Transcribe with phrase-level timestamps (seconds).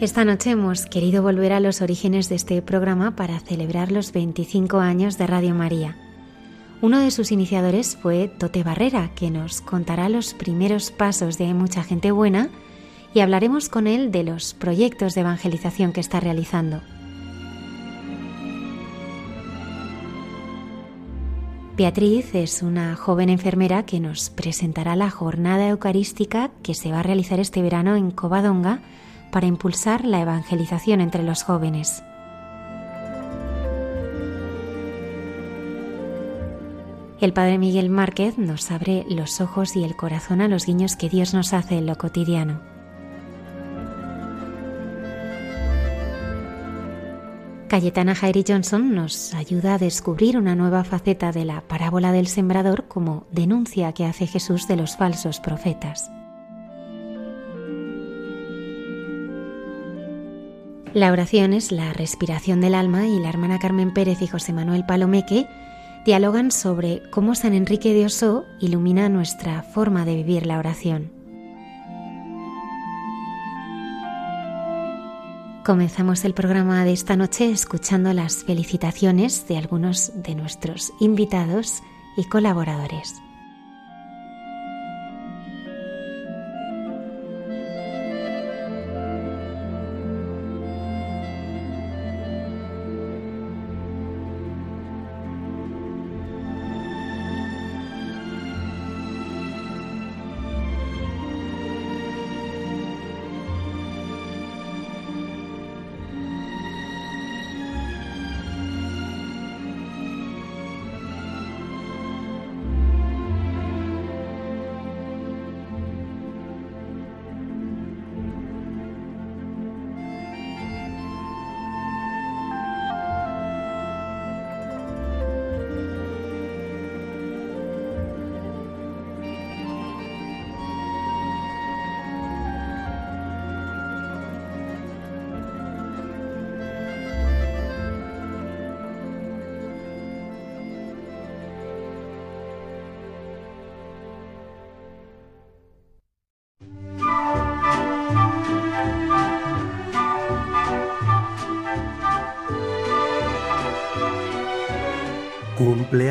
[0.00, 4.78] Esta noche hemos querido volver a los orígenes de este programa para celebrar los 25
[4.78, 5.94] años de Radio María.
[6.80, 11.82] Uno de sus iniciadores fue Tote Barrera, que nos contará los primeros pasos de mucha
[11.82, 12.48] gente buena
[13.12, 16.80] y hablaremos con él de los proyectos de evangelización que está realizando.
[21.76, 27.02] Beatriz es una joven enfermera que nos presentará la jornada eucarística que se va a
[27.02, 28.80] realizar este verano en Covadonga
[29.30, 32.02] para impulsar la evangelización entre los jóvenes.
[37.20, 41.10] El Padre Miguel Márquez nos abre los ojos y el corazón a los guiños que
[41.10, 42.60] Dios nos hace en lo cotidiano.
[47.68, 52.88] Cayetana Jairi Johnson nos ayuda a descubrir una nueva faceta de la parábola del sembrador
[52.88, 56.10] como denuncia que hace Jesús de los falsos profetas.
[60.92, 64.84] La oración es la respiración del alma y la hermana Carmen Pérez y José Manuel
[64.84, 65.46] Palomeque
[66.04, 71.12] dialogan sobre cómo San Enrique de Oso ilumina nuestra forma de vivir la oración.
[75.64, 81.84] Comenzamos el programa de esta noche escuchando las felicitaciones de algunos de nuestros invitados
[82.16, 83.14] y colaboradores.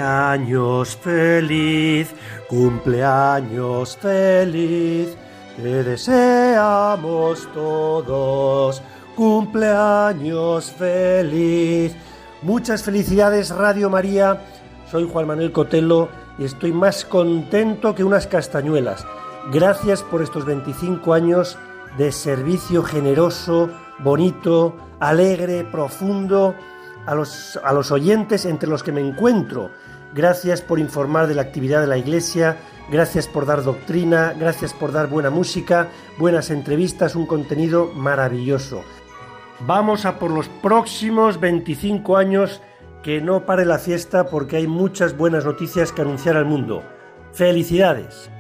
[0.10, 2.16] Cumpleaños feliz,
[2.48, 5.16] cumpleaños feliz,
[5.56, 8.82] te deseamos todos.
[9.16, 11.96] Cumpleaños feliz.
[12.42, 14.42] Muchas felicidades Radio María.
[14.90, 16.10] Soy Juan Manuel Cotelo
[16.40, 19.06] y estoy más contento que unas castañuelas.
[19.54, 21.60] Gracias por estos 25 años
[22.00, 26.56] de servicio generoso, bonito, alegre, profundo
[27.06, 29.70] a los, a los oyentes entre los que me encuentro.
[30.14, 32.58] Gracias por informar de la actividad de la Iglesia,
[32.90, 38.84] gracias por dar doctrina, gracias por dar buena música, buenas entrevistas, un contenido maravilloso.
[39.68, 42.62] Vamos a por los próximos 25 años
[43.04, 46.84] que no pare la fiesta porque hay muchas buenas noticias que anunciar al mundo.
[47.32, 48.32] ¡Felicidades!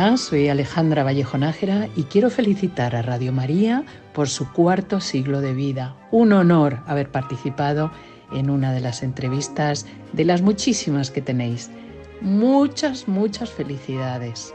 [0.00, 3.82] Hola, soy Alejandra Vallejo Nájera y quiero felicitar a Radio María
[4.14, 5.96] por su cuarto siglo de vida.
[6.12, 7.90] Un honor haber participado
[8.32, 11.72] en una de las entrevistas de las muchísimas que tenéis.
[12.20, 14.54] Muchas, muchas felicidades.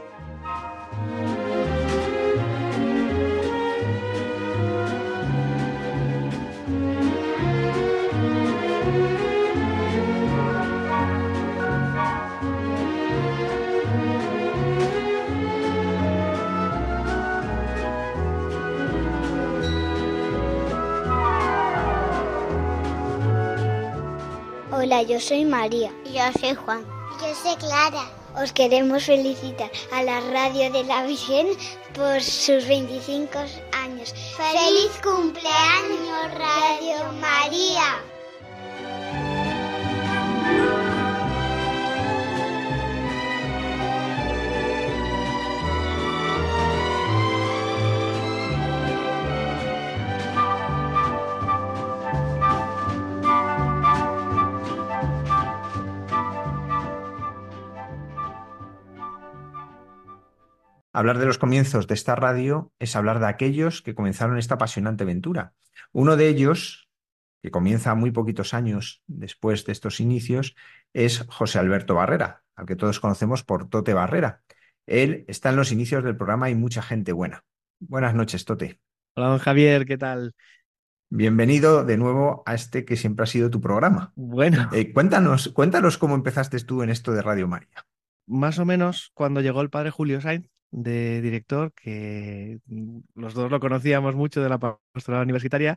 [24.84, 25.90] Hola, yo soy María.
[26.12, 26.84] Yo soy Juan.
[27.18, 28.04] Yo soy Clara.
[28.36, 31.46] Os queremos felicitar a la Radio de la Virgen
[31.94, 33.38] por sus 25
[33.72, 34.14] años.
[34.36, 38.13] ¡Feliz cumpleaños, Radio María!
[60.94, 65.02] Hablar de los comienzos de esta radio es hablar de aquellos que comenzaron esta apasionante
[65.02, 65.52] aventura.
[65.90, 66.88] Uno de ellos,
[67.42, 70.54] que comienza muy poquitos años después de estos inicios,
[70.92, 74.42] es José Alberto Barrera, al que todos conocemos por Tote Barrera.
[74.86, 77.44] Él está en los inicios del programa y mucha gente buena.
[77.80, 78.78] Buenas noches, Tote.
[79.16, 80.36] Hola, don Javier, ¿qué tal?
[81.10, 84.12] Bienvenido de nuevo a este que siempre ha sido tu programa.
[84.14, 84.70] Bueno.
[84.72, 87.84] Eh, cuéntanos, cuéntanos cómo empezaste tú en esto de Radio María.
[88.28, 93.50] Más o menos cuando llegó el padre Julio Sainz, de director, que mm, los dos
[93.50, 95.76] lo conocíamos mucho de la pastoral universitaria,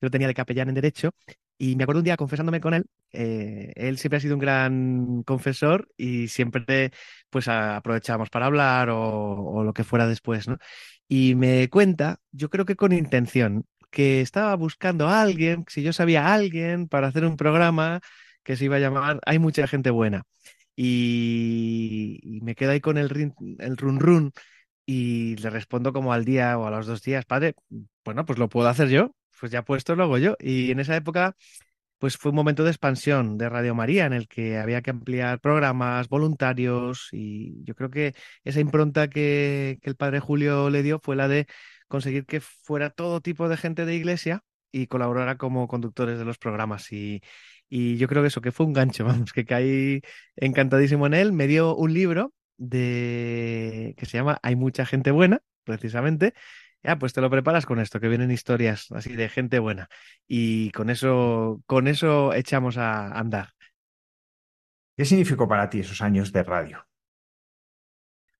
[0.00, 1.10] yo tenía de capellán en Derecho,
[1.58, 5.22] y me acuerdo un día confesándome con él, eh, él siempre ha sido un gran
[5.24, 6.92] confesor y siempre
[7.30, 10.58] pues aprovechábamos para hablar o, lo que fuera después, ¿no?
[11.08, 15.92] Y me cuenta, yo creo que con intención, que estaba buscando a alguien, si yo
[15.92, 18.00] sabía a alguien para hacer un programa
[18.42, 20.24] que se iba a llamar Hay mucha gente buena
[20.80, 24.32] y, me quedo ahí con el, run run
[24.86, 27.54] y le respondo como al día o a los dos días, padre,
[28.04, 30.36] bueno, pues lo puedo hacer yo, pues ya puesto lo hago yo.
[30.40, 31.36] Y en esa época,
[31.98, 35.40] pues fue un momento de expansión de Radio María en el que había que ampliar
[35.40, 38.14] programas, voluntarios y yo creo que
[38.44, 41.46] esa impronta que, que el padre Julio le dio fue la de
[41.88, 46.38] conseguir que fuera todo tipo de gente de iglesia y colaborara como conductores de los
[46.38, 46.92] programas.
[46.92, 47.22] Y,
[47.68, 50.02] y yo creo que eso, que fue un gancho, vamos, que caí
[50.36, 51.32] encantadísimo en él.
[51.32, 56.34] Me dio un libro de que se llama Hay mucha gente buena, precisamente.
[56.82, 59.88] Ya, pues te lo preparas con esto, que vienen historias así de gente buena.
[60.26, 63.50] Y con eso, con eso echamos a andar.
[64.96, 66.84] ¿Qué significó para ti esos años de radio?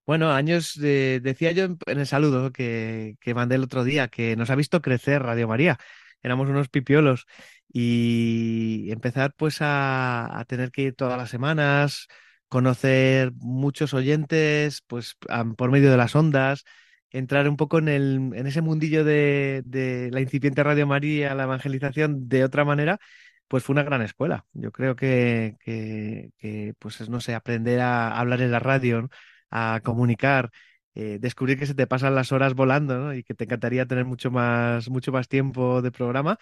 [0.07, 4.37] Bueno, años, de, decía yo en, el saludo que, que mandé el otro día, que
[4.37, 5.79] nos ha visto crecer Radio María.
[6.23, 7.27] Éramos unos pipiolos
[7.73, 12.07] y empezar pues a, tener que ir todas las semanas,
[12.49, 15.17] conocer muchos oyentes pues
[15.57, 16.65] por medio de las ondas,
[17.11, 21.45] entrar un poco en, el, en ese mundillo de, de la incipiente Radio María, la
[21.45, 22.99] evangelización de otra manera,
[23.49, 24.47] pues fue una gran escuela.
[24.53, 29.09] Yo creo que, que, pues no sé, aprender a hablar en la radio,
[29.51, 30.51] a comunicar,
[30.99, 34.33] eh, descubrir que se te pasan las horas volando y que te encantaría tener mucho
[34.33, 36.39] más, mucho más tiempo de programa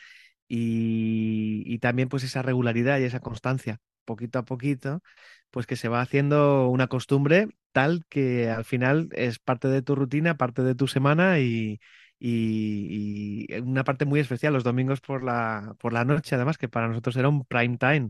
[0.49, 5.03] y, también pues esa regularidad y esa constancia, poquito a poquito,
[5.51, 9.95] pues que se va haciendo una costumbre tal que al final es parte de tu
[9.95, 11.79] rutina, parte de tu semana y,
[12.19, 16.89] y, una parte muy especial los domingos por la, por la noche, además que para
[16.89, 18.09] nosotros era un prime time.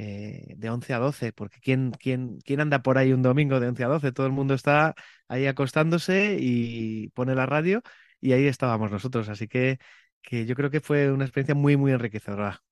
[0.00, 3.66] Eh, de 11 a 12, porque ¿quién, quién, ¿quién anda por ahí un domingo de
[3.66, 4.12] 11 a 12?
[4.12, 4.94] Todo el mundo está
[5.26, 7.82] ahí acostándose y pone la radio
[8.20, 9.28] y ahí estábamos nosotros.
[9.28, 9.78] Así que
[10.22, 12.62] que yo creo que fue una experiencia muy, muy enriquecedora.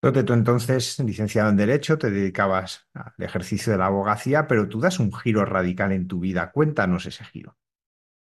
[0.00, 4.80] Tote, tú entonces, licenciado en Derecho, te dedicabas al ejercicio de la abogacía, pero tú
[4.80, 6.52] das un giro radical en tu vida.
[6.52, 7.56] Cuéntanos ese giro.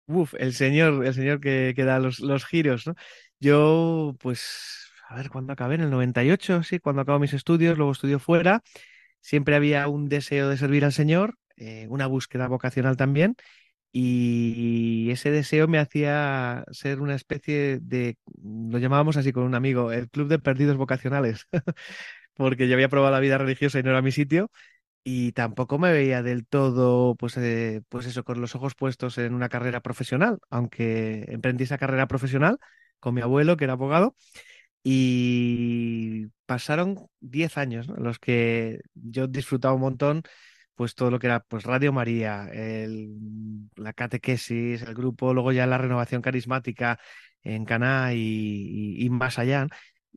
[0.06, 2.94] Uf, el señor, el señor que, que da los, los, giros, ¿no?
[3.40, 5.76] Yo, pues, a ver, cuando acabé?
[5.76, 8.62] En el 98, sí, cuando acabo mis estudios, luego estudio fuera,
[9.22, 13.36] siempre había un deseo de servir al Señor, eh, una búsqueda vocacional también,
[13.92, 19.92] y ese deseo me hacía ser una especie de, lo llamábamos así con un amigo,
[19.92, 21.48] el club de perdidos vocacionales,
[22.36, 24.52] porque yo había probado la vida religiosa y no era mi sitio,
[25.04, 29.34] y tampoco me veía del todo, pues, eh, pues eso, con los ojos puestos en
[29.36, 32.58] una carrera profesional, aunque emprendí esa carrera profesional
[33.00, 34.16] con mi abuelo, que era abogado,
[34.88, 40.22] y pasaron 10 años, en los que yo disfrutaba un montón
[40.76, 43.10] pues todo lo que era pues Radio María, el,
[43.76, 47.00] la catequesis, el grupo, luego ya la renovación carismática
[47.44, 49.68] en Caná y, más allá.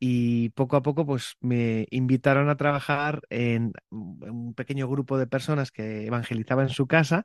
[0.01, 5.71] Y poco a poco pues me invitaron a trabajar en un pequeño grupo de personas
[5.73, 7.25] que evangelizaba en su casa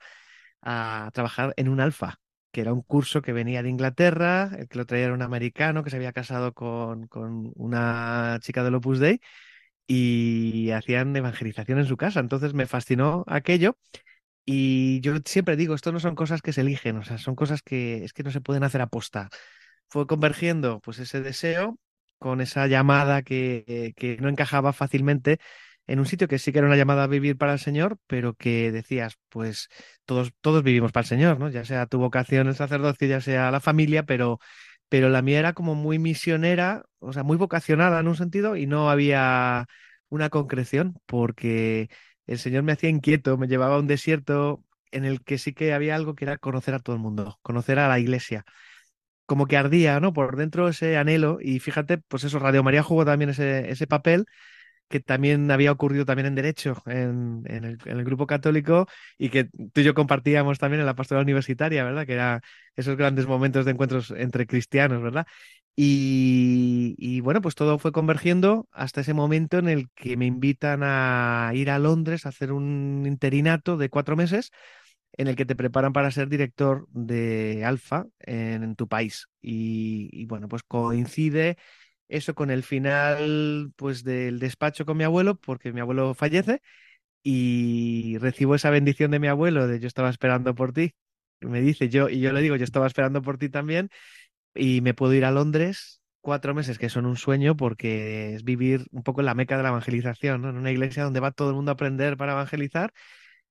[0.61, 2.19] a trabajar en un alfa,
[2.53, 5.83] que era un curso que venía de Inglaterra, el que lo traía era un americano
[5.83, 9.21] que se había casado con, con una chica del Opus Dei
[9.87, 12.19] y hacían evangelización en su casa.
[12.21, 13.77] Entonces me fascinó aquello.
[14.45, 17.61] Y yo siempre digo, esto no son cosas que se eligen, o sea, son cosas
[17.61, 19.29] que es que no se pueden hacer aposta.
[19.89, 21.79] Fue convergiendo pues ese deseo
[22.19, 25.39] con esa llamada que, que no encajaba fácilmente
[25.87, 28.33] en un sitio que sí que era una llamada a vivir para el Señor, pero
[28.35, 29.67] que decías, pues
[30.05, 31.49] todos, todos vivimos para el Señor, ¿no?
[31.49, 34.39] Ya sea tu vocación el sacerdocio, ya sea la familia, pero,
[34.89, 38.67] pero la mía era como muy misionera, o sea, muy vocacionada en un sentido y
[38.67, 39.67] no había
[40.09, 41.89] una concreción porque
[42.27, 45.73] el Señor me hacía inquieto, me llevaba a un desierto en el que sí que
[45.73, 48.45] había algo que era conocer a todo el mundo, conocer a la iglesia.
[49.25, 50.13] Como que ardía, ¿no?
[50.13, 54.25] Por dentro ese anhelo y fíjate, pues eso, Radio María jugó también ese, ese papel
[54.93, 59.83] que también había ocurrido también en Derecho, en, el, grupo católico, y que tú y
[59.83, 62.05] yo compartíamos también en la pastoral universitaria, ¿verdad?
[62.05, 62.41] Que era
[62.75, 65.25] esos grandes momentos de encuentros entre cristianos, ¿verdad?
[65.75, 70.81] Y, y, bueno, pues todo fue convergiendo hasta ese momento en el que me invitan
[70.83, 74.51] a ir a Londres a hacer un interinato de cuatro meses
[75.13, 79.27] en el que te preparan para ser director de Alfa en, tu país.
[79.41, 81.57] Y, y, bueno, pues coincide
[82.13, 86.61] eso con el final pues del despacho con mi abuelo, porque mi abuelo fallece
[87.23, 90.93] y recibo esa bendición de mi abuelo de yo estaba esperando por ti.
[91.41, 93.89] Me dice yo, y yo le digo, yo estaba esperando por ti también,
[94.55, 98.85] y me puedo ir a Londres cuatro meses, que son un sueño, porque es vivir
[98.91, 100.45] un poco en la meca de la evangelización.
[100.45, 102.93] En una iglesia donde va todo el mundo a aprender para evangelizar,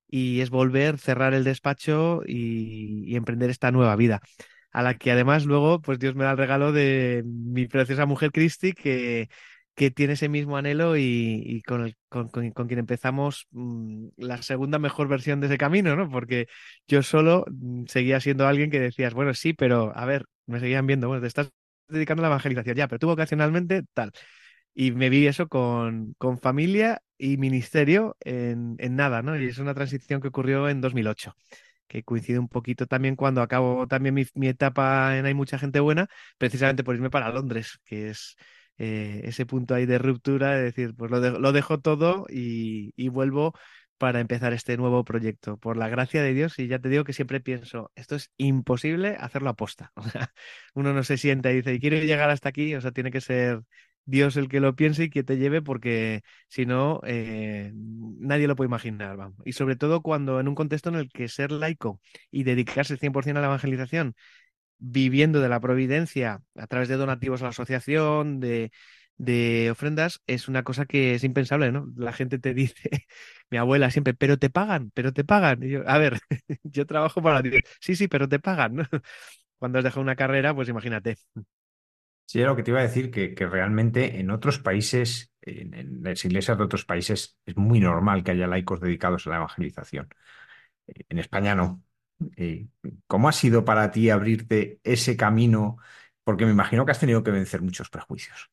[0.09, 4.21] y es volver, cerrar el despacho y emprender esta nueva vida
[4.73, 8.33] a la que además luego, pues Dios me da el regalo de mi preciosa mujer
[8.33, 9.29] Cristi, que,
[9.75, 15.09] que tiene ese mismo anhelo y, con, el, con, quien empezamos mm, la segunda mejor
[15.09, 16.09] versión de ese camino, ¿no?
[16.11, 16.47] Porque
[16.87, 20.87] yo solo mm, seguía siendo alguien que decías, bueno, sí, pero a ver, me seguían
[20.87, 21.51] viendo, bueno, te estás
[21.89, 24.13] dedicando a la evangelización, ya, pero tú vocacionalmente tal.
[24.75, 29.39] Y me vi eso con, con familia y ministerio en, en nada, ¿no?
[29.39, 31.35] Y es una transición que ocurrió en 2008
[31.93, 36.09] que coincide un poquito también cuando acabo también mi, etapa en Hay mucha gente buena,
[36.39, 38.37] precisamente por irme para Londres, que es
[38.79, 43.53] eh, ese punto ahí de ruptura, de decir, pues lo, dejo todo y, vuelvo
[43.99, 45.59] para empezar este nuevo proyecto.
[45.59, 49.17] Por la gracia de Dios, y ya te digo que siempre pienso, esto es imposible
[49.21, 49.93] hacerlo a posta.
[50.75, 53.61] Uno no se sienta y dice, quiero llegar hasta aquí, o sea, tiene que ser
[54.05, 58.57] Dios el que lo piense y que te lleve, porque si no, eh, nadie lo
[58.57, 59.17] puede imaginar.
[59.45, 63.39] Y sobre todo cuando en un contexto en el que ser laico y dedicarse 100%
[63.39, 64.15] a la evangelización,
[64.79, 68.71] viviendo de la providencia a través de donativos a la asociación, de,
[69.71, 71.87] ofrendas, es una cosa que es impensable, ¿no?
[71.97, 73.07] La gente te dice,
[73.51, 75.61] mi abuela siempre, pero te pagan, pero te pagan.
[75.63, 76.19] Yo, a ver,
[76.65, 77.51] yo trabajo para ti.
[77.81, 78.77] Sí, sí, pero te pagan.
[79.59, 81.17] Cuando has dejado una carrera, pues imagínate.
[82.27, 86.25] Sí, lo que te iba a decir, que, que realmente en otros países, en, las
[86.25, 90.09] iglesias de otros países, es muy normal que haya laicos dedicados a la evangelización.
[90.87, 91.83] En España no.
[92.37, 92.69] Eh,
[93.07, 95.79] ¿Cómo ha sido para ti abrirte ese camino?
[96.25, 98.51] Porque me imagino que has tenido que vencer muchos prejuicios.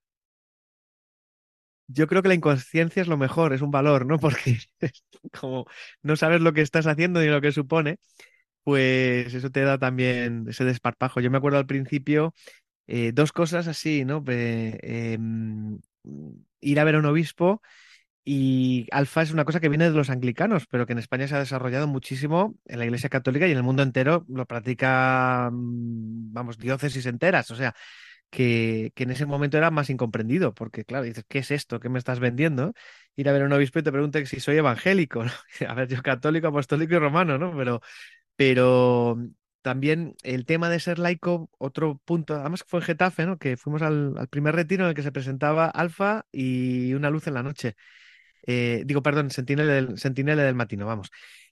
[1.88, 4.20] Yo creo que la inconsciencia es lo mejor, es un valor, ¿no?
[4.20, 4.60] Porque
[5.40, 5.66] como
[6.04, 7.98] no sabes lo que estás haciendo ni lo que supone,
[8.64, 11.22] pues eso te da también ese desparpajo.
[11.22, 12.34] Yo me acuerdo al principio
[12.92, 14.24] eh, dos cosas así, ¿no?
[14.28, 15.80] Em,
[16.60, 17.62] ir a ver a un obispo
[18.26, 21.36] y alfa es una cosa que viene de los anglicanos, pero que en España se
[21.36, 26.34] ha desarrollado muchísimo en la Iglesia Católica y en el mundo entero lo practica, mm,
[26.34, 27.52] vamos, diócesis enteras.
[27.52, 27.76] O sea,
[28.32, 31.80] que, que, en ese momento era más incomprendido, porque claro, dices, ¿qué es esto?
[31.80, 32.74] ¿Qué me estás vendiendo?
[33.16, 35.24] Ir a ver a un obispo y te pregunta si soy evangélico.
[35.68, 37.56] A ver, yo católico, apostólico y romano, ¿no?
[38.36, 39.18] Pero
[39.62, 43.38] también el tema de ser laico, otro punto, además fue en Getafe, ¿no?
[43.38, 47.34] Que fuimos al, primer retiro en el que se presentaba Alfa y una luz en
[47.36, 47.76] la noche.
[48.48, 51.12] Eh, digo, perdón, Sentinela del, Sentinela del Matino, vamos.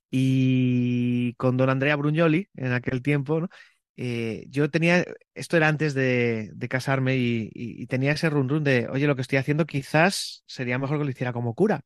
[0.10, 3.50] Y con don Andrea Brugnoli, en aquel tiempo.
[3.98, 9.08] Eh, yo tenía, esto era antes de, casarme y, tenía ese run run de, oye,
[9.08, 11.82] lo que estoy haciendo quizás sería mejor que lo hiciera como cura.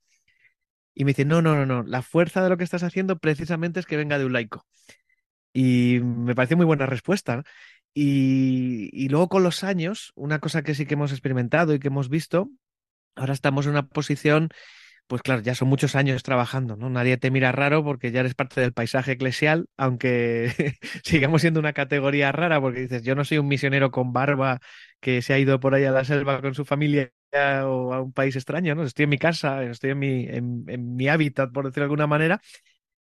[0.94, 3.80] Y me dice, no, no, no, no, la fuerza de lo que estás haciendo precisamente
[3.80, 4.66] es que venga de un laico.
[5.54, 7.44] Y me pareció muy buena respuesta.
[7.94, 12.10] Y, luego con los años, una cosa que sí que hemos experimentado y que hemos
[12.10, 12.50] visto,
[13.16, 14.50] ahora estamos en una posición,
[15.08, 16.90] pues claro, ya son muchos años trabajando, ¿no?
[16.90, 20.54] Nadie te mira raro porque ya eres parte del paisaje eclesial, aunque
[21.04, 24.62] sigamos siendo una categoría rara, porque dices, yo no soy un misionero con barba
[25.02, 27.12] que se ha ido por ahí a la selva con su familia
[27.66, 28.84] o a un país extraño, ¿no?
[28.84, 32.08] Estoy en mi casa, estoy en mi, en, en mi hábitat, por decirlo de alguna
[32.08, 32.42] manera,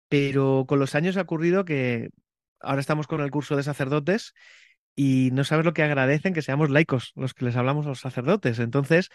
[0.09, 2.11] pero con los años ha ocurrido que
[2.61, 4.35] ahora estamos con el curso de sacerdotes
[4.97, 8.01] y no sabes lo que agradecen que seamos laicos los que les hablamos a los
[8.01, 8.59] sacerdotes.
[8.59, 9.09] Entonces,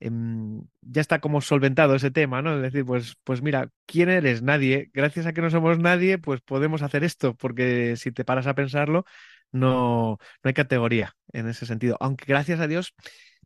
[0.00, 2.56] em, ya está como solventado ese tema, ¿no?
[2.56, 4.42] Es decir, pues, pues mira, ¿quién eres?
[4.42, 4.90] Nadie.
[4.92, 8.54] Gracias a que no somos nadie, pues podemos hacer esto, porque si te paras a
[8.54, 9.04] pensarlo,
[9.52, 11.96] no, no hay categoría en ese sentido.
[12.00, 12.94] Aunque gracias a Dios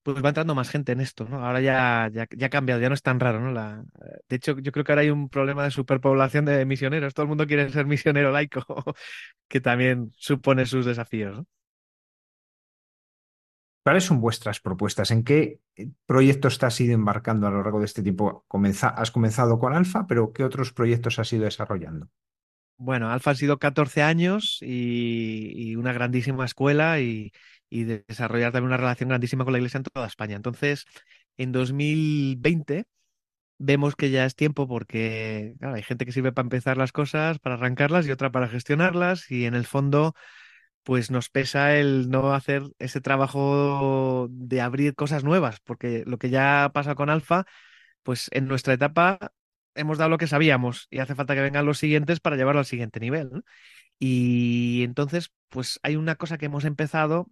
[0.02, 1.44] pues va entrando más gente en esto, ¿no?
[1.44, 3.52] Ahora ya, ya, ya ha cambiado, ya no es tan raro, ¿no?
[3.52, 3.84] La,
[4.28, 7.14] de hecho, yo creo que ahora hay un problema de superpoblación de misioneros.
[7.14, 8.64] Todo el mundo quiere ser misionero laico,
[9.48, 11.46] que también supone sus desafíos, ¿no?
[13.84, 15.10] ¿Cuáles son vuestras propuestas?
[15.10, 18.44] ¿En qué eh, proyectos te has ido embarcando a lo largo de este tiempo?
[18.48, 22.08] has comenzado con Alfa, pero ¿qué otros proyectos has ido desarrollando?
[22.76, 27.32] Bueno, Alfa han sido 14 años y, una grandísima escuela y,
[27.84, 30.36] desarrollar también una relación grandísima con la Iglesia en toda España.
[30.36, 30.84] Entonces,
[31.36, 32.84] en 2020
[33.58, 37.54] vemos que ya es tiempo porque hay gente que sirve para empezar las cosas, para
[37.56, 40.14] arrancarlas y otra para gestionarlas y en el fondo
[40.82, 46.30] pues nos pesa el no hacer ese trabajo de abrir cosas nuevas, porque lo que
[46.30, 47.44] ya pasa con Alfa,
[48.02, 49.18] pues en nuestra etapa
[49.74, 52.66] hemos dado lo que sabíamos y hace falta que vengan los siguientes para llevarlo al
[52.66, 53.44] siguiente nivel.
[53.98, 57.28] Y entonces, pues hay una cosa que hemos empezado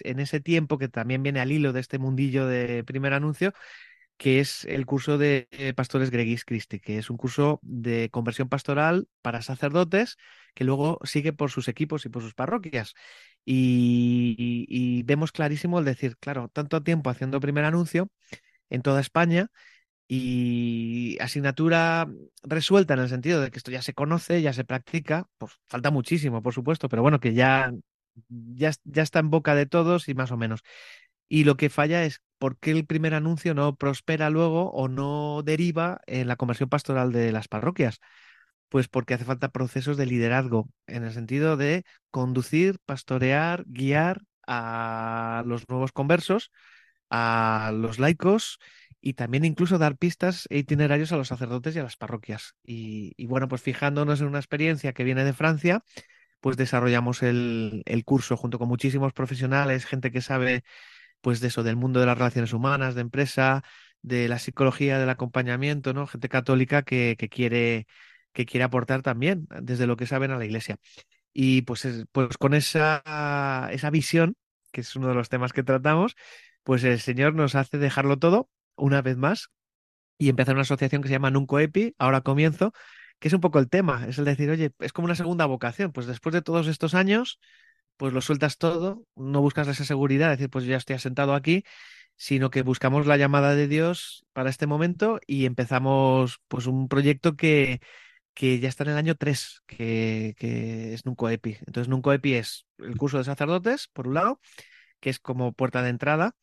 [0.00, 3.52] en ese tiempo que también viene al hilo de este mundillo de primer anuncio,
[4.16, 8.48] que es el curso de eh, Pastores Gregis Christi, que es un curso de conversión
[8.48, 10.16] pastoral para sacerdotes
[10.54, 12.94] que luego sigue por sus equipos y por sus parroquias.
[13.44, 18.10] Y, vemos clarísimo el decir, claro, tanto tiempo haciendo primer anuncio
[18.70, 19.48] en toda España
[20.08, 22.08] y asignatura
[22.42, 25.90] resuelta en el sentido de que esto ya se conoce, ya se practica, pues falta
[25.90, 27.72] muchísimo, por supuesto, pero bueno, que ya,
[28.28, 30.60] ya, ya está en boca de todos y más o menos.
[31.28, 35.42] Y lo que falla es por qué el primer anuncio no prospera luego o no
[35.44, 38.00] deriva en la conversión pastoral de las parroquias.
[38.68, 45.44] Pues porque hace falta procesos de liderazgo, en el sentido de conducir, pastorear, guiar a
[45.46, 46.50] los nuevos conversos,
[47.10, 48.58] a los laicos
[49.00, 52.54] y también incluso dar pistas e itinerarios a los sacerdotes y a las parroquias.
[52.64, 55.84] Y, bueno, pues fijándonos en una experiencia que viene de Francia,
[56.40, 60.64] pues desarrollamos el, el curso junto con muchísimos profesionales, gente que sabe
[61.20, 63.62] pues de eso, del mundo de las relaciones humanas, de empresa,
[64.02, 66.06] de la psicología, del acompañamiento, ¿no?
[66.06, 67.86] Gente católica que, que quiere,
[68.32, 70.78] que quiere aportar también desde lo que saben a la iglesia.
[71.32, 74.36] Y pues, pues con esa, esa visión,
[74.72, 76.14] que es uno de los temas que tratamos,
[76.64, 79.50] pues el Señor nos hace dejarlo todo una vez más
[80.18, 82.72] y empezar una asociación que se llama Nunco Epi, ahora comienzo,
[83.18, 85.92] que es un poco el tema, es el decir, oye, es como una segunda vocación,
[85.92, 87.40] pues después de todos estos años,
[87.96, 91.64] pues lo sueltas todo, no buscas esa seguridad, decir, pues ya estoy asentado aquí,
[92.16, 97.36] sino que buscamos la llamada de Dios para este momento y empezamos pues un proyecto
[97.36, 97.80] que,
[98.34, 101.56] que ya está en el año 3, que, que es Nunco Epi.
[101.66, 104.40] Entonces, Nunco Epi es el curso de sacerdotes, por un lado,
[105.00, 106.36] que es como puerta de entrada.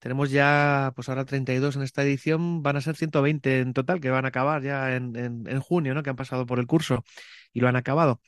[0.00, 4.10] Tenemos ya, pues ahora 32 en esta edición, van a ser 120 en total, que
[4.10, 6.02] van a acabar ya en, en, junio, ¿no?
[6.02, 7.04] Que han pasado por el curso
[7.52, 8.20] y lo han acabado.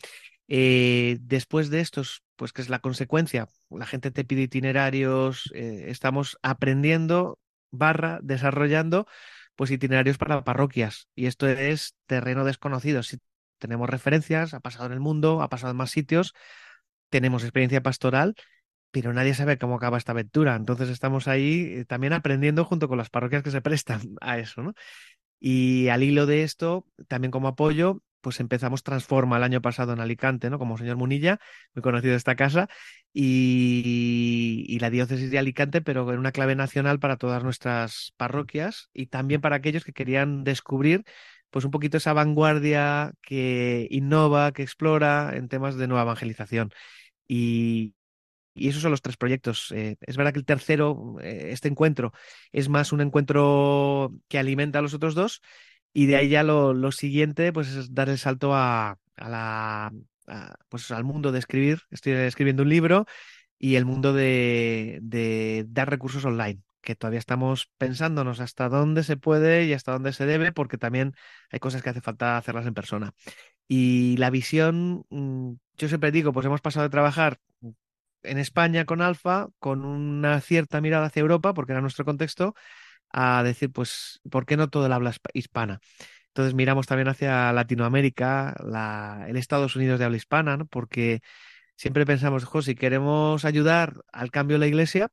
[0.48, 5.86] Eh, después de estos, pues que es la consecuencia, la gente te pide itinerarios, eh,
[5.88, 7.38] estamos aprendiendo,
[7.70, 9.06] barra, desarrollando,
[9.56, 11.08] pues itinerarios para parroquias.
[11.14, 13.02] Y esto es terreno desconocido.
[13.02, 13.18] Si
[13.58, 16.34] tenemos referencias, ha pasado en el mundo, ha pasado en más sitios,
[17.08, 18.34] tenemos experiencia pastoral,
[18.92, 20.54] pero nadie sabe cómo acaba esta aventura.
[20.54, 24.62] Entonces estamos ahí eh, también aprendiendo junto con las parroquias que se prestan a eso,
[24.62, 24.74] ¿no?
[25.40, 30.00] Y al hilo de esto, también como apoyo, pues empezamos Transforma el año pasado en
[30.00, 30.58] Alicante, ¿no?
[30.58, 31.40] Como señor Munilla,
[31.74, 32.68] muy conocido de esta casa,
[33.12, 39.06] y, la diócesis de Alicante, pero en una clave nacional para todas nuestras parroquias y
[39.06, 41.04] también para aquellos que querían descubrir
[41.50, 46.70] pues un poquito esa vanguardia que innova, que explora en temas de nueva evangelización.
[47.28, 47.94] Y,
[48.54, 49.72] esos son los tres proyectos.
[49.72, 52.12] Eh, es verdad que el tercero, eh, este encuentro,
[52.52, 55.40] es más un encuentro que alimenta a los otros dos
[55.92, 59.92] y de ahí ya lo, siguiente, pues es dar el salto a, la,
[60.68, 61.80] pues al mundo de escribir.
[61.90, 63.06] Estoy escribiendo un libro
[63.58, 69.16] y el mundo de, de, dar recursos online, que todavía estamos pensándonos hasta dónde se
[69.16, 71.14] puede y hasta dónde se debe, porque también
[71.50, 73.14] hay cosas que hace falta hacerlas en persona.
[73.68, 77.38] Y la visión, mm, yo siempre digo, pues hemos pasado de trabajar
[78.22, 82.54] en España con Alfa, con una cierta mirada hacia Europa, porque era nuestro contexto,
[83.10, 85.80] a decir, pues, ¿por qué no todo el habla hispana?
[86.28, 90.66] Entonces miramos también hacia Latinoamérica, la, el Estados Unidos de habla hispana, ¿no?
[90.66, 91.20] porque
[91.76, 95.10] siempre pensamos, si queremos ayudar al cambio de la iglesia,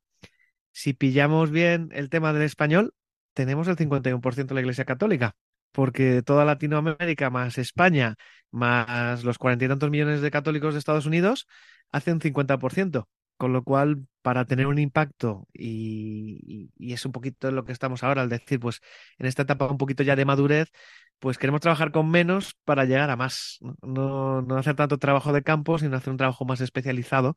[0.72, 2.94] si pillamos bien el tema del español,
[3.34, 5.34] tenemos el 51% de la iglesia católica,
[5.72, 8.16] porque toda Latinoamérica más España,
[8.50, 11.46] más los cuarenta y tantos millones de católicos de Estados Unidos,
[11.92, 13.08] hace un 50%.
[13.36, 18.20] Con lo cual, para tener un impacto, y, es un poquito lo que estamos ahora,
[18.22, 18.80] al decir, pues
[19.18, 20.70] en esta etapa un poquito ya de madurez,
[21.18, 23.58] pues queremos trabajar con menos para llegar a más.
[23.82, 27.34] No, no hacer tanto trabajo de campo, sino hacer un trabajo más especializado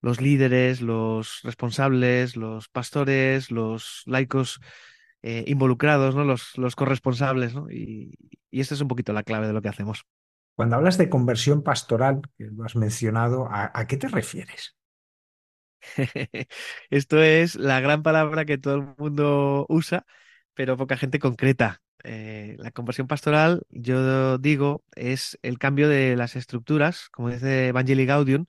[0.00, 4.60] los líderes, los responsables, los pastores, los laicos
[5.22, 6.24] eh, involucrados, ¿no?
[6.24, 7.70] Los, los corresponsables, ¿no?
[7.70, 8.14] Y,
[8.50, 10.04] y esta es un poquito la clave de lo que hacemos.
[10.58, 14.76] Cuando hablas de conversión pastoral, que lo has mencionado, ¿a, qué te refieres?
[16.90, 20.04] Esto es la gran palabra que todo el mundo usa,
[20.54, 21.80] pero poca gente concreta.
[22.02, 28.06] Eh, la conversión pastoral, yo digo, es el cambio de las estructuras, como dice Evangelii
[28.06, 28.46] Gaudium,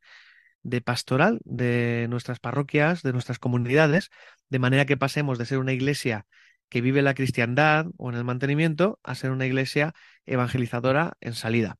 [0.64, 4.10] de pastoral de nuestras parroquias, de nuestras comunidades,
[4.50, 6.26] de manera que pasemos de ser una iglesia
[6.70, 9.94] que vive la cristiandad o en el mantenimiento a ser una iglesia
[10.26, 11.78] evangelizadora en salida.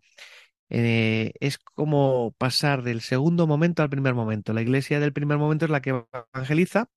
[0.70, 4.54] Eh, es como pasar del segundo momento al primer momento.
[4.54, 6.90] La iglesia del primer momento es la que evangeliza,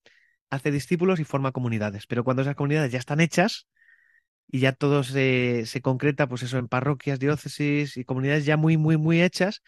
[0.50, 2.06] hace discípulos y forma comunidades.
[2.06, 3.68] Pero cuando esas comunidades ya están hechas
[4.48, 8.76] y ya todo se, se concreta, pues eso, en parroquias, diócesis y comunidades ya muy,
[8.76, 9.62] muy, muy hechas,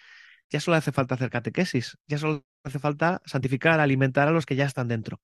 [0.51, 4.57] ya solo hace falta hacer catequesis, ya solo hace falta santificar, alimentar a los que
[4.57, 5.21] ya están dentro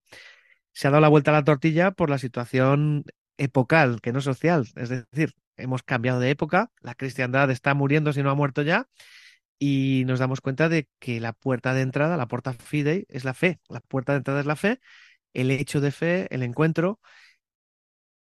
[0.73, 3.05] se ha dado la vuelta a la tortilla por la situación
[3.39, 4.69] epocal, que no social.
[4.77, 8.89] Es decir, hemos cambiado de época, la cristiandad está muriendo si no ha muerto ya,
[9.59, 13.35] y nos damos cuenta de que la puerta de entrada, la puerta fidei, es la
[13.35, 13.61] fe.
[13.69, 14.81] La puerta de entrada es la fe,
[15.35, 17.01] el hecho de fe, el encuentro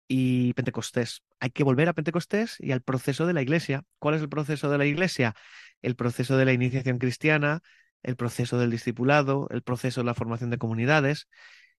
[0.06, 1.22] y Pentecostés.
[1.38, 3.84] Hay que volver a Pentecostés y al proceso de la iglesia.
[3.98, 5.34] ¿Cuál es el proceso de la iglesia?
[5.82, 7.62] El proceso de la iniciación cristiana,
[8.02, 11.28] el proceso del discipulado, el proceso de la formación de comunidades.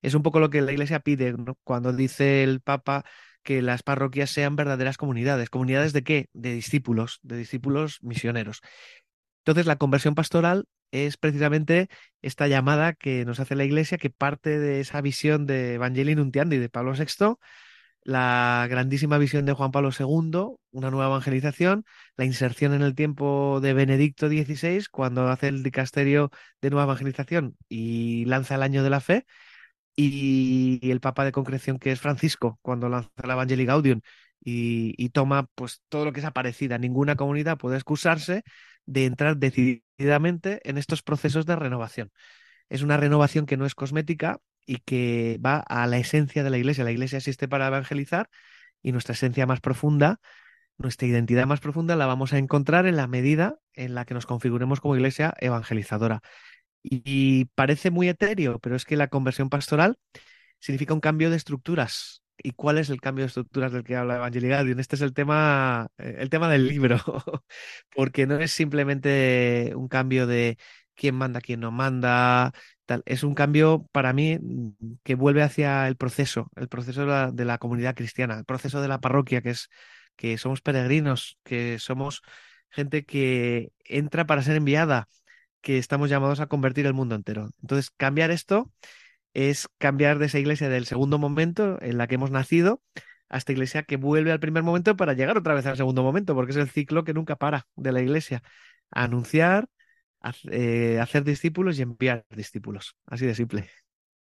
[0.02, 3.04] Es un poco lo que la Iglesia pide cuando dice el Papa
[3.44, 5.50] que las parroquias sean verdaderas comunidades.
[5.50, 6.30] ¿Comunidades de qué?
[6.34, 8.62] De discípulos, de discípulos misioneros.
[9.40, 11.90] Entonces, la conversión pastoral es precisamente
[12.22, 16.58] esta llamada que nos hace la Iglesia, que parte de esa visión de Evangelii Nuntiandi
[16.58, 17.38] de Pablo VI,
[18.04, 21.86] la grandísima visión de Juan Pablo II, una nueva evangelización,
[22.18, 27.58] la inserción en el tiempo de Benedicto XVI, cuando hace el dicasterio de nueva evangelización
[27.70, 29.26] y lanza el año de la fe,
[29.96, 34.02] y, el Papa de concreción que es Francisco, cuando lanza la Evangelii Gaudium
[34.44, 36.78] y, toma pues todo lo que es aparecida.
[36.78, 38.44] Ninguna comunidad puede excusarse
[38.86, 42.12] de entrar decididamente en estos procesos de renovación.
[42.70, 46.58] Es una renovación que no es cosmética y que va a la esencia de la
[46.58, 46.84] iglesia.
[46.84, 48.30] La iglesia existe para evangelizar
[48.82, 50.20] y nuestra esencia más profunda,
[50.78, 54.26] nuestra identidad más profunda la vamos a encontrar en la medida en la que nos
[54.26, 56.22] configuremos como iglesia evangelizadora.
[56.84, 59.98] Y, parece muy etéreo, pero es que la conversión pastoral
[60.60, 62.24] significa un cambio de estructuras.
[62.44, 65.90] ¿Y cuál es el cambio de estructuras del que habla Evangelii Este es el tema,
[65.98, 66.98] el tema del libro,
[67.96, 70.58] porque no es simplemente un cambio de
[70.96, 72.52] quién manda, quién no manda,
[72.86, 73.04] tal.
[73.06, 74.40] Es un cambio para mí
[75.04, 78.82] que vuelve hacia el proceso, el proceso de la, de la comunidad cristiana, el proceso
[78.82, 79.70] de la parroquia, que es
[80.16, 82.22] que somos peregrinos, que somos
[82.70, 85.08] gente que entra para ser enviada,
[85.62, 87.50] que estamos llamados a convertir el mundo entero.
[87.62, 88.72] Entonces, cambiar esto
[89.34, 92.82] es cambiar de esa iglesia del segundo momento en la que hemos nacido
[93.30, 96.36] a esta iglesia que vuelve al primer momento para llegar otra vez al segundo momento,
[96.36, 98.44] porque es el ciclo que nunca para de la iglesia.
[98.92, 99.70] anunciar,
[100.52, 102.98] eh, hacer discípulos y enviar discípulos.
[103.08, 103.70] Así de simple.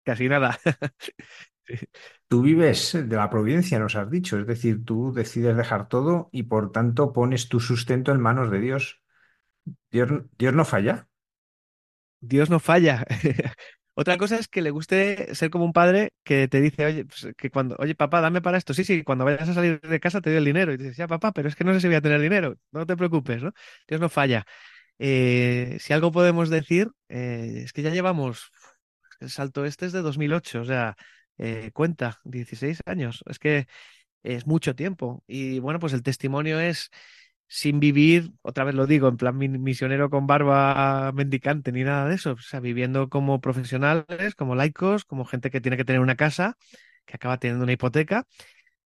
[0.04, 0.60] Casi nada.
[2.28, 6.44] Tú vives de la providencia, nos has dicho, es decir, tú decides dejar todo y
[6.44, 9.02] por tanto pones tu sustento en manos de Dios.
[9.92, 11.09] Dios, Dios no falla.
[12.20, 13.06] Dios no falla.
[13.94, 17.28] Otra cosa es que le guste ser como un padre que te dice, oye, pues,
[17.38, 18.74] que cuando, oye, papá, dame para esto.
[18.74, 20.72] Sí, sí, cuando vayas a salir de casa te doy el dinero.
[20.74, 22.56] Y dices, ya, papá, pero es que no sé si voy a tener dinero.
[22.72, 23.52] No te preocupes, ¿no?
[23.88, 24.46] Dios no falla.
[25.00, 28.52] Eh, si algo podemos decir, eh, es que ya llevamos,
[29.20, 30.96] el salto este es de 2008, o sea,
[31.38, 33.24] eh, cuenta, 16 años.
[33.28, 33.68] Es que
[34.24, 35.24] es mucho tiempo.
[35.28, 36.90] Y bueno, pues el testimonio es
[37.50, 42.16] sin vivir, otra vez lo digo, en plan misionero con barba mendicante ni nada de
[42.16, 46.16] eso, o sea, viviendo como profesionales, como laicos, como gente que tiene que tener una
[46.16, 46.58] casa,
[47.06, 48.26] que acaba teniendo una hipoteca,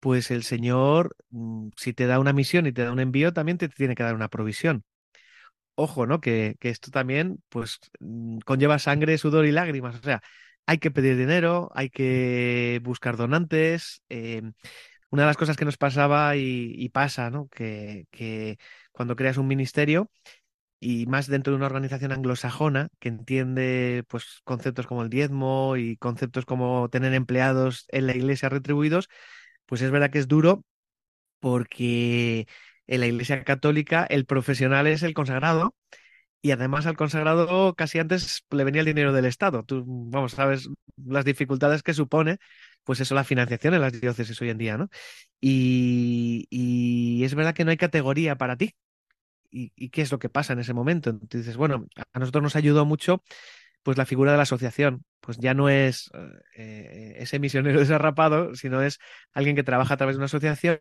[0.00, 3.58] pues el Señor, mm, si te da una misión y te da un envío, también
[3.58, 4.84] te tiene que dar una provisión.
[5.74, 6.20] Ojo, ¿no?
[6.20, 10.20] Que, que esto también, pues, mm, conlleva sangre, sudor y lágrimas, o sea,
[10.66, 14.42] hay que pedir dinero, hay que buscar donantes, eh,
[15.10, 17.48] una de las cosas que nos pasaba y, pasa, ¿no?
[17.48, 18.06] Que,
[18.92, 20.10] cuando creas un ministerio
[20.80, 25.96] y más dentro de una organización anglosajona que entiende pues conceptos como el diezmo y
[25.98, 29.08] conceptos como tener empleados en la iglesia retribuidos,
[29.66, 30.64] pues es verdad que es duro
[31.40, 32.46] porque
[32.86, 35.74] en la iglesia católica el profesional es el consagrado
[36.42, 39.62] y además al consagrado casi antes le venía el dinero del Estado.
[39.64, 42.38] Tú, vamos, sabes las dificultades que supone
[42.84, 44.88] pues eso, la financiación en las diócesis hoy en día, ¿no?
[45.40, 48.74] Y, es verdad que no hay categoría para ti.
[49.50, 51.10] ¿Y, qué es lo que pasa en ese momento?
[51.10, 53.22] Entonces, bueno, a nosotros nos ayudó mucho
[53.82, 56.10] pues la figura de la asociación, pues ya no es
[56.56, 58.98] eh, ese misionero desarrapado, sino es
[59.32, 60.80] alguien que trabaja a través de una asociación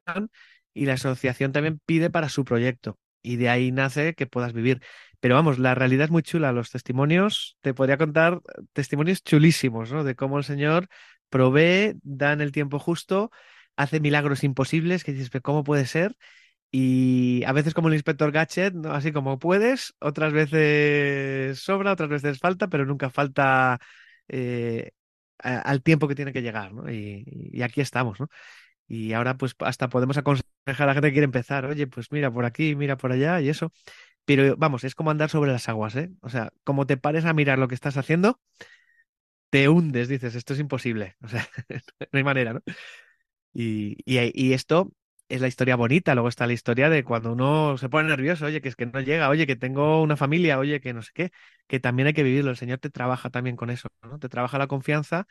[0.73, 4.81] y la asociación también pide para su proyecto y de ahí nace que puedas vivir.
[5.19, 6.51] Pero vamos, la realidad es muy chula.
[6.51, 8.41] Los testimonios, te podría contar
[8.73, 10.03] testimonios chulísimos, ¿no?
[10.03, 10.87] De cómo el Señor
[11.29, 13.31] provee, da en el tiempo justo,
[13.75, 16.15] hace milagros imposibles que dices, ¿cómo puede ser?
[16.71, 18.91] Y a veces como el inspector Gadget, ¿no?
[18.93, 23.79] así como puedes, otras veces sobra, otras veces falta, pero nunca falta
[24.27, 24.91] eh,
[25.39, 26.91] al tiempo que tiene que llegar, ¿no?
[26.91, 28.29] Y, y, aquí estamos, ¿no?
[28.87, 32.31] Y ahora pues hasta podemos aconsejar a la gente que quiere empezar, oye, pues mira
[32.31, 33.71] por aquí, mira por allá y eso.
[34.29, 36.11] Pero vamos, es como andar sobre las aguas, ¿eh?
[36.21, 38.39] O sea, como te pares a mirar lo que estás haciendo,
[39.49, 41.15] te hundes, dices, esto es imposible.
[41.23, 41.47] O sea,
[42.11, 42.61] no hay manera, ¿no?
[43.53, 44.91] Y, y, esto
[45.29, 48.61] es la historia bonita, luego está la historia de cuando uno se pone nervioso, oye,
[48.61, 51.31] que es que no llega, oye, que tengo una familia, oye, que no sé qué,
[51.67, 52.51] que también hay que vivirlo.
[52.51, 54.19] El Señor te trabaja también con eso, ¿no?
[54.19, 55.27] Te trabaja la confianza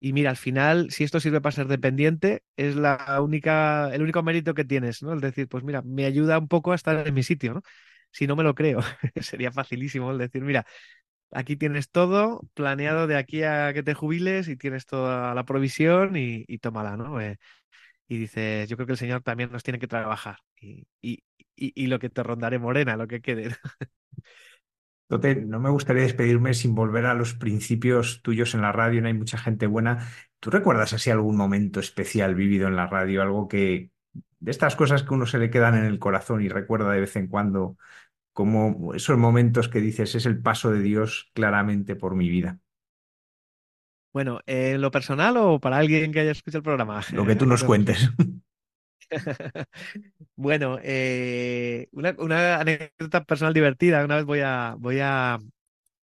[0.00, 4.22] y mira, al final, si esto sirve para ser dependiente, es la única, el único
[4.24, 5.14] mérito que tienes, ¿no?
[5.14, 7.62] Es decir, pues mira, me ayuda un poco a estar en mi sitio, ¿no?
[8.14, 8.80] Si no me lo creo,
[9.20, 10.66] sería facilísimo el decir, mira,
[11.32, 16.16] aquí tienes todo planeado de aquí a que te jubiles y tienes toda la provisión
[16.16, 17.20] y, y tómala, ¿no?
[17.20, 17.38] Eh,
[18.08, 21.24] y dices, yo creo que el Señor también nos tiene que trabajar y, y,
[21.56, 23.50] y lo que te rondaré morena, lo que quede.
[25.46, 29.14] no me gustaría despedirme sin volver a los principios tuyos en la radio, no hay
[29.14, 30.08] mucha gente buena.
[30.40, 33.22] ¿Tú recuerdas así algún momento especial vivido en la radio?
[33.22, 33.90] Algo que,
[34.40, 37.16] de estas cosas que uno se le quedan en el corazón y recuerda de vez
[37.16, 37.76] en cuando,
[38.34, 42.58] como esos momentos que dices, es el paso de Dios claramente por mi vida.
[44.12, 47.00] Bueno, ¿en lo personal o para alguien que haya escuchado el programa?
[47.12, 48.10] Lo que tú nos cuentes.
[50.36, 54.04] Bueno, eh, una, una, anécdota personal divertida.
[54.04, 55.38] Una vez voy a, voy a,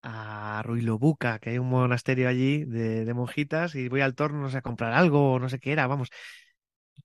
[0.01, 4.49] a Ruilobuca, que hay un monasterio allí de, de monjitas, y voy al torno, no
[4.49, 6.09] sé, a comprar algo, o no sé qué era, vamos.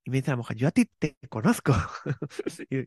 [0.04, 1.74] Y me dice la mujer, yo a ti te conozco.
[2.70, 2.86] y,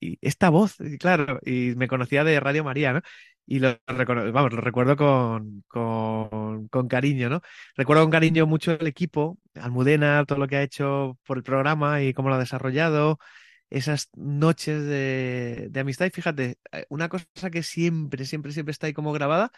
[0.00, 3.02] y, esta voz, claro, y me conocía de Radio María, ¿no?
[3.50, 7.42] y lo, vamos, lo recuerdo con, con, con, cariño, ¿no?
[7.76, 12.00] Recuerdo con cariño mucho el equipo, Almudena, todo lo que ha hecho por el programa
[12.02, 13.18] y cómo lo ha desarrollado,
[13.68, 16.06] esas noches de, de amistad.
[16.06, 19.50] Y fíjate, eh, una cosa que siempre, siempre, siempre está ahí como grabada,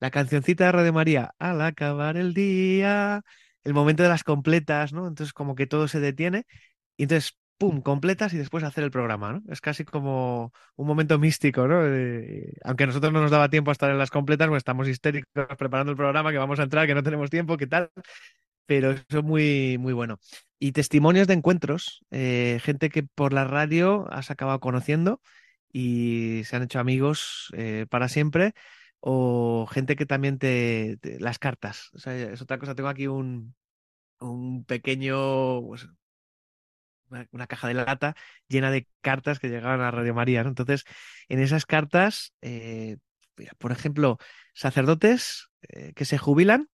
[0.00, 3.22] la cancioncita de Radio María, al acabar el día,
[3.64, 5.08] el momento de las completas, ¿no?
[5.08, 6.46] Entonces como que todo se detiene.
[6.96, 9.42] Y entonces pum, completas y después hacer el programa, ¿no?
[9.52, 11.76] Es casi como un momento místico, ¿no?
[12.64, 15.28] Aunque a nosotros no nos daba tiempo a estar en las completas, pues estamos histéricos
[15.58, 17.90] preparando el programa, que vamos a entrar, que no tenemos tiempo, ¿qué tal?
[18.64, 20.18] Pero eso es muy, muy bueno.
[20.58, 25.20] Y testimonios de encuentros, eh, gente que por la radio has acabado conociendo
[25.70, 28.54] y se han hecho amigos eh, para siempre,
[29.00, 31.90] o gente que también te, las cartas.
[31.92, 33.54] O sea, es otra cosa, tengo aquí un,
[34.20, 35.88] un pequeño, pues,
[37.10, 38.14] una, caja de lata
[38.48, 40.40] llena de cartas que llegaban a Radio María.
[40.42, 40.84] Entonces,
[41.28, 42.98] en esas cartas, eh,
[43.58, 44.18] por ejemplo,
[44.54, 46.68] sacerdotes eh, que se jubilan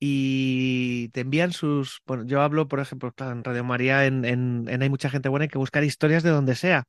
[0.00, 2.00] y te envían sus.
[2.06, 5.48] Bueno, yo hablo, por ejemplo, en Radio María, en, en, Hay mucha gente buena, hay
[5.48, 6.84] que buscar historias de donde sea.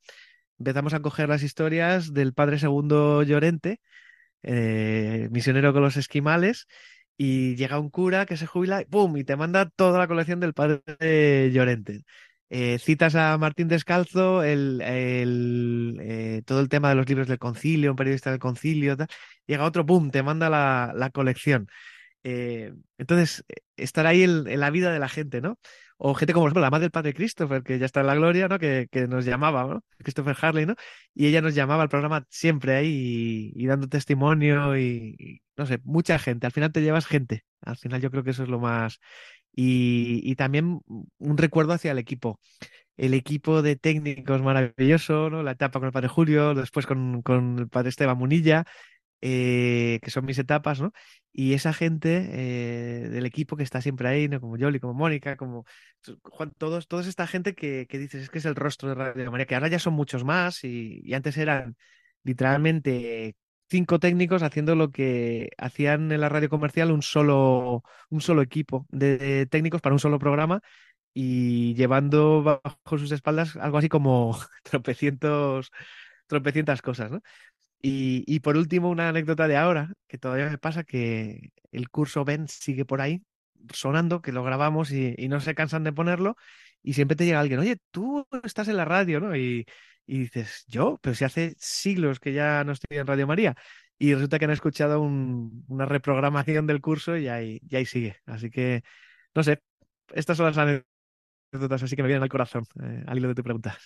[0.58, 3.80] Empezamos a coger las historias del padre segundo Llorente,
[4.42, 6.66] eh, misionero con los esquimales,
[7.16, 9.16] y llega un cura que se jubila, ¡pum!
[9.16, 12.04] y te manda toda la colección del padre Llorente.
[12.50, 17.92] Eh, citas a Martín Descalzo, el, eh, todo el tema de los libros del concilio,
[17.92, 19.06] un periodista del concilio, tal,
[19.46, 21.68] llega otro, ¡pum!, te manda la, la colección.
[22.22, 23.44] Eh, entonces,
[23.76, 25.58] estar ahí en, la vida de la gente, ¿no?
[25.96, 28.14] O gente como, por ejemplo, la madre del padre Christopher, que ya está en la
[28.14, 28.58] gloria, ¿no?
[28.58, 29.84] Que, que nos llamaba, ¿no?
[29.98, 30.74] Christopher Harley, ¿no?
[31.14, 36.18] Y ella nos llamaba al programa siempre ahí y, dando testimonio y, no sé, mucha
[36.18, 36.46] gente.
[36.46, 37.44] Al final te llevas gente.
[37.60, 38.98] Al final yo creo que eso es lo más
[39.62, 40.80] y, también
[41.18, 42.40] un recuerdo hacia el equipo.
[42.96, 45.42] El equipo de técnicos maravilloso, ¿no?
[45.42, 48.64] La etapa con el padre Julio, después con, con el padre Esteban Munilla,
[49.22, 50.92] eh, que son mis etapas, ¿no?
[51.32, 54.40] Y esa gente eh, del equipo que está siempre ahí, ¿no?
[54.40, 55.64] Como Yoli, como Mónica, como
[56.22, 59.30] Juan, todos, toda esta gente que, que dices, es que es el rostro de Radio
[59.30, 61.76] María, que ahora ya son muchos más y, y antes eran
[62.22, 63.36] literalmente
[63.70, 68.86] cinco técnicos haciendo lo que hacían en la radio comercial un solo, un solo equipo
[68.90, 70.60] de técnicos para un solo programa
[71.14, 75.70] y llevando bajo sus espaldas algo así como tropecientos,
[76.26, 77.12] tropecientas cosas.
[77.82, 82.24] Y, y, por último, una anécdota de ahora, que todavía me pasa que el curso
[82.26, 83.22] Ben sigue por ahí
[83.72, 86.36] sonando, que lo grabamos y, no se cansan de ponerlo,
[86.82, 89.36] y siempre te llega alguien, oye, tú estás en la radio, ¿no?
[90.06, 93.54] Y dices, yo, pero si hace siglos que ya no estoy en Radio María.
[93.98, 98.16] y resulta que han escuchado una reprogramación del curso y ahí, y ahí sigue.
[98.26, 98.82] Así que,
[99.34, 99.62] no sé,
[100.14, 103.42] estas son las anécdotas así que me vienen al corazón, eh, al hilo de tu
[103.42, 103.76] pregunta.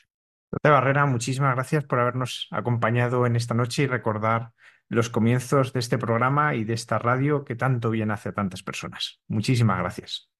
[0.51, 4.53] Tote Barrera, muchísimas gracias por habernos acompañado en esta noche y recordar
[4.89, 9.21] los comienzos de este programa y de esta radio que tanto bien hace tantas personas.
[9.27, 10.34] Muchísimas gracias.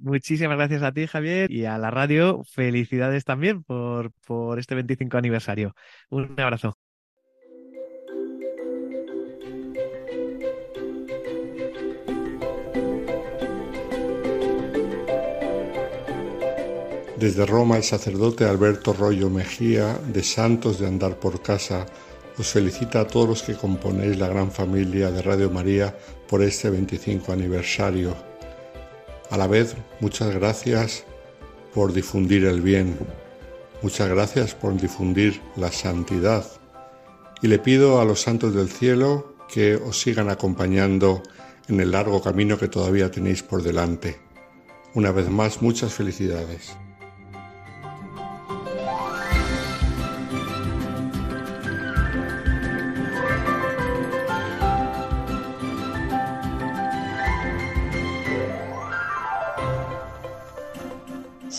[0.00, 2.42] Muchísimas gracias a ti, Javier, y a la radio.
[2.44, 5.74] Felicidades también por, por este 25 aniversario.
[6.08, 6.78] Un abrazo.
[17.18, 21.84] Desde Roma, el sacerdote Alberto Rollo Mejía, de Santos de Andar por Casa,
[22.38, 25.94] os felicita a todos los que componéis la gran familia de Radio María
[26.26, 28.29] por este 25 aniversario.
[29.30, 31.04] A la vez, muchas gracias
[31.72, 32.98] por difundir el bien,
[33.80, 36.44] muchas gracias por difundir la santidad.
[37.40, 41.22] Y le pido a los santos del cielo que os sigan acompañando
[41.68, 44.18] en el largo camino que todavía tenéis por delante.
[44.94, 46.76] Una vez más, muchas felicidades.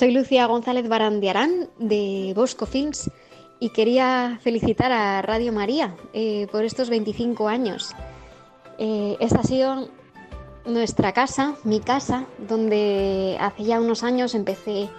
[0.02, 3.12] Soy Lucía González Barandiarán de Bosco Films
[3.60, 7.94] y quería felicitar a Radio María eh, por estos 25 años.
[8.80, 9.90] Eh, esta ha sido
[10.66, 14.90] nuestra casa, mi casa, donde hace ya unos años empecé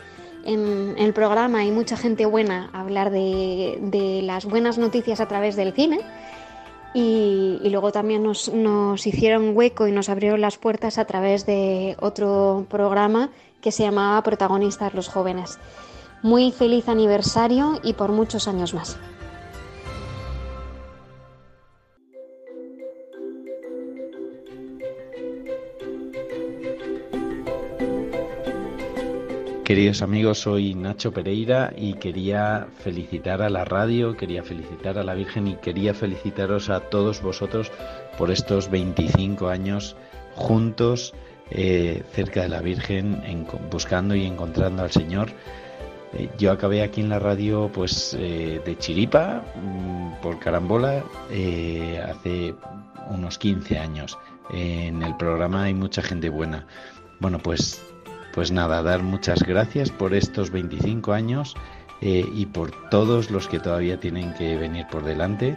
[0.45, 5.57] en, el programa y mucha gente buena a hablar de, las buenas noticias a través
[5.57, 5.99] del cine.
[6.95, 11.97] Y, luego también nos, nos, hicieron hueco y nos abrieron las puertas a través de
[11.99, 13.31] otro programa
[13.63, 15.59] que se llamaba Protagonistas los jóvenes.
[16.23, 18.99] Muy feliz aniversario y por muchos años más.
[29.65, 35.15] Queridos amigos, soy Nacho Pereira y quería felicitar a la radio, quería felicitar a la
[35.15, 37.73] Virgen y quería felicitaros a todos vosotros
[38.19, 39.97] por estos 25 años
[40.35, 41.15] juntos
[41.55, 43.23] eh, cerca de la Virgen,
[43.71, 45.29] buscando y encontrando al Señor.
[46.15, 51.05] Eh, yo acabé aquí en la radio pues eh, de chiripa, mm, por carambola,
[52.09, 52.55] hace
[53.11, 54.19] unos 15 años.
[54.51, 56.67] En el programa hay mucha gente buena.
[57.21, 57.83] Bueno, pues,
[58.33, 61.55] pues nada, dar muchas gracias por estos 25 años
[62.01, 65.57] y por todos los que todavía tienen que venir por delante.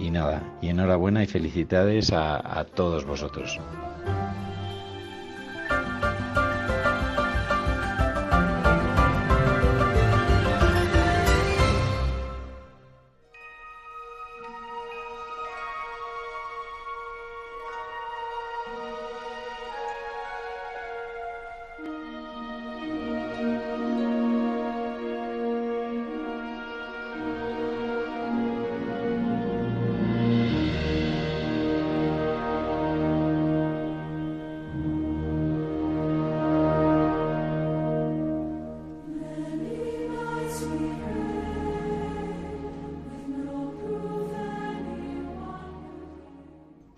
[0.00, 3.60] y nada, y enhorabuena y felicidades a todos vosotros.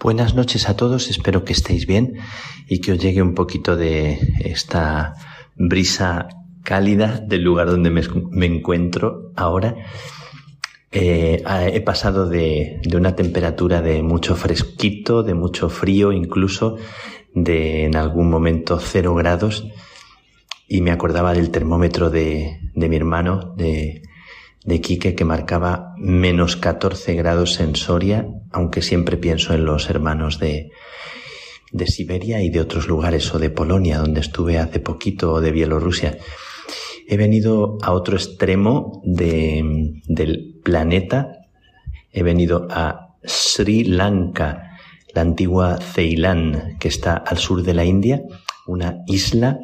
[0.05, 2.19] Buenas noches a todos, espero que estéis bien
[2.69, 5.15] y que os llegue un poquito de esta
[5.57, 6.29] brisa
[6.63, 9.77] cálida del lugar donde me, encuentro ahora.
[10.93, 16.77] Eh, he pasado de, una temperatura de mucho fresquito, de mucho frío, incluso
[17.33, 19.67] de en algún momento cero grados,
[20.69, 24.03] y me acordaba del termómetro de, de mi hermano, de,
[24.65, 30.39] de Quique que marcaba menos 14 grados en Soria, aunque siempre pienso en los hermanos
[30.41, 30.71] de,
[31.71, 35.53] de Siberia y de otros lugares, o de Polonia, donde estuve hace poquito, o de
[35.53, 36.17] Bielorrusia.
[37.07, 41.29] He venido a otro extremo de, del planeta.
[42.11, 44.79] He venido a Sri Lanka,
[45.15, 48.23] la antigua Ceilán, que está al sur de la India,
[48.67, 49.59] una isla.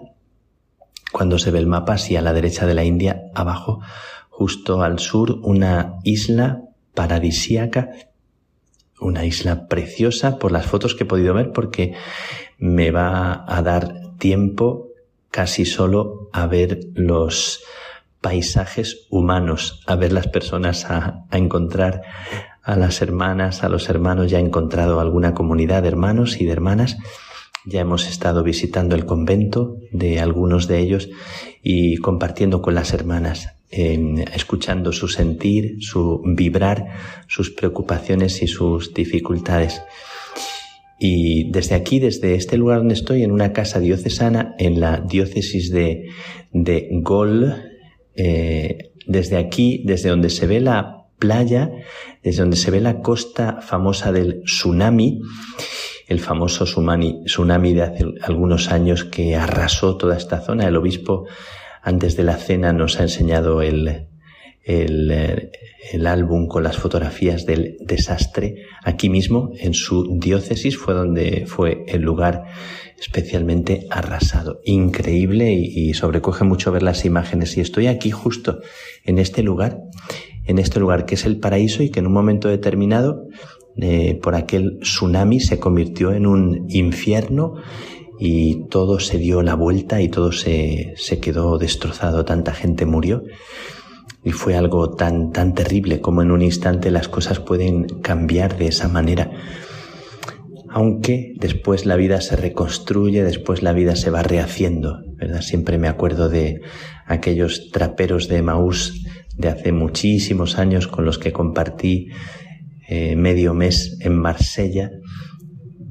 [1.11, 3.80] Cuando se ve el mapa, así a la derecha de la India, abajo,
[4.41, 6.62] justo al sur una isla
[6.95, 7.91] paradisíaca,
[8.99, 11.93] una isla preciosa por las fotos que he podido ver porque
[12.57, 14.88] me va a dar tiempo
[15.30, 17.61] casi solo a ver los
[18.22, 22.01] paisajes humanos, a ver las personas, a, encontrar
[22.62, 26.53] a las hermanas, a los hermanos, ya he encontrado alguna comunidad de hermanos y de
[26.53, 26.97] hermanas,
[27.66, 31.11] ya hemos estado visitando el convento de algunos de ellos
[31.62, 36.86] y compartiendo con las hermanas escuchando su sentir, su vibrar,
[37.28, 39.80] sus preocupaciones y sus dificultades.
[40.98, 45.70] Y desde aquí, desde este lugar donde estoy, en una casa diocesana, en la diócesis
[45.70, 46.10] de,
[46.52, 47.54] de Gol,
[48.16, 51.70] eh, desde aquí, desde donde se ve la playa,
[52.22, 55.22] desde donde se ve la costa famosa del tsunami,
[56.06, 60.66] el famoso tsunami de hace algunos años que arrasó toda esta zona.
[60.66, 61.26] El obispo,
[61.83, 64.09] antes de la cena, nos ha enseñado el,
[64.64, 65.51] el,
[65.93, 68.66] el, álbum con las fotografías del desastre.
[68.85, 72.45] Aquí mismo en su diócesis fue donde fue el lugar
[73.01, 74.61] especialmente arrasado.
[74.64, 77.57] Increíble y, sobrecoge mucho ver las imágenes.
[77.57, 78.61] Y estoy aquí justo
[79.05, 79.81] en este lugar
[80.47, 83.28] en este lugar que es el paraíso y que en un momento determinado
[83.76, 87.55] eh, por aquel tsunami se convirtió en un infierno
[88.20, 93.24] y todo se dio la vuelta y todo se, se quedó destrozado, tanta gente murió
[94.22, 98.66] y fue algo tan, tan terrible como en un instante las cosas pueden cambiar de
[98.66, 99.30] esa manera.
[100.68, 105.40] Aunque después la vida se reconstruye, después la vida se va rehaciendo, ¿verdad?
[105.40, 106.60] Siempre me acuerdo de
[107.06, 109.04] aquellos traperos de Maús
[109.36, 112.08] de hace muchísimos años con los que compartí
[112.88, 114.90] eh, medio mes en Marsella,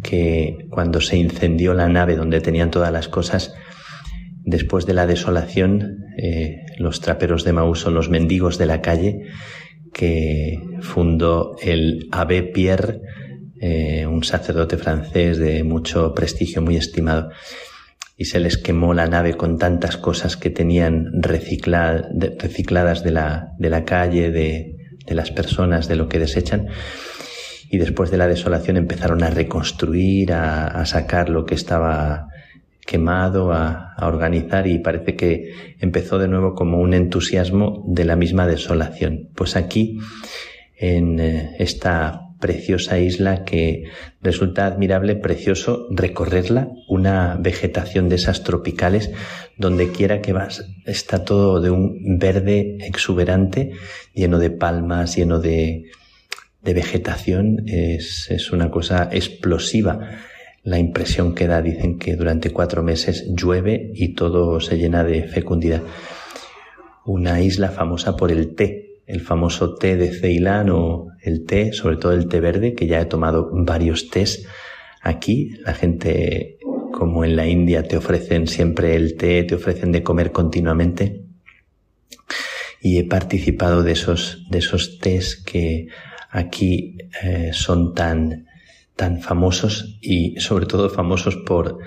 [0.02, 3.54] que cuando se incendió la nave donde tenían todas las cosas,
[4.43, 9.22] después de la desolación, eh, los traperos de Maús son los mendigos de la calle
[9.93, 13.02] que fundó el Abbé Pierre,
[13.62, 17.32] eh, un sacerdote francés de mucho prestigio, muy estimado,
[18.16, 24.32] y se les quemó la nave con tantas cosas que tenían recicladas de la, calle,
[24.32, 24.76] de
[25.08, 26.68] las personas, de lo que desechan
[27.70, 32.30] y después de la desolación empezaron a reconstruir, a, a, sacar lo que estaba
[32.89, 38.47] quemado a, organizar y parece que empezó de nuevo como un entusiasmo de la misma
[38.47, 39.30] desolación.
[39.36, 39.99] Pues aquí,
[40.76, 43.84] en eh, esta preciosa isla que
[44.24, 49.11] resulta admirable, precioso recorrerla, una vegetación de esas tropicales,
[49.55, 53.74] donde quiera que vas, está todo de un verde exuberante,
[54.15, 55.91] lleno de palmas, lleno de,
[56.62, 59.99] de vegetación, es, es una cosa explosiva
[60.64, 65.24] la impresión que da, dicen que durante cuatro meses llueve y todo se llena de
[65.24, 65.82] fecundidad.
[67.05, 71.97] Una isla famosa por el té, el famoso té de Ceilán o el té, sobre
[71.97, 74.45] todo el té verde, que ya he tomado varios tés
[75.01, 75.55] aquí.
[75.66, 76.60] La gente,
[76.91, 81.24] como en la India, te ofrecen siempre el té, te ofrecen de comer continuamente.
[82.82, 85.88] Y he participado de esos, de esos tés que
[86.30, 88.47] aquí eh, son tan,
[88.95, 91.80] tan famosos y sobre todo famosos por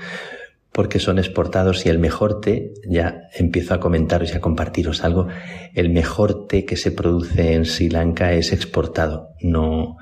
[0.73, 5.29] porque son exportados y el mejor té, ya empiezo a comentaros y a compartiros algo,
[5.75, 9.99] el mejor té que se produce en Sri Lanka es exportado, no,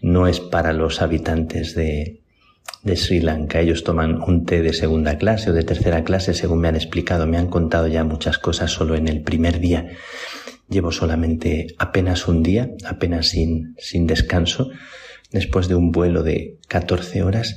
[0.00, 2.22] no es para los habitantes de,
[2.84, 3.60] de Sri Lanka.
[3.60, 7.26] Ellos toman un té de segunda clase o de tercera clase, según me han explicado,
[7.26, 9.88] me han contado ya muchas cosas solo en el primer día.
[10.68, 14.70] Llevo solamente apenas un día, apenas sin, sin descanso,
[15.30, 17.56] después de un vuelo de 14 horas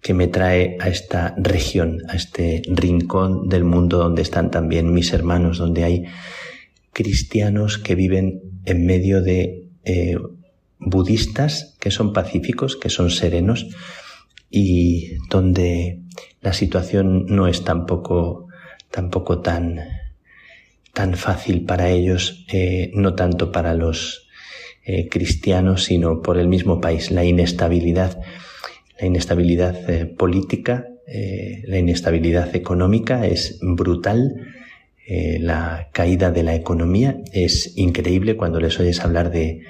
[0.00, 5.12] que me trae a esta región, a este rincón del mundo donde están también mis
[5.12, 6.04] hermanos, donde hay
[6.92, 10.16] cristianos que viven en medio de eh,
[10.78, 13.68] budistas que son pacíficos, que son serenos
[14.50, 16.00] y donde
[16.40, 18.48] la situación no es tampoco,
[18.90, 19.78] tampoco tan,
[20.92, 24.28] tan fácil para ellos, eh, no tanto para los
[24.84, 28.20] eh, cristianos, sino por el mismo país, la inestabilidad,
[29.00, 30.88] la inestabilidad eh, política,
[31.66, 34.34] la inestabilidad económica es brutal,
[35.06, 39.60] la caída de la economía es increíble cuando les oyes hablar de,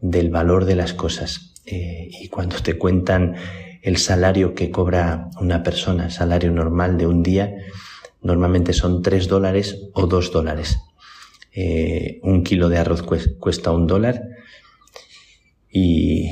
[0.00, 3.34] del valor de las cosas y cuando te cuentan
[3.82, 7.52] el salario que cobra una persona, salario normal de un día,
[8.26, 10.78] normalmente son tres dólares o dos dólares.
[12.22, 14.20] un kilo de arroz cuesta un dólar
[15.76, 16.30] y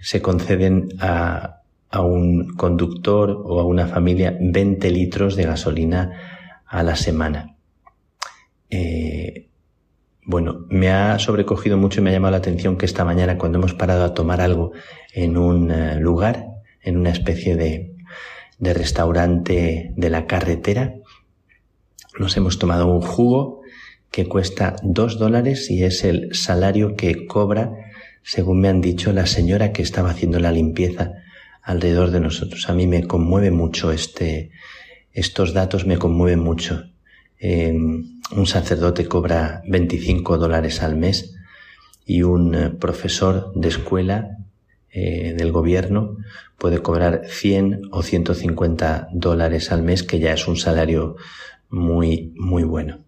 [0.00, 1.62] se conceden a,
[1.98, 6.12] un conductor o a una familia 20 litros de gasolina
[6.66, 7.56] a la semana.
[8.70, 9.48] Eh,
[10.22, 13.58] bueno, me ha sobrecogido mucho y me ha llamado la atención que esta mañana cuando
[13.58, 14.72] hemos parado a tomar algo
[15.12, 16.46] en un eh, lugar,
[16.82, 17.94] en una especie de
[18.60, 20.94] restaurante de la carretera,
[22.18, 23.62] nos hemos tomado un jugo
[24.10, 27.72] que cuesta dos dólares y es el salario que cobra
[28.26, 31.12] según me han dicho, la señora que estaba haciendo la limpieza
[31.62, 32.68] alrededor de nosotros.
[32.68, 34.50] A mí me conmueve mucho este,
[35.12, 36.90] estos datos me conmueven mucho.
[37.38, 41.36] Em, un sacerdote cobra 25 dólares al mes
[42.04, 44.38] y un eh, profesor de escuela
[44.90, 46.16] eh, del gobierno
[46.58, 51.14] puede cobrar 100 o 150 dólares al mes, que ya es un salario
[51.70, 53.04] muy, muy bueno.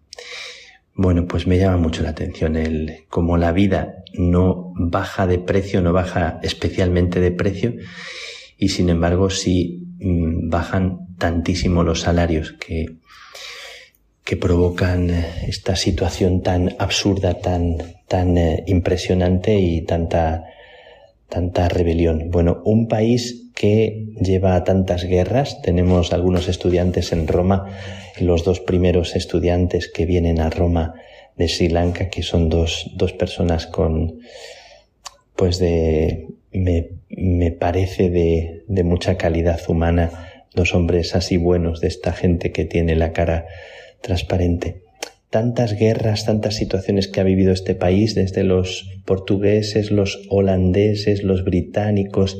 [0.95, 5.81] Bueno, pues me llama mucho la atención el como la vida no baja de precio,
[5.81, 7.73] no baja especialmente de precio,
[8.57, 12.97] y sin embargo sí mm, bajan tantísimo los salarios que,
[14.23, 20.43] que provocan eh, esta situación tan absurda, tan, tan eh, impresionante y tanta,
[21.29, 22.29] tanta rebelión.
[22.29, 27.65] Bueno, un país que lleva tantas guerras, tenemos algunos estudiantes en Roma
[28.21, 30.93] los dos primeros estudiantes que vienen a Roma
[31.35, 34.21] de Sri Lanka, que son dos, dos personas con,
[35.35, 41.89] pues de, me, me parece de, de mucha calidad humana, dos hombres así buenos de
[41.89, 43.45] esta gente que tiene la cara
[43.99, 44.83] transparente.
[45.29, 51.43] Tantas guerras, tantas situaciones que ha vivido este país, desde los portugueses, los holandeses, los
[51.43, 52.39] británicos,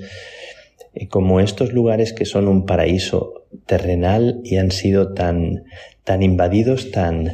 [1.10, 5.64] como estos lugares que son un paraíso terrenal y han sido tan,
[6.04, 7.34] tan invadidos, tan,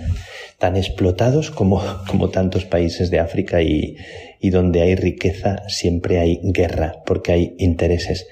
[0.57, 3.97] tan explotados como, como tantos países de África y,
[4.39, 8.27] y donde hay riqueza siempre hay guerra porque hay intereses.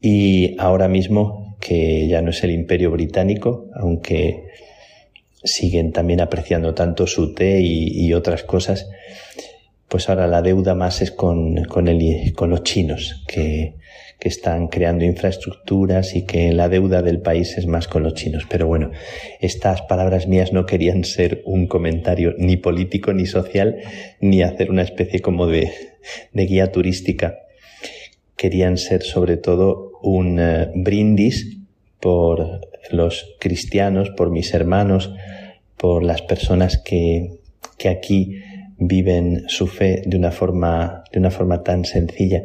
[0.00, 4.46] Y ahora mismo que ya no es el imperio británico, aunque
[5.44, 8.88] siguen también apreciando tanto su té y, y otras cosas,
[9.88, 13.74] pues ahora la deuda más es con, con, el, con los chinos, que,
[14.20, 18.44] que están creando infraestructuras y que la deuda del país es más con los chinos.
[18.48, 18.90] Pero bueno,
[19.40, 23.78] estas palabras mías no querían ser un comentario ni político ni social,
[24.20, 25.72] ni hacer una especie como de,
[26.34, 27.38] de guía turística.
[28.36, 31.58] Querían ser sobre todo un eh, brindis
[31.98, 32.60] por
[32.90, 35.14] los cristianos, por mis hermanos,
[35.78, 37.40] por las personas que,
[37.78, 38.42] que aquí
[38.76, 42.42] viven su fe de una forma, de una forma tan sencilla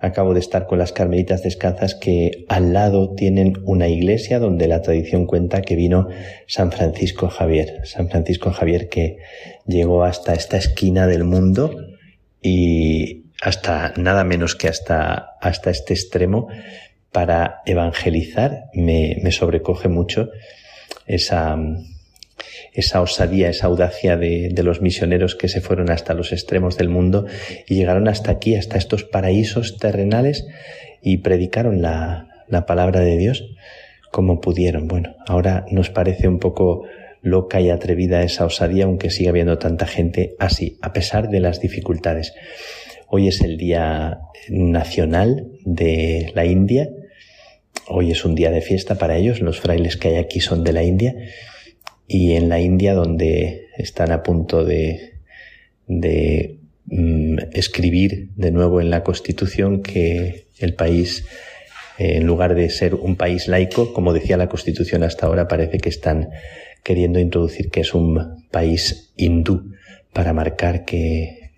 [0.00, 4.80] acabo de estar con las Carmelitas Descalzas que al lado tienen una iglesia donde la
[4.80, 6.08] tradición cuenta que vino
[6.46, 7.82] San Francisco Javier.
[7.84, 9.18] San Francisco Javier que
[9.66, 11.76] llegó hasta esta esquina del mundo
[12.42, 16.48] y hasta nada menos que hasta, hasta este extremo
[17.12, 18.70] para evangelizar.
[18.72, 20.30] Me, me sobrecoge mucho
[21.06, 21.58] esa,
[22.72, 27.26] esa osadía, esa audacia de, los misioneros que se fueron hasta los extremos del mundo
[27.66, 30.46] y llegaron hasta aquí, hasta estos paraísos terrenales
[31.02, 33.44] y predicaron la, la palabra de Dios
[34.10, 34.88] como pudieron.
[34.88, 36.84] Bueno, ahora nos parece un poco
[37.22, 41.60] loca y atrevida esa osadía, aunque sigue habiendo tanta gente así, a pesar de las
[41.60, 42.34] dificultades.
[43.08, 46.88] Hoy es el Día Nacional de la India.
[47.88, 49.40] Hoy es un día de fiesta para ellos.
[49.40, 51.14] Los frailes que hay aquí son de la India
[52.12, 55.20] y en la India donde están a punto de,
[55.86, 61.24] de mm, escribir de nuevo en la Constitución que el país,
[61.98, 65.78] eh, en lugar de ser un país laico, como decía la Constitución hasta ahora, parece
[65.78, 66.30] que están
[66.82, 69.70] queriendo introducir que es un país hindú
[70.12, 71.52] para marcar que,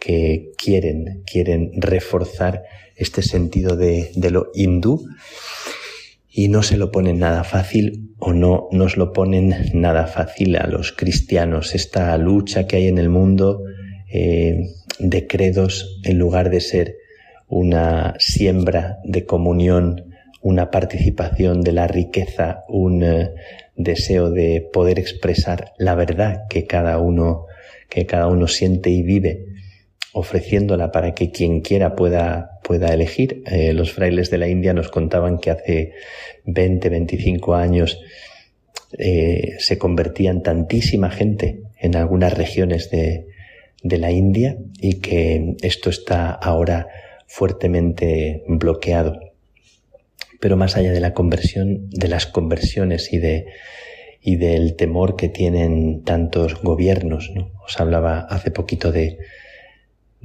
[0.00, 2.64] que quieren, quieren reforzar
[2.96, 5.06] este sentido de, de lo hindú
[6.38, 10.66] y no se lo ponen nada fácil o no nos lo ponen nada fácil a
[10.66, 11.74] los cristianos.
[11.74, 13.62] Esta lucha que hay en el mundo
[14.12, 14.58] eh,
[14.98, 16.96] de credos en lugar de ser
[17.48, 20.12] una siembra de comunión,
[20.42, 23.30] una participación de la riqueza, un eh,
[23.74, 27.46] deseo de poder expresar la verdad que cada uno
[27.88, 29.46] que cada uno siente y vive
[30.16, 33.42] ofreciéndola para que quien quiera pueda, pueda elegir.
[33.44, 35.92] Eh, los frailes de la India nos contaban que hace
[36.46, 38.00] 20, 25 años
[38.98, 43.26] eh, se convertían tantísima gente en algunas regiones de,
[43.82, 46.88] de la India y que esto está ahora
[47.26, 49.20] fuertemente bloqueado.
[50.40, 53.46] Pero más allá de la conversión, de las conversiones y de
[54.22, 57.52] y del temor que tienen tantos gobiernos, ¿no?
[57.64, 59.18] Os hablaba hace poquito de,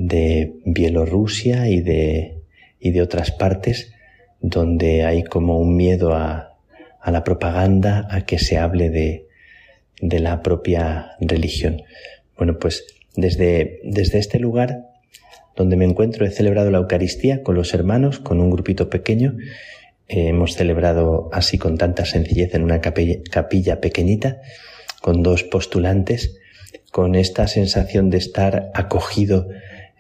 [0.08, 2.42] de Bielorrusia y de,
[2.80, 3.94] y de otras partes
[4.40, 6.58] donde hay como un miedo a,
[7.00, 9.28] a la propaganda, a que se hable de,
[10.02, 11.84] de la propia religión.
[12.36, 12.86] Bueno, pues
[13.16, 14.88] desde, desde este lugar
[15.56, 19.36] donde me encuentro he celebrado la Eucaristía con los hermanos, con un grupito pequeño.
[20.08, 24.42] hemos celebrado así con tanta sencillez en una capilla pequeñita,
[25.02, 26.38] con dos postulantes,
[26.92, 29.48] con esta sensación de estar acogido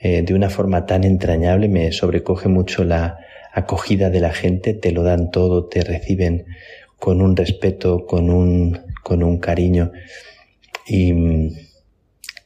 [0.02, 3.20] eh, de una forma tan entrañable, me sobrecoge mucho la
[3.54, 6.45] acogida de la gente, te lo dan todo, te reciben
[6.97, 9.91] con un respeto, con un, con un cariño
[10.88, 11.14] y,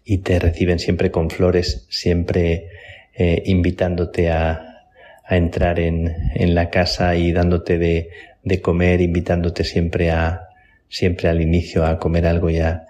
[0.03, 2.67] y te reciben siempre con flores, siempre
[3.13, 4.89] eh, invitándote a,
[5.23, 8.09] a entrar en, en, la casa y dándote de,
[8.43, 10.49] de, comer, invitándote siempre a,
[10.89, 12.85] siempre al inicio a comer algo y a,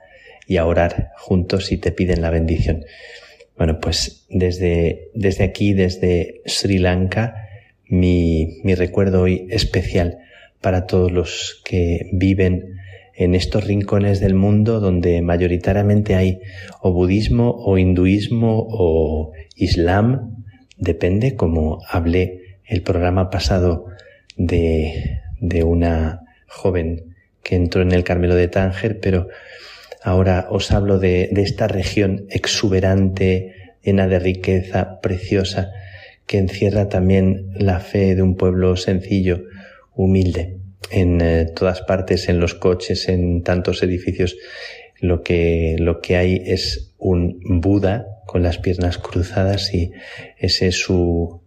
[0.48, 2.86] y a orar juntos y te piden la bendición.
[3.58, 7.36] Bueno, pues desde, desde aquí, desde Sri Lanka,
[7.88, 10.20] mi, mi recuerdo hoy especial
[10.62, 12.76] para todos los que viven
[13.16, 16.40] en estos rincones del mundo donde mayoritariamente hay
[16.82, 20.44] o budismo o hinduismo o islam,
[20.78, 23.86] depende, como hablé el programa pasado
[24.36, 29.30] de, de una joven que entró en el Carmelo de Tánger, pero
[30.06, 35.72] ahora os hablo de, de esta región exuberante, llena de riqueza, preciosa,
[36.28, 39.44] que encierra también la fe de un pueblo sencillo,
[39.96, 40.60] humilde
[40.92, 44.38] en eh, todas partes, en los coches, en tantos edificios,
[45.00, 49.92] lo que, lo que hay es un Buda con las piernas cruzadas y
[50.38, 51.42] ese es su,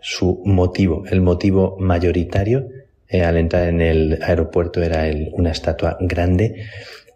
[0.00, 2.68] su motivo, el motivo mayoritario.
[3.08, 6.66] Eh, al entrar en el aeropuerto era una estatua grande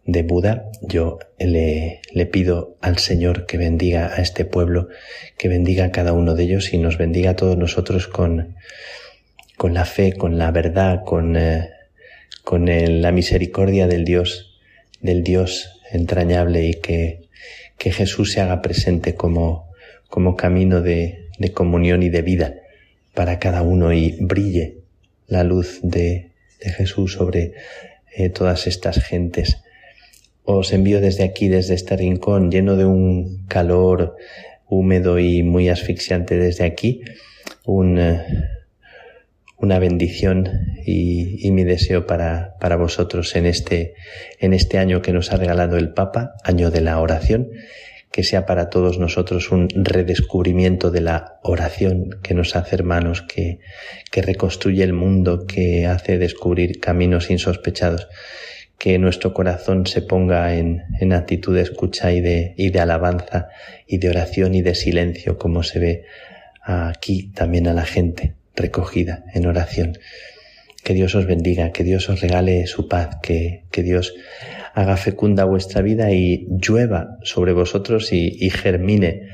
[0.09, 0.71] de Buda.
[0.81, 2.01] Yo le,
[2.33, 4.89] pido al Señor que bendiga a este pueblo,
[5.37, 8.57] que bendiga a cada uno de ellos y nos bendiga a todos nosotros con,
[9.59, 11.69] con la fe, con la verdad, con, eh,
[12.43, 14.59] con la misericordia del Dios,
[15.03, 17.29] del Dios entrañable y que,
[17.77, 19.71] que Jesús se haga presente como,
[20.09, 22.55] como camino de, de comunión y de vida
[23.13, 24.79] para cada uno y brille
[25.27, 26.31] la luz de,
[26.61, 27.53] de Jesús sobre
[28.17, 29.59] eh, todas estas gentes.
[30.51, 34.16] Os envío desde aquí, desde este rincón lleno de un calor
[34.66, 37.03] húmedo y muy asfixiante desde aquí,
[37.66, 38.20] eh,
[39.59, 40.49] una bendición
[40.86, 43.92] y, y mi deseo para, para, vosotros en este,
[44.40, 47.51] en este año que nos ha regalado el Papa, año de la oración,
[48.11, 53.59] que sea para todos nosotros un redescubrimiento de la oración que nos hace hermanos, que,
[54.11, 58.09] que reconstruye el mundo, que hace descubrir caminos insospechados,
[58.79, 63.49] que nuestro corazón se ponga en, en actitud de escucha y de, y de alabanza
[63.87, 66.05] y de oración y de silencio, como se ve
[66.62, 69.99] aquí también a la gente recogida en oración.
[70.85, 74.14] Que Dios os bendiga, que Dios os regale su paz, que, que Dios
[74.74, 79.29] haga fecunda vuestra vida y llueva sobre vosotros y, y germine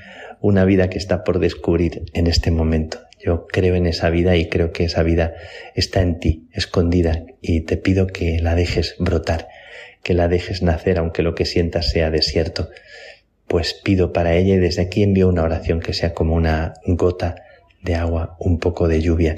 [0.44, 2.98] una vida que está por descubrir en este momento.
[3.18, 5.32] Yo creo en esa vida y creo que esa vida
[5.74, 9.48] está en ti, escondida, y te pido que la dejes brotar,
[10.02, 12.68] que la dejes nacer, aunque lo que sientas sea desierto.
[13.48, 17.36] Pues pido para ella y desde aquí envío una oración que sea como una gota
[17.82, 19.36] de agua, un poco de lluvia.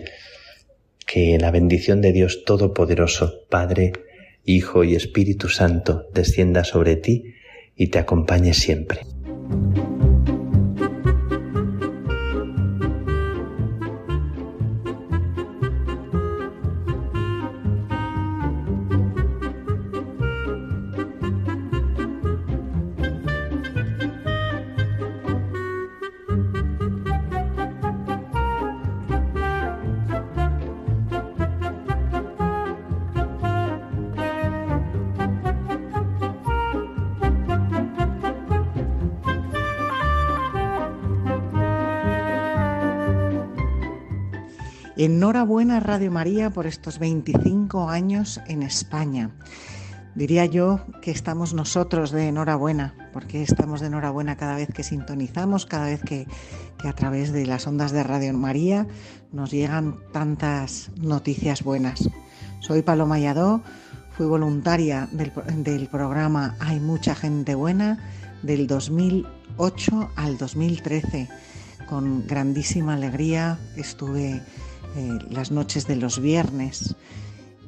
[1.07, 3.93] Que la bendición de Dios Todopoderoso, Padre,
[4.45, 7.35] Hijo y Espíritu Santo, descienda sobre ti
[7.77, 9.03] y te acompañe siempre.
[45.27, 49.33] Enhorabuena Radio María por estos 25 años en España.
[50.15, 55.67] Diría yo que estamos nosotros de enhorabuena, porque estamos de enhorabuena cada vez que sintonizamos,
[55.67, 56.29] cada vez que,
[56.79, 58.87] que a través de las ondas de Radio María
[59.33, 62.09] nos llegan tantas noticias buenas.
[62.61, 63.63] Soy Paloma Yadó,
[64.17, 67.99] fui voluntaria del, del programa Hay mucha gente buena
[68.45, 71.29] del 2008 al 2013.
[71.89, 74.41] Con grandísima alegría estuve
[74.95, 76.97] eh, las noches de los viernes,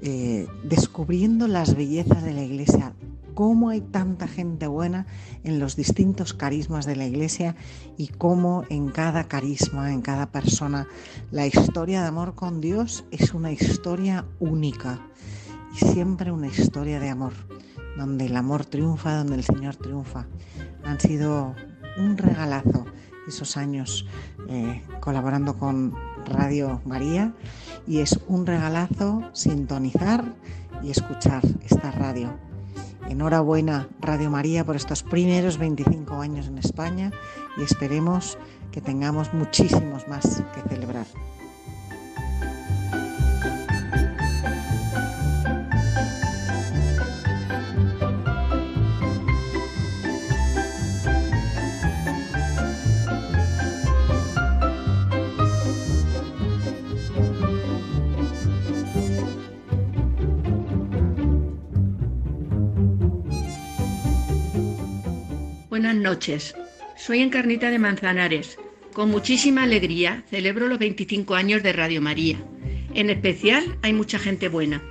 [0.01, 2.95] eh, descubriendo las bellezas de la iglesia,
[3.35, 5.07] cómo hay tanta gente buena
[5.45, 7.55] en los distintos carismas de la iglesia
[7.97, 10.89] y cómo en cada carisma, en cada persona,
[11.31, 15.01] la historia de amor con Dios es una historia única
[15.73, 17.33] y siempre una historia de amor,
[17.97, 20.27] donde el amor triunfa, donde el Señor triunfa.
[20.83, 21.55] Han sido
[21.97, 22.87] un regalazo
[23.29, 24.07] esos años
[24.49, 25.95] eh, colaborando con
[26.27, 27.35] Radio María
[27.87, 30.25] y es un regalazo sintonizar
[30.83, 32.31] y escuchar esta radio.
[33.09, 37.11] Enhorabuena Radio María por estos primeros 25 años en España
[37.57, 38.37] y esperemos
[38.71, 41.07] que tengamos muchísimos más que celebrar.
[65.79, 66.57] Buenas noches.
[66.97, 68.59] Soy Encarnita de Manzanares.
[68.93, 72.37] Con muchísima alegría celebro los 25 años de Radio María.
[72.95, 74.83] En especial hay mucha gente buena.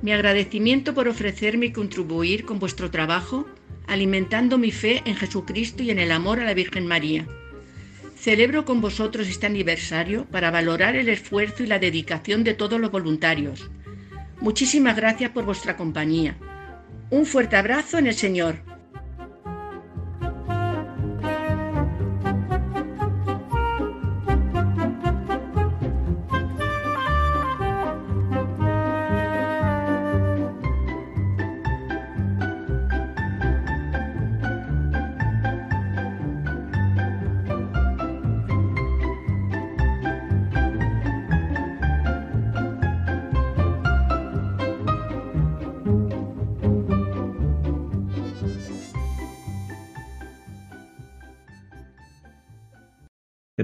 [0.00, 3.48] Mi agradecimiento por ofrecerme y contribuir con vuestro trabajo,
[3.88, 7.26] alimentando mi fe en Jesucristo y en el amor a la Virgen María.
[8.14, 12.92] Celebro con vosotros este aniversario para valorar el esfuerzo y la dedicación de todos los
[12.92, 13.68] voluntarios.
[14.40, 16.36] Muchísimas gracias por vuestra compañía.
[17.10, 18.71] Un fuerte abrazo en el Señor.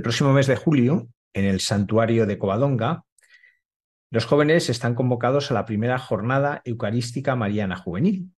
[0.09, 3.05] Próximo mes de julio, en el santuario de Covadonga,
[4.11, 8.31] los jóvenes están convocados a la primera jornada eucarística mariana juvenil.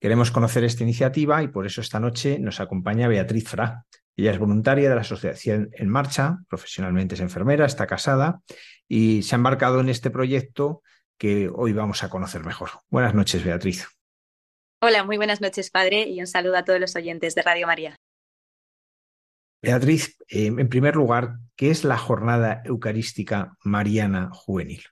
[0.00, 3.84] Queremos conocer esta iniciativa y por eso esta noche nos acompaña Beatriz Fra.
[4.16, 8.40] Ella es voluntaria de la Asociación En Marcha, profesionalmente es enfermera, está casada
[8.86, 10.82] y se ha embarcado en este proyecto
[11.18, 12.70] que hoy vamos a conocer mejor.
[12.90, 13.88] Buenas noches, Beatriz.
[14.80, 17.98] Hola, muy buenas noches, padre, y un saludo a todos los oyentes de Radio María.
[19.60, 24.84] Beatriz, eh, en primer lugar, ¿qué es la Jornada Eucarística Mariana Juvenil?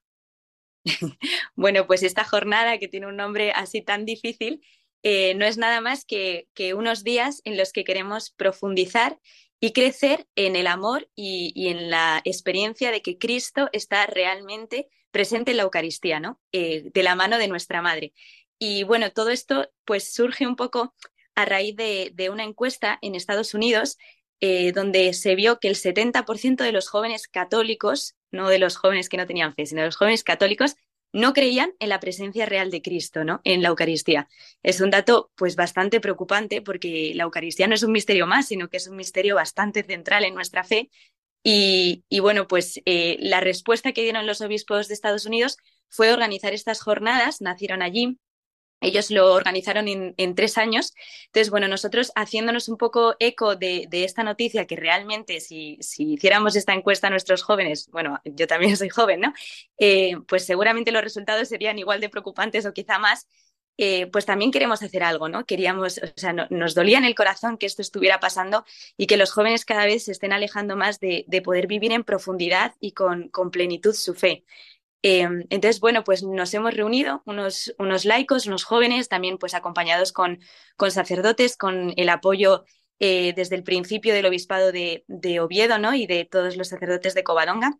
[1.54, 4.60] bueno, pues esta jornada que tiene un nombre así tan difícil,
[5.02, 9.20] eh, no es nada más que, unos días en los que queremos profundizar
[9.60, 15.52] y crecer en el amor y, en la experiencia de que Cristo está realmente presente
[15.52, 16.40] en la Eucaristía, ¿no?
[16.50, 18.12] Eh, de la mano de nuestra Madre.
[18.58, 20.94] Y bueno, todo esto pues surge un poco
[21.36, 23.98] a raíz de una encuesta en Estados Unidos
[24.40, 29.08] eh, donde se vio que el 70% de los jóvenes católicos, no de los jóvenes
[29.08, 30.76] que no tenían fe, sino de los jóvenes católicos,
[31.12, 33.40] no creían en la presencia real de Cristo, ¿no?
[33.44, 34.28] En la Eucaristía.
[34.62, 38.68] Es un dato, pues, bastante preocupante porque la Eucaristía no es un misterio más, sino
[38.68, 40.90] que es un misterio bastante central en nuestra fe.
[41.42, 45.58] Y, bueno, pues eh, la respuesta que dieron los obispos de Estados Unidos
[45.88, 48.18] fue organizar estas jornadas, nacieron allí,
[48.80, 50.94] ellos lo organizaron en, tres años.
[51.26, 56.74] Entonces, bueno, nosotros haciéndonos un poco eco de, esta noticia, que realmente si, hiciéramos esta
[56.74, 59.32] encuesta a nuestros jóvenes, bueno, yo también soy joven, ¿no?
[59.78, 63.26] Eh, pues seguramente los resultados serían igual de preocupantes o quizá más.
[63.78, 65.44] Eh, pues también queremos hacer algo, ¿no?
[65.44, 68.64] Queríamos, o sea, nos dolía en el corazón que esto estuviera pasando
[68.96, 72.74] y que los jóvenes cada vez se estén alejando más de, poder vivir en profundidad
[72.80, 74.44] y con plenitud su fe.
[75.08, 80.10] Em, entonces, bueno, pues nos hemos reunido unos, unos laicos, unos jóvenes, también pues acompañados
[80.10, 80.40] con,
[80.76, 82.64] con sacerdotes, con el apoyo
[82.98, 85.04] eh, desde el principio del obispado de,
[85.40, 85.94] Oviedo, ¿no?
[85.94, 87.78] Y de todos los sacerdotes de Covadonga.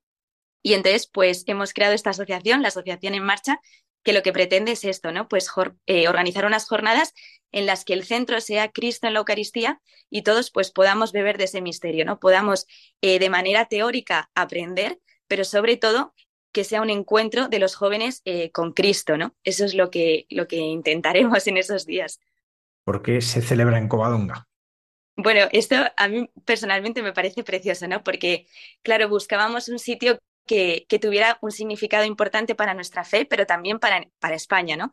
[0.63, 3.61] Y entonces, pues hemos creado esta asociación, la Asociación en Marcha,
[4.05, 5.27] que lo que pretende es esto, ¿no?
[5.27, 5.51] Pues
[5.87, 7.13] eh, organizar unas jornadas
[7.51, 11.39] en las que el centro sea Cristo en la Eucaristía y todos pues podamos beber
[11.39, 12.21] de ese misterio, ¿no?
[12.21, 12.67] Podamos
[13.01, 16.15] eh, de manera teórica aprender, pero sobre todo
[16.57, 19.37] que sea un encuentro de los jóvenes eh, con Cristo, ¿no?
[19.45, 22.19] Eso es lo que, lo que intentaremos en esos días.
[22.83, 24.49] ¿Por qué se celebra en Covadonga?
[25.17, 28.03] Bueno, esto a mí personalmente me parece precioso, ¿no?
[28.03, 28.47] Porque,
[28.83, 33.79] claro, buscábamos un sitio que, que tuviera un significado importante para nuestra fe, pero también
[33.79, 34.93] para, para España, ¿no?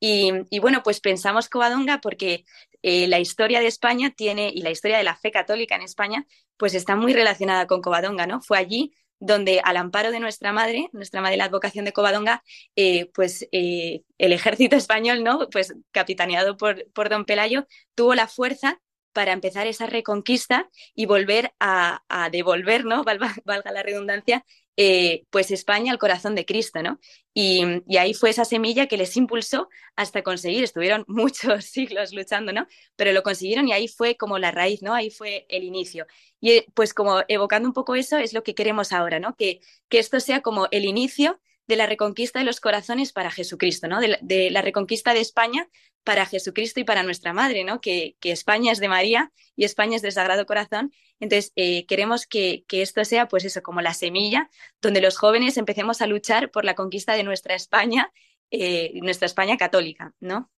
[0.00, 2.44] Y, bueno, pues pensamos Covadonga porque
[2.82, 6.26] eh, la historia de España tiene, y la historia de la fe católica en España,
[6.56, 8.42] pues está muy relacionada con Covadonga, ¿no?
[8.42, 8.92] Fue allí
[9.24, 12.42] donde al amparo de nuestra madre, nuestra madre la advocación de Covadonga,
[12.76, 15.48] eh, pues eh, el ejército español, ¿no?
[15.50, 18.80] Pues capitaneado por, por don Pelayo, tuvo la fuerza
[19.14, 23.04] para empezar esa reconquista y volver a, devolver, ¿no?
[23.44, 24.44] Valga, la redundancia,
[24.76, 26.98] eh, pues España al corazón de Cristo, ¿no?
[27.32, 27.62] Y,
[27.98, 32.66] ahí fue esa semilla que les impulsó hasta conseguir, estuvieron muchos siglos luchando, ¿no?
[32.96, 34.94] Pero lo consiguieron y ahí fue como la raíz, ¿no?
[34.94, 36.06] Ahí fue el inicio.
[36.40, 39.34] Y eh, pues como evocando un poco eso es lo que queremos ahora, ¿no?
[39.36, 43.88] Que, que esto sea como el inicio de la reconquista de los corazones para Jesucristo,
[43.88, 44.00] ¿no?
[44.00, 45.68] De, la reconquista de España
[46.04, 47.80] para Jesucristo y para nuestra Madre, ¿no?
[47.80, 50.92] Que, España es de María y España es del Sagrado Corazón.
[51.18, 54.50] Entonces, eh, queremos que, esto sea, pues eso, como la semilla,
[54.80, 58.12] donde los jóvenes empecemos a luchar por la conquista de nuestra España,
[58.50, 60.50] eh, nuestra España católica, ¿no?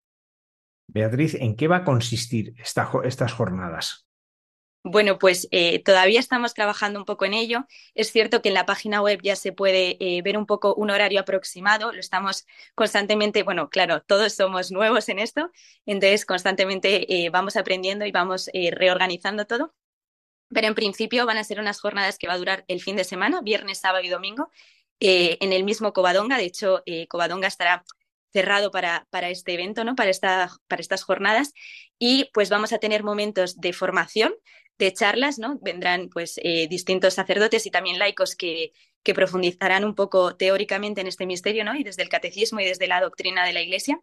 [0.88, 4.05] Beatriz, ¿en qué va a consistir estas jornadas?
[4.88, 7.66] Bueno, pues eh, todavía estamos trabajando un poco en ello.
[7.96, 10.92] Es cierto que en la página web ya se puede eh, ver un poco un
[10.92, 11.92] horario aproximado.
[11.92, 15.50] Lo estamos constantemente, bueno, claro, todos somos nuevos en esto,
[15.88, 19.74] entonces constantemente eh, vamos aprendiendo y vamos reorganizando todo.
[20.50, 23.06] Pero en principio van a ser unas jornadas que va a durar el fin de
[23.06, 24.52] semana, viernes, sábado y domingo,
[25.00, 26.38] en el mismo Covadonga.
[26.38, 27.84] De hecho, Covadonga estará
[28.36, 29.96] cerrado para, para este evento, ¿no?
[29.96, 30.12] para,
[30.68, 31.54] para estas jornadas.
[31.98, 34.36] Y pues vamos a tener momentos de formación
[34.78, 35.58] de charlas, ¿no?
[35.62, 38.74] Vendrán pues eh, distintos sacerdotes y también laicos que,
[39.04, 41.76] que profundizarán un poco teóricamente en este misterio, ¿no?
[41.76, 44.02] Y desde el catecismo y desde la doctrina de la Iglesia.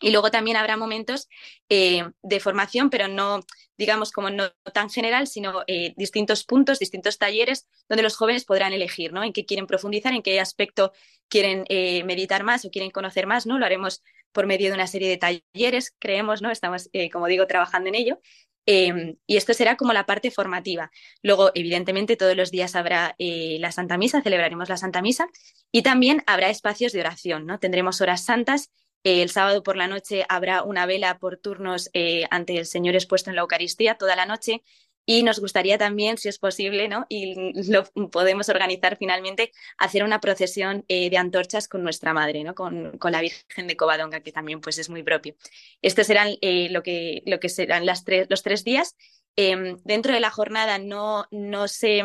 [0.00, 1.28] Y luego también habrá momentos
[1.68, 3.40] eh, de formación, pero no,
[3.78, 8.72] digamos, como no tan general, sino eh, distintos puntos, distintos talleres donde los jóvenes podrán
[8.72, 9.24] elegir, ¿no?
[9.24, 10.92] En qué quieren profundizar, en qué aspecto
[11.28, 11.64] quieren
[12.06, 13.58] meditar más o quieren conocer más, ¿no?
[13.58, 16.50] Lo haremos por medio de una serie de talleres, creemos, ¿no?
[16.50, 18.20] Estamos, como digo, trabajando en ello.
[18.66, 20.90] Em, y esto será como la parte formativa.
[21.22, 25.28] Luego, evidentemente, todos los días habrá eh, la Santa Misa, celebraremos la Santa Misa
[25.70, 27.60] y también habrá espacios de oración, ¿no?
[27.60, 28.72] Tendremos horas santas.
[29.02, 33.30] El sábado por la noche habrá una vela por turnos eh, ante el Señor expuesto
[33.30, 34.62] en la Eucaristía toda la noche
[35.08, 37.06] y nos gustaría también, si es posible, ¿no?
[37.08, 42.54] y lo podemos organizar finalmente, hacer una procesión eh, de antorchas con nuestra madre, ¿no?
[42.54, 45.36] Con, con, la Virgen de Covadonga, que también pues, es muy propio.
[45.80, 48.96] Estos serán eh, lo, que, lo que serán las tres, los tres días.
[49.36, 52.02] Em, dentro de la jornada no, no se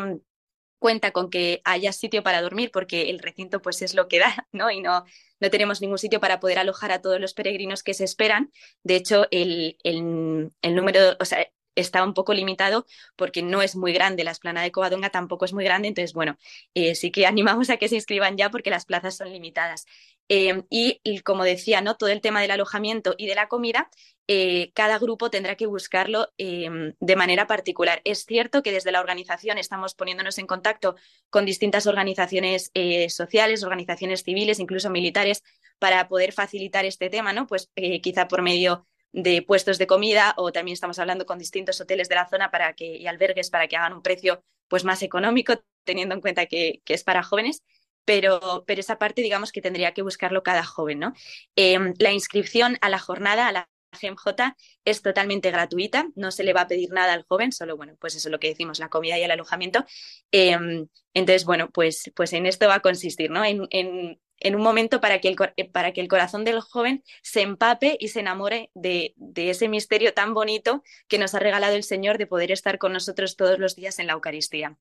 [0.82, 4.46] cuenta con que haya sitio para dormir porque el recinto pues es lo que da,
[4.52, 4.70] ¿no?
[4.70, 5.04] Y no,
[5.40, 8.52] no tenemos ningún sitio para poder alojar a todos los peregrinos que se esperan.
[8.82, 13.76] De hecho, el, el, el número, o sea, está un poco limitado porque no es
[13.76, 16.36] muy grande, la esplanada de Covadonga tampoco es muy grande, entonces bueno,
[16.74, 19.86] eh, sí que animamos a que se inscriban ya porque las plazas son limitadas.
[20.28, 21.96] Em, y, como decía, ¿no?
[21.96, 23.90] todo el tema del alojamiento y de la comida,
[24.28, 28.00] eh, cada grupo tendrá que buscarlo em, de manera particular.
[28.04, 30.96] Es cierto que desde la organización estamos poniéndonos en contacto
[31.28, 35.42] con distintas organizaciones eh, sociales, organizaciones civiles, incluso militares,
[35.78, 37.46] para poder facilitar este tema, ¿no?
[37.46, 37.70] Pues
[38.02, 42.14] quizá por medio de puestos de comida o también estamos hablando con distintos hoteles de
[42.14, 46.14] la zona para que, y albergues para que hagan un precio pues, más económico, teniendo
[46.14, 47.62] en cuenta que, es para jóvenes.
[48.04, 50.98] Pero, pero, esa parte, digamos que tendría que buscarlo cada joven.
[50.98, 51.12] ¿no?
[51.56, 53.68] Em, la inscripción a la jornada, a la
[54.00, 57.94] GMJ, es totalmente gratuita, no se le va a pedir nada al joven, solo, bueno,
[58.00, 59.84] pues eso es lo que decimos, la comida y el alojamiento.
[60.30, 63.44] Em, entonces, bueno, pues, pues en esto va a consistir, ¿no?
[63.44, 67.04] En, en, en un momento para que, el, eh, para que el corazón del joven
[67.22, 71.76] se empape y se enamore de, de, ese misterio tan bonito que nos ha regalado
[71.76, 74.78] el Señor de poder estar con nosotros todos los días en la Eucaristía.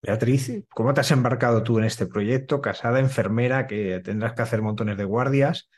[0.00, 2.60] Beatriz, ¿cómo te has embarcado tú en este proyecto?
[2.60, 5.68] Casada, enfermera, que tendrás que hacer montones de guardias.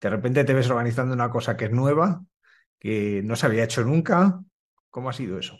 [0.00, 2.22] De repente te ves organizando una cosa que es nueva,
[2.78, 4.40] que no se había hecho nunca.
[4.90, 5.58] ¿Cómo ha sido eso?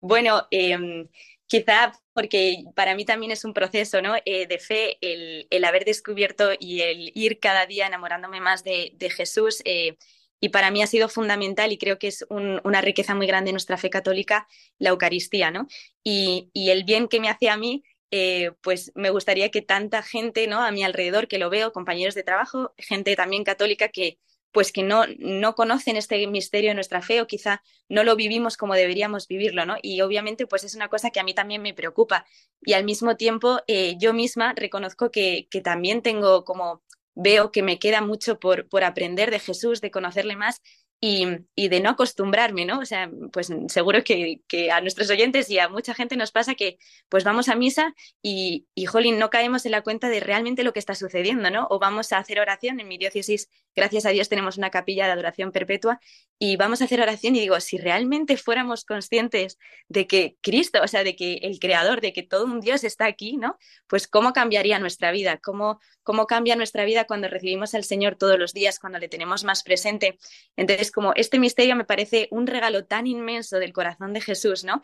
[0.00, 1.08] Bueno, eh,
[1.46, 4.14] quizá porque para mí también es un proceso ¿no?
[4.24, 9.60] Eh, de fe el, haber descubierto y el ir cada día enamorándome más de, Jesús.
[9.64, 9.96] Eh,
[10.40, 13.52] y para mí ha sido fundamental y creo que es una riqueza muy grande de
[13.52, 14.46] nuestra fe católica,
[14.78, 15.66] la Eucaristía, ¿no?
[16.02, 20.46] Y, el bien que me hace a mí, eh, pues me gustaría que tanta gente,
[20.46, 20.62] ¿no?
[20.62, 24.18] A mi alrededor, que lo veo, compañeros de trabajo, gente también católica que,
[24.52, 28.56] pues que no, no conocen este misterio de nuestra fe o quizá no lo vivimos
[28.56, 29.76] como deberíamos vivirlo, ¿no?
[29.82, 32.26] Y obviamente pues es una cosa que a mí también me preocupa
[32.62, 36.82] y al mismo tiempo eh, yo misma reconozco que, que también tengo como
[37.18, 40.62] veo que me queda mucho por, por aprender de Jesús, de conocerle más
[41.00, 41.26] y,
[41.68, 42.80] de no acostumbrarme, ¿no?
[42.80, 44.40] O sea, pues seguro que,
[44.72, 48.66] a nuestros oyentes y a mucha gente nos pasa que pues vamos a misa y,
[48.74, 51.66] y, jolín, no caemos en la cuenta de realmente lo que está sucediendo, ¿no?
[51.70, 55.12] O vamos a hacer oración, en mi diócesis, gracias a Dios, tenemos una capilla de
[55.12, 56.00] adoración perpetua
[56.38, 59.58] y vamos a hacer oración y digo, si realmente fuéramos conscientes
[59.88, 63.06] de que Cristo, o sea, de que el Creador, de que todo un Dios está
[63.06, 63.58] aquí, ¿no?
[63.88, 68.38] Pues cómo cambiaría nuestra vida, cómo, cómo cambia nuestra vida cuando recibimos al Señor todos
[68.38, 70.18] los días, cuando le tenemos más presente.
[70.56, 74.80] Entonces, como este misterio me parece un regalo tan inmenso del corazón de Jesús, ¿no?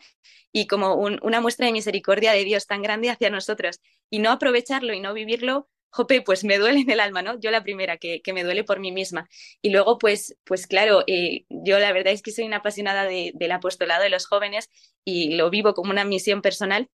[0.51, 3.79] Y como una muestra de misericordia de Dios tan grande hacia nosotros.
[4.09, 7.39] Y no aprovecharlo y no vivirlo, jope, pues me duele en el alma, ¿no?
[7.39, 9.27] Yo la primera, que, me duele por mí misma.
[9.61, 13.51] Y luego, pues, pues claro, eh, yo la verdad es que soy una apasionada del
[13.51, 14.69] apostolado de los jóvenes
[15.03, 16.89] y lo vivo como una misión personal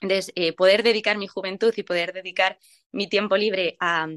[0.00, 2.58] entonces, eh, poder dedicar mi juventud y poder dedicar
[2.92, 4.08] mi tiempo libre a,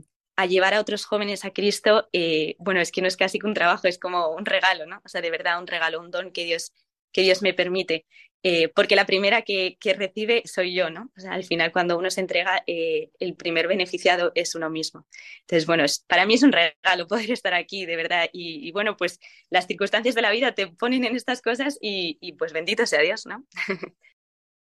[0.47, 3.53] llevar a otros jóvenes a Cristo, eh, bueno, es que no es casi que un
[3.53, 4.99] trabajo, es como un regalo, ¿no?
[5.05, 6.74] O sea, de verdad, un regalo, un don que Dios
[7.12, 8.05] que Dios me permite.
[8.43, 11.12] Eh, porque la primera que, recibe soy yo, ¿no?
[11.30, 15.05] Al final cuando uno se entrega, eh, el primer beneficiado es uno mismo.
[15.41, 18.30] Entonces, bueno, para mí es un regalo poder estar aquí, de verdad.
[18.34, 22.34] Y, bueno, pues las circunstancias de la vida te ponen en estas cosas y, y
[22.34, 23.45] pues bendito sea Dios, ¿no?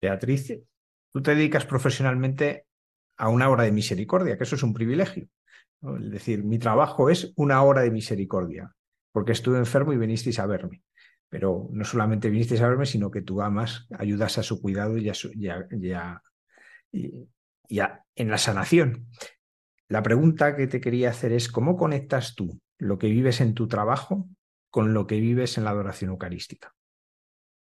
[0.01, 0.53] Beatriz,
[1.13, 2.65] tú te dedicas profesionalmente
[3.17, 5.27] a una hora de misericordia, que eso es un privilegio.
[5.99, 8.75] Es decir, mi trabajo es una hora de misericordia,
[9.11, 10.83] porque estuve enfermo y vinisteis a verme.
[11.31, 15.09] Pero no solamente vinisteis a verme, sino que tú amas, ayudas a su cuidado y,
[15.09, 16.21] a,
[18.15, 19.07] en la sanación.
[19.87, 23.67] La pregunta que te quería hacer es, ¿cómo conectas tú lo que vives en tu
[23.67, 24.27] trabajo
[24.69, 26.75] con lo que vives en la adoración eucarística?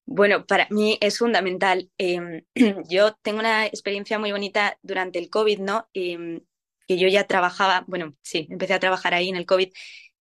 [0.06, 1.90] Bueno, para mí es fundamental.
[1.98, 2.44] Em,
[2.90, 5.88] yo tengo una experiencia muy bonita durante el COVID, ¿no?
[5.94, 6.42] Em,
[6.86, 9.70] que yo ya trabajaba, bueno, sí, empecé a trabajar ahí en el COVID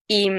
[0.07, 0.31] y,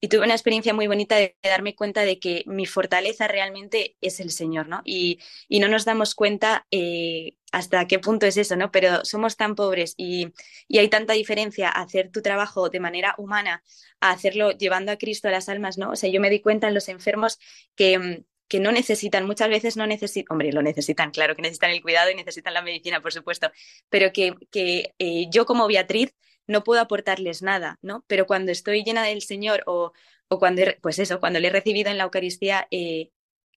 [0.00, 4.20] y, tuve una experiencia muy bonita de darme cuenta de que mi fortaleza realmente es
[4.20, 4.82] el Señor, ¿no?
[4.84, 8.70] Y, y no nos damos cuenta eh, hasta qué punto es eso, ¿no?
[8.70, 10.32] Pero somos tan pobres y,
[10.68, 13.62] y hay tanta diferencia hacer tu trabajo de manera humana
[14.00, 15.90] a hacerlo llevando a Cristo a las almas, ¿no?
[15.90, 17.38] O sea, yo me di cuenta en los enfermos
[17.76, 21.80] que que no necesitan, muchas veces no necesitan, hombre, lo necesitan, claro que necesitan el
[21.82, 23.52] cuidado y necesitan la medicina, por supuesto,
[23.88, 26.12] pero que, que eh, yo como Beatriz
[26.50, 28.04] no puedo aportarles nada, ¿no?
[28.06, 29.92] Pero cuando estoy llena del Señor o,
[30.28, 33.10] o cuando, pues eso, cuando le he recibido en la Eucaristía, eh,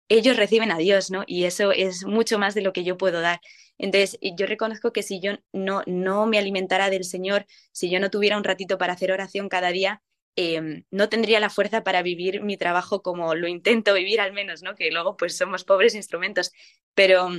[0.09, 1.23] ellos reciben a Dios, ¿no?
[1.27, 3.41] Y eso es mucho más de lo que yo puedo dar.
[3.77, 8.09] Entonces, yo reconozco que si yo no, no me alimentara del Señor, si yo no
[8.11, 10.01] tuviera un ratito para hacer oración cada día,
[10.35, 14.63] Em, no tendría la fuerza para vivir mi trabajo como lo intento vivir al menos,
[14.63, 14.75] ¿no?
[14.75, 16.51] Que luego pues somos pobres instrumentos,
[16.95, 17.29] pero,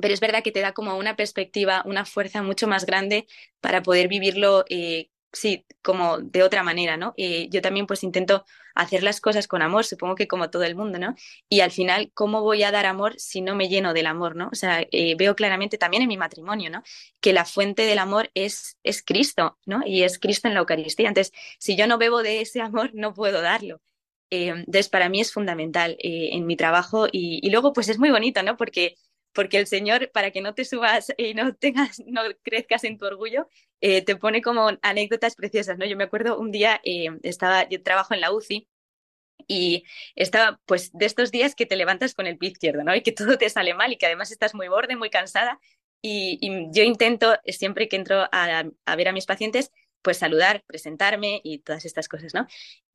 [0.00, 3.26] pero es verdad que te da como una perspectiva, una fuerza mucho más grande
[3.60, 7.14] para poder vivirlo eh, sí, como de otra manera, ¿no?
[7.16, 8.44] Yo también pues intento
[8.74, 11.14] hacer las cosas con amor, supongo que como todo el mundo, ¿no?
[11.48, 14.48] Y al final, ¿cómo voy a dar amor si no me lleno del amor, ¿no?
[14.52, 16.82] O sea, eh, veo claramente también en mi matrimonio, ¿no?
[17.20, 19.82] Que la fuente del amor es, es Cristo, ¿no?
[19.86, 21.08] Y es Cristo en la Eucaristía.
[21.08, 23.80] Entonces, si yo no bebo de ese amor, no puedo darlo.
[24.30, 28.10] Eh, entonces, para mí es fundamental en mi trabajo y, y luego, pues es muy
[28.10, 28.56] bonito, ¿no?
[28.56, 28.94] Porque
[29.32, 33.06] porque el Señor, para que no te subas y no tengas, no crezcas en tu
[33.06, 33.48] orgullo,
[33.80, 35.86] eh, te pone como anécdotas preciosas, ¿no?
[35.86, 38.68] Yo me acuerdo un día, eh, estaba, yo trabajo en la UCI
[39.48, 39.84] y
[40.16, 42.94] estaba, pues, de estos días que te levantas con el pie izquierdo, ¿no?
[42.94, 45.60] Y que todo te sale mal y que además estás muy borde, muy cansada.
[46.02, 46.38] Y,
[46.72, 49.70] yo intento, siempre que entro a, a ver a mis pacientes,
[50.02, 52.46] pues saludar, presentarme y todas estas cosas, ¿no?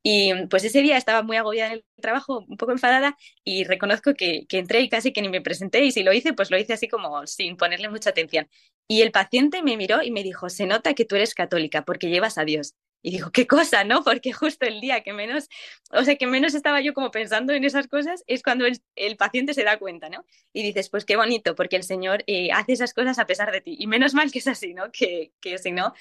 [0.08, 4.14] Y pues ese día estaba muy agobiada en el trabajo, un poco enfadada, y reconozco
[4.14, 6.74] que, entré y casi que ni me presenté, y si lo hice, pues lo hice
[6.74, 8.48] así como sin ponerle mucha atención.
[8.88, 12.10] Y el paciente me miró y me dijo, se nota que tú eres católica porque
[12.10, 12.76] llevas a Dios.
[13.02, 14.04] Y dijo, qué cosa, ¿no?
[14.04, 15.50] Porque justo el día que menos,
[15.90, 19.18] o sea, que menos estaba yo como pensando en esas cosas es cuando el, el
[19.18, 20.24] paciente se da cuenta, ¿no?
[20.54, 23.62] Y dices, pues qué bonito, porque el Señor eh, hace esas cosas a pesar de
[23.62, 23.76] ti.
[23.80, 24.92] Y menos mal que es así, ¿no?
[24.92, 25.94] Que, que si no,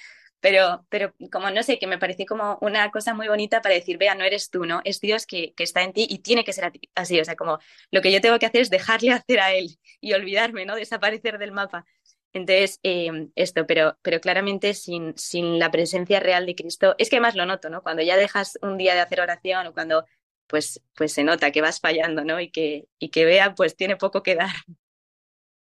[0.44, 3.96] pero, pero como no sé, que me pareció como una cosa muy bonita para decir,
[3.96, 4.82] vea, no eres tú, ¿no?
[4.84, 7.18] Es Dios que, que está en ti y tiene que ser así.
[7.18, 10.12] O sea, como lo que yo tengo que hacer es dejarle hacer a Él y
[10.12, 10.76] olvidarme, ¿no?
[10.76, 11.86] Desaparecer del mapa.
[12.34, 17.16] Entonces, eh, esto, pero, pero claramente sin, sin la presencia real de Cristo, es que
[17.16, 17.82] además lo noto, ¿no?
[17.82, 20.04] Cuando ya dejas un día de hacer oración o cuando,
[20.46, 22.38] pues, pues se nota que vas fallando, ¿no?
[22.38, 24.52] Y que, y que vea, pues tiene poco que dar.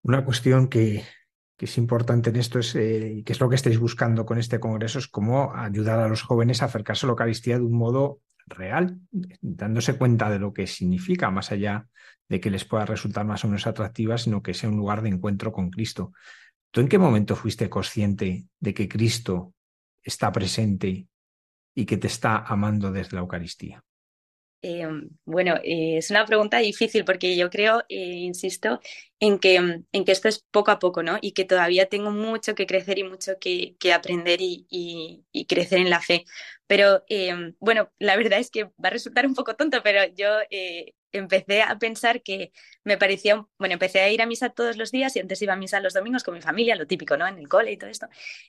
[0.02, 1.04] Una cuestión que,
[1.58, 4.60] que es importante en esto es, eh, que es lo que estáis buscando con este
[4.60, 8.20] congreso, es cómo ayudar a los jóvenes a acercarse a la Eucaristía de un modo
[8.46, 9.00] real,
[9.40, 11.88] dándose cuenta de lo que significa, más allá
[12.28, 15.08] de que les pueda resultar más o menos atractiva, sino que sea un lugar de
[15.08, 16.12] encuentro con Cristo.
[16.70, 19.52] ¿Tú en qué momento fuiste consciente de que Cristo
[20.00, 21.08] está presente
[21.74, 23.82] y que te está amando desde la Eucaristía?
[24.60, 28.80] Em, bueno, eh, es una pregunta difícil porque yo creo, eh, insisto,
[29.20, 31.18] en que, en que esto es poco a poco, ¿no?
[31.20, 35.90] Y que todavía tengo mucho que crecer y mucho que, aprender y, y, crecer en
[35.90, 36.24] la fe.
[36.66, 40.28] Pero em, bueno, la verdad es que va a resultar un poco tonto, pero yo
[40.50, 42.52] eh, empecé a pensar que
[42.84, 45.56] me parecía, bueno, empecé a ir a misa todos los días y antes iba a
[45.56, 47.26] misa los domingos con mi familia, lo típico, ¿no?
[47.28, 48.08] En el cole y todo esto.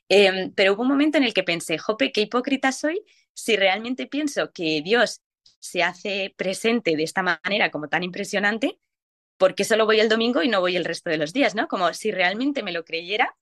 [0.10, 3.04] Em, pero hubo un momento en el que pensé, jope, qué hipócrita soy
[3.34, 5.22] si realmente pienso que Dios
[5.60, 8.80] se hace presente de esta manera como tan impresionante,
[9.38, 11.68] porque solo voy el domingo y no voy el resto de los días, ¿no?
[11.68, 13.36] Como si realmente me lo creyera,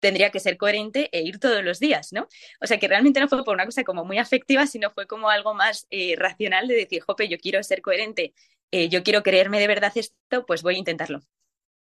[0.00, 2.28] tendría que ser coherente e ir todos los días, ¿no?
[2.60, 5.30] O sea que realmente no fue por una cosa como muy afectiva, sino fue como
[5.30, 8.34] algo más eh, racional de decir, jope, yo quiero ser coherente,
[8.70, 11.22] eh, yo quiero creerme de verdad esto, pues voy a intentarlo.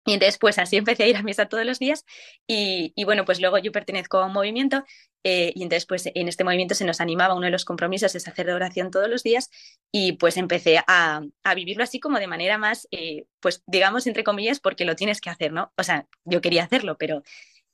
[0.05, 2.05] Y entonces, pues así empecé a ir a misa todos los días
[2.47, 4.83] y, bueno, pues luego yo pertenezco a un movimiento
[5.23, 8.27] eh, y entonces, pues en este movimiento se nos animaba, uno de los compromisos es
[8.27, 9.51] hacer oración todos los días
[9.91, 11.21] y pues empecé a,
[11.55, 15.29] vivirlo así como de manera más, eh, pues digamos, entre comillas, porque lo tienes que
[15.29, 15.71] hacer, ¿no?
[15.77, 17.23] O sea, yo quería hacerlo, pero...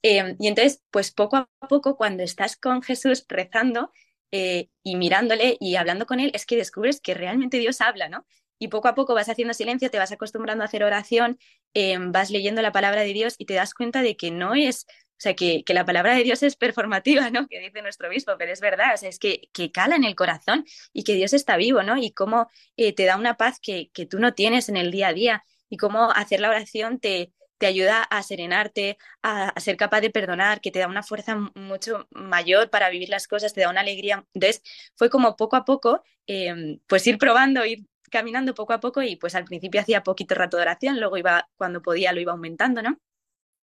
[0.03, 3.91] Eh, y entonces, pues poco a poco, cuando estás con Jesús rezando
[4.31, 8.25] y mirándole y hablando con él, es que descubres que realmente Dios habla, ¿no?
[8.59, 11.39] Y poco a poco vas haciendo silencio, te vas acostumbrando a hacer oración,
[11.73, 14.85] em, vas leyendo la palabra de Dios y te das cuenta de que no es,
[14.89, 17.47] o sea, que, que, la palabra de Dios es performativa, ¿no?
[17.49, 20.15] Que dice nuestro obispo, pero es verdad, o sea, es que, que cala en el
[20.15, 21.97] corazón y que Dios está vivo, ¿no?
[21.97, 25.09] Y cómo eh, te da una paz que, que tú no tienes en el día
[25.09, 30.01] a día y cómo hacer la oración te, te ayuda a serenarte, a, ser capaz
[30.01, 33.69] de perdonar, que te da una fuerza mucho mayor para vivir las cosas, te da
[33.69, 34.25] una alegría.
[34.33, 34.61] Entonces,
[34.95, 39.15] fue como poco a poco, eh, pues ir probando, ir caminando poco a poco y
[39.15, 42.81] pues al principio hacía poquito rato de oración, luego iba, cuando podía, lo iba aumentando,
[42.81, 42.99] ¿no?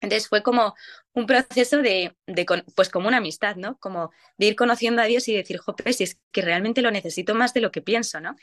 [0.01, 0.74] Entonces fue como
[1.14, 3.78] un proceso de, de, pues como una amistad, ¿no?
[3.78, 7.34] Como de ir conociendo a Dios y decir, jope, si es que realmente lo necesito
[7.34, 8.36] más de lo que pienso, ¿no?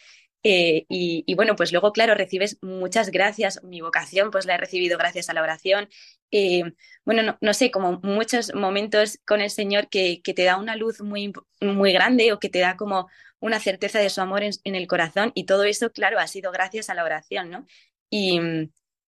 [0.43, 3.63] Eh, y, bueno, pues luego, claro, recibes muchas gracias.
[3.63, 5.89] Mi vocación, pues la he recibido gracias a la oración.
[6.31, 6.63] Eh,
[7.05, 10.75] bueno, no, no, sé, como muchos momentos con el Señor que, que, te da una
[10.75, 13.07] luz muy, muy grande o que te da como
[13.39, 16.89] una certeza de su amor en, el corazón y todo eso, claro, ha sido gracias
[16.89, 17.65] a la oración, ¿no?
[18.09, 18.39] Y,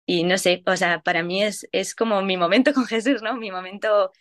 [0.06, 3.36] y no sé, o sea, para mí es, es como mi momento con Jesús, ¿no?
[3.36, 4.12] Mi momento,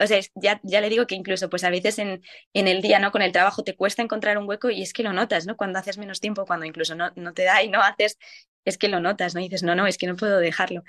[0.00, 2.22] o sea, ya, ya le digo que incluso pues a veces en,
[2.54, 3.10] en el día, ¿no?
[3.12, 5.56] Con el trabajo te cuesta encontrar un hueco y es que lo notas, ¿no?
[5.56, 8.18] Cuando haces menos tiempo, cuando incluso no, no te da y no haces,
[8.64, 9.40] es que lo notas, ¿no?
[9.40, 10.82] Y dices, no, no, es que no puedo dejarlo.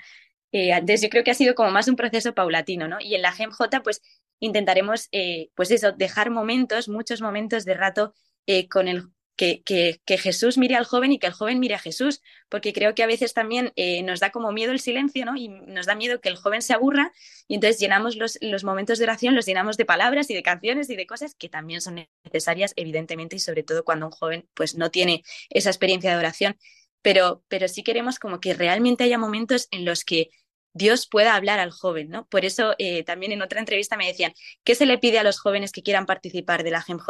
[0.52, 2.98] Eh, entonces yo creo que ha sido como más un proceso paulatino, ¿no?
[3.00, 4.02] Y en la GEMJ pues
[4.40, 8.14] intentaremos, eh, pues eso, dejar momentos, muchos momentos de rato
[8.46, 9.04] eh, con el
[9.40, 12.20] que, Jesús mire al joven y que el joven mire a Jesús,
[12.50, 15.34] porque creo que a veces también eh, nos da como miedo el silencio, ¿no?
[15.36, 17.10] Y nos da miedo que el joven se aburra
[17.48, 20.90] y entonces llenamos los, los momentos de oración, los llenamos de palabras y de canciones
[20.90, 24.76] y de cosas que también son necesarias, evidentemente, y sobre todo cuando un joven pues
[24.76, 26.56] no tiene esa experiencia de oración.
[27.02, 30.28] Pero, pero sí queremos como que realmente haya momentos en los que
[30.74, 32.26] Dios pueda hablar al joven, ¿no?
[32.28, 34.34] Por eso eh, también en otra entrevista me decían,
[34.64, 37.06] ¿qué se le pide a los jóvenes que quieran participar de la GEMJ?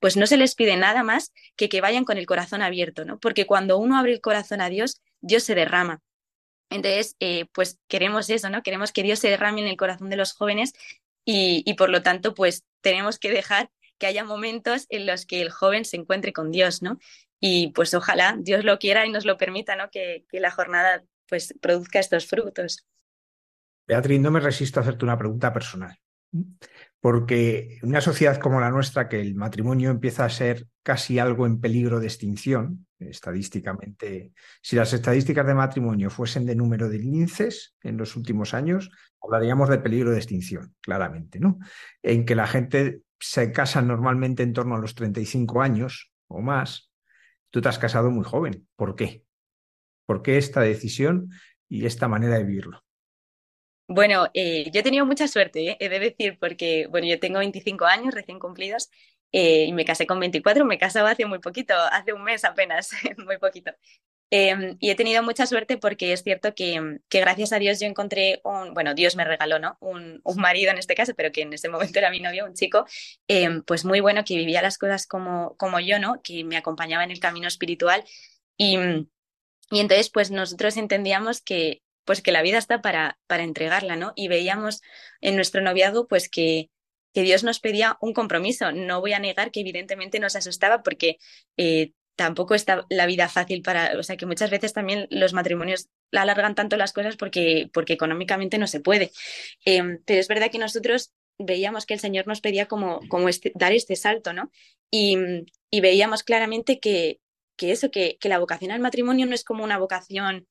[0.00, 3.18] Pues no se les pide nada más que que vayan con el corazón abierto, ¿no?
[3.20, 6.00] Porque cuando uno abre el corazón a Dios, Dios se derrama.
[6.70, 8.62] Entonces, eh, pues queremos eso, ¿no?
[8.62, 10.72] Queremos que Dios se derrame en el corazón de los jóvenes
[11.24, 15.42] y, y por lo tanto, pues tenemos que dejar que haya momentos en los que
[15.42, 16.98] el joven se encuentre con Dios, ¿no?
[17.38, 19.90] Y pues ojalá Dios lo quiera y nos lo permita, ¿no?
[19.90, 22.86] Que, que la jornada pues produzca estos frutos.
[23.86, 25.98] Beatriz, no me resisto a hacerte una pregunta personal.
[27.00, 31.60] Porque una sociedad como la nuestra, que el matrimonio empieza a ser casi algo en
[31.60, 37.96] peligro de extinción, estadísticamente, si las estadísticas de matrimonio fuesen de número de linces en
[37.96, 38.90] los últimos años,
[39.22, 41.58] hablaríamos de peligro de extinción, claramente, ¿no?
[42.02, 46.90] En que la gente se casa normalmente en torno a los 35 años o más.
[47.50, 48.66] Tú te has casado muy joven.
[48.76, 49.24] ¿Por qué?
[50.06, 51.30] ¿Por qué esta decisión
[51.68, 52.82] y esta manera de vivirlo?
[53.92, 55.76] Bueno, eh, yo he tenido mucha suerte, ¿eh?
[55.80, 58.88] he de decir, porque bueno, yo tengo 25 años recién cumplidos
[59.32, 62.92] eh, y me casé con 24, me casaba hace muy poquito, hace un mes apenas,
[63.26, 63.72] muy poquito.
[64.30, 68.40] Em, y he tenido mucha suerte porque es cierto que, gracias a Dios yo encontré
[68.44, 69.76] un, bueno, Dios me regaló, ¿no?
[69.80, 72.86] Un, marido en este caso, pero que en ese momento era mi novio, un chico,
[73.26, 76.22] em, pues muy bueno, que vivía las cosas como, como yo, ¿no?
[76.22, 78.04] Que me acompañaba en el camino espiritual
[78.56, 78.78] y,
[79.70, 84.12] y entonces pues nosotros entendíamos que, pues que la vida está para, para entregarla, ¿no?
[84.16, 84.80] Y veíamos
[85.20, 86.70] en nuestro noviazgo, pues que,
[87.12, 88.72] que Dios nos pedía un compromiso.
[88.72, 91.18] No voy a negar que evidentemente nos asustaba porque
[91.56, 95.88] eh, tampoco está la vida fácil para, o sea, que muchas veces también los matrimonios
[96.12, 99.10] alargan tanto las cosas porque, porque económicamente no se puede.
[99.64, 103.52] Eh, pero es verdad que nosotros veíamos que el Señor nos pedía como, como este,
[103.54, 104.50] dar este salto, ¿no?
[104.90, 105.16] Y,
[105.70, 107.20] y veíamos claramente que,
[107.56, 110.46] que eso, que, que la vocación al matrimonio no es como una vocación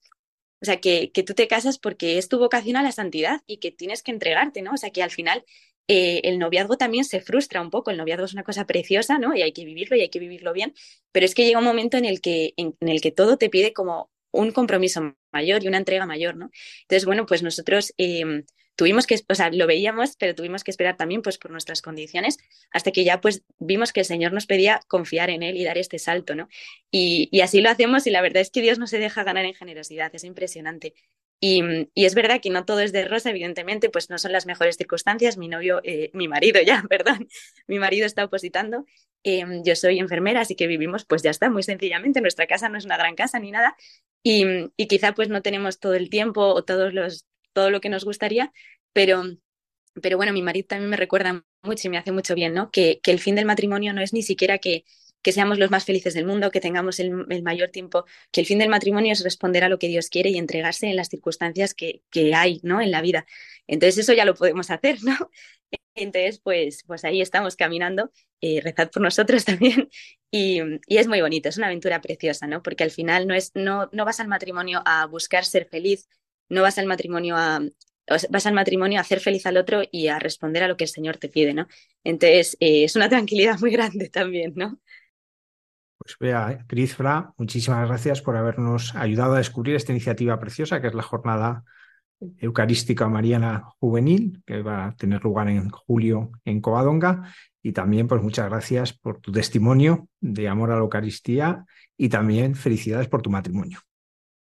[0.61, 3.57] o sea, que, que tú te casas porque es tu vocación a la santidad y
[3.57, 4.73] que tienes que entregarte, ¿no?
[4.73, 5.43] O sea, que al final
[5.91, 7.89] eh, el noviazgo también se frustra un poco.
[7.89, 9.35] El noviazgo es una cosa preciosa, ¿no?
[9.35, 10.73] Y hay que vivirlo y hay que vivirlo bien.
[11.11, 13.73] Pero es que llega un momento en el que, en, el que todo te pide
[13.73, 16.51] como un compromiso mayor y una entrega mayor, ¿no?
[16.81, 18.43] Entonces, bueno, pues nosotros eh,
[18.79, 22.37] tuvimos que, o sea, lo veíamos, pero tuvimos que esperar también pues por nuestras condiciones
[22.71, 25.77] hasta que ya pues vimos que el Señor nos pedía confiar en Él y dar
[25.77, 26.47] este salto, ¿no?
[26.89, 29.43] Y, y así lo hacemos y la verdad es que Dios no se deja ganar
[29.43, 30.93] en generosidad, es impresionante.
[31.41, 31.61] Y,
[31.93, 34.77] y, es verdad que no todo es de rosa, evidentemente, pues no son las mejores
[34.77, 35.37] circunstancias.
[35.37, 37.27] Mi novio, eh, mi marido ya, perdón,
[37.67, 38.85] mi marido está opositando.
[39.25, 42.21] Eh, yo soy enfermera, así que vivimos, pues ya está, muy sencillamente.
[42.21, 43.75] Nuestra casa no es una gran casa ni nada.
[44.23, 44.45] Y,
[44.77, 48.05] y, quizá pues no tenemos todo el tiempo o todos los todo lo que nos
[48.05, 48.51] gustaría,
[48.93, 49.23] pero,
[50.01, 52.71] pero bueno, mi marido también me recuerda mucho y me hace mucho bien, ¿no?
[52.71, 54.85] Que, que el fin del matrimonio no es ni siquiera que,
[55.21, 57.11] que seamos los más felices del mundo, que tengamos el,
[57.43, 60.37] mayor tiempo, que el fin del matrimonio es responder a lo que Dios quiere y
[60.37, 62.81] entregarse en las circunstancias que, que hay ¿no?
[62.81, 63.25] en la vida.
[63.67, 65.15] Entonces eso ya lo podemos hacer, ¿no?
[65.95, 68.11] Entonces, pues, pues ahí estamos caminando,
[68.41, 69.89] eh, rezad por nosotros también
[70.31, 72.63] y, y, es muy bonito, es una aventura preciosa, ¿no?
[72.63, 76.07] Porque al final no, es, no, no vas al matrimonio a buscar ser feliz,
[76.49, 77.61] no vas al matrimonio a,
[78.29, 80.89] vas al matrimonio a hacer feliz al otro y a responder a lo que el
[80.89, 81.67] Señor te pide, ¿no?
[82.03, 84.79] Entonces, eh, es una tranquilidad muy grande también, ¿no?
[85.97, 90.87] Pues vea, Cris Fra, muchísimas gracias por habernos ayudado a descubrir esta iniciativa preciosa que
[90.87, 91.63] es la jornada
[92.37, 98.21] eucarística mariana juvenil que va a tener lugar en julio en Covadonga y también pues
[98.21, 101.65] muchas gracias por tu testimonio de amor a la Eucaristía
[101.97, 103.79] y también felicidades por tu matrimonio.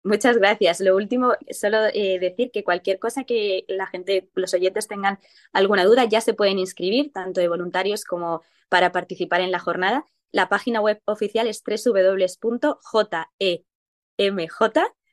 [0.05, 0.81] Muchas gracias.
[0.81, 5.19] Lo último, solo eh, decir que cualquier cosa que la gente, los oyentes tengan
[5.53, 10.05] alguna duda, ya se pueden inscribir, tanto de voluntarios como para participar en la jornada.
[10.31, 12.55] La página web oficial es www.jemj,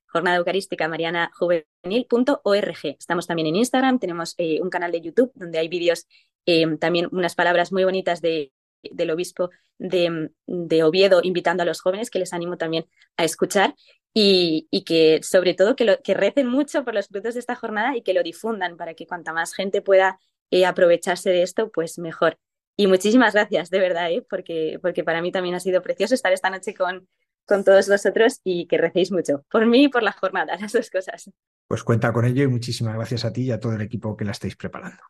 [0.07, 2.78] Jornada Eucarística Mariana Juvenil.org.
[2.84, 6.07] Estamos también en Instagram, tenemos eh, un canal de YouTube donde hay vídeos,
[6.45, 8.52] eh, también unas palabras muy bonitas de,
[8.94, 12.86] del obispo de, de, Oviedo invitando a los jóvenes que les animo también
[13.18, 13.76] a escuchar
[14.14, 17.56] y, y que sobre todo que, lo, que recen mucho por los frutos de esta
[17.56, 20.20] jornada y que lo difundan para que cuanta más gente pueda
[20.52, 22.38] eh, aprovecharse de esto, pues mejor.
[22.78, 24.26] Y muchísimas gracias, de verdad, ¿eh?
[24.30, 27.07] porque, porque para mí también ha sido precioso estar esta noche con,
[27.45, 30.90] con todos vosotros y que recéis mucho, por mí y por la jornada, las dos
[30.90, 31.30] cosas.
[31.68, 34.26] Pues cuenta con ello y muchísimas gracias a ti y a todo el equipo que
[34.26, 35.02] la estáis preparando.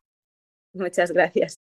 [0.74, 1.58] Muchas gracias.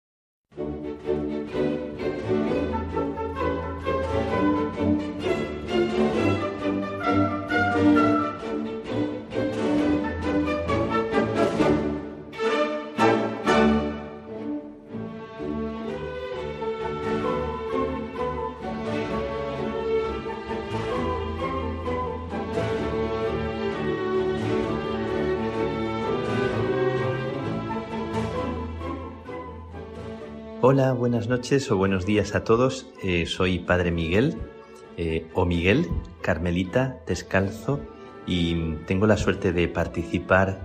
[30.72, 32.92] Hola, buenas noches o buenos días a todos.
[33.02, 34.38] Eh, soy Padre Miguel
[34.98, 35.88] eh, o Miguel,
[36.22, 37.80] Carmelita Descalzo,
[38.28, 40.62] y tengo la suerte de participar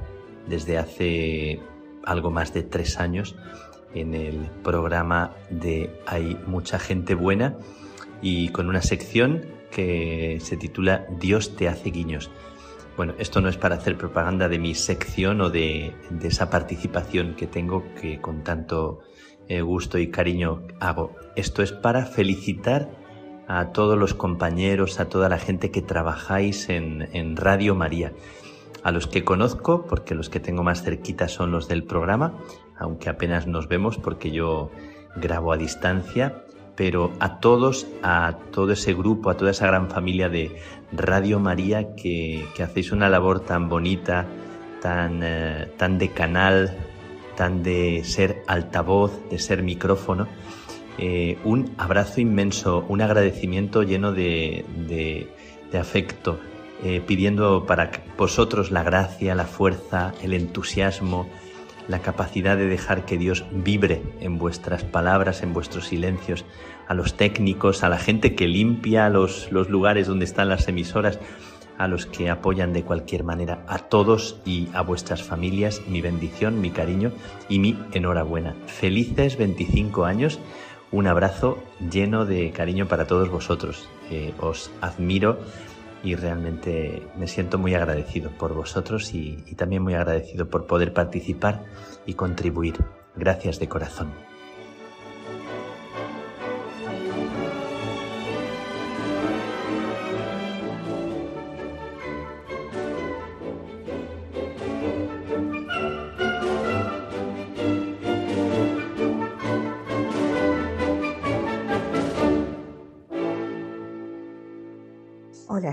[0.47, 1.63] desde hace
[2.05, 3.35] algo más de tres años
[3.95, 7.57] en el programa de Hay mucha gente buena
[8.21, 12.31] y con una sección que se titula Dios te hace guiños.
[12.99, 17.37] Bueno, esto no es para hacer propaganda de mi sección o de, de esa participación
[17.37, 19.01] que tengo que con tanto
[19.49, 21.15] eh, gusto y cariño hago.
[21.37, 22.91] Esto es para felicitar
[23.47, 28.13] a todos los compañeros, a toda la gente que trabajáis en, Radio María,
[28.83, 32.39] a los que conozco, porque los que tengo más cerquita son los del programa,
[32.79, 34.71] aunque apenas nos vemos porque yo
[35.17, 36.45] grabo a distancia,
[36.77, 40.57] pero a todos, a todo ese grupo, a toda esa gran familia de
[40.93, 44.27] Radio María que, que hacéis una labor tan bonita,
[44.81, 46.77] tan, eh, tan de canal,
[47.37, 50.29] tan de ser altavoz, de ser micrófono.
[50.99, 55.29] Eh, un abrazo inmenso, un agradecimiento lleno de,
[55.79, 56.39] afecto,
[56.85, 61.29] eh, pidiendo para vosotros la gracia, la fuerza, el entusiasmo,
[61.89, 66.45] la capacidad de dejar que Dios vibre en vuestras palabras, en vuestros silencios,
[66.87, 71.19] a los técnicos, a la gente que limpia los lugares donde están las emisoras,
[71.79, 76.61] a los que apoyan de cualquier manera, a todos y a vuestras familias, mi bendición,
[76.61, 77.13] mi cariño
[77.49, 78.55] y mi enhorabuena.
[78.67, 80.39] Felices 25 años,
[80.91, 81.59] un abrazo
[81.91, 83.89] lleno de cariño para todos vosotros.
[84.41, 85.39] os admiro
[86.03, 91.65] y realmente me siento muy agradecido por vosotros y también muy agradecido por poder participar
[92.07, 92.77] y contribuir.
[93.17, 94.34] Gracias de corazón.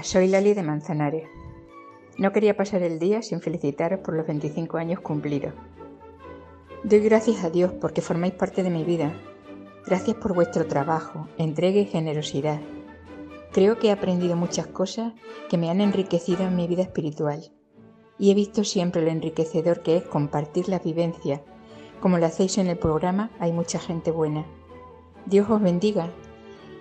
[0.03, 1.27] Soy Lali de Manzanares.
[2.17, 5.53] No quería pasar el día sin felicitaros por los 25 años cumplidos.
[6.83, 9.13] Doy gracias a Dios porque formáis parte de mi vida.
[9.85, 12.59] Gracias por vuestro trabajo, entrega y generosidad.
[13.51, 15.13] Creo que he aprendido muchas cosas
[15.49, 17.51] que me han enriquecido en mi vida espiritual.
[18.17, 21.43] Y he visto siempre lo enriquecedor que es compartir la vivencia.
[21.99, 24.45] Como lo hacéis en el programa, hay mucha gente buena.
[25.25, 26.09] Dios os bendiga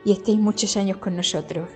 [0.05, 1.69] y estéis muchos años con nosotros.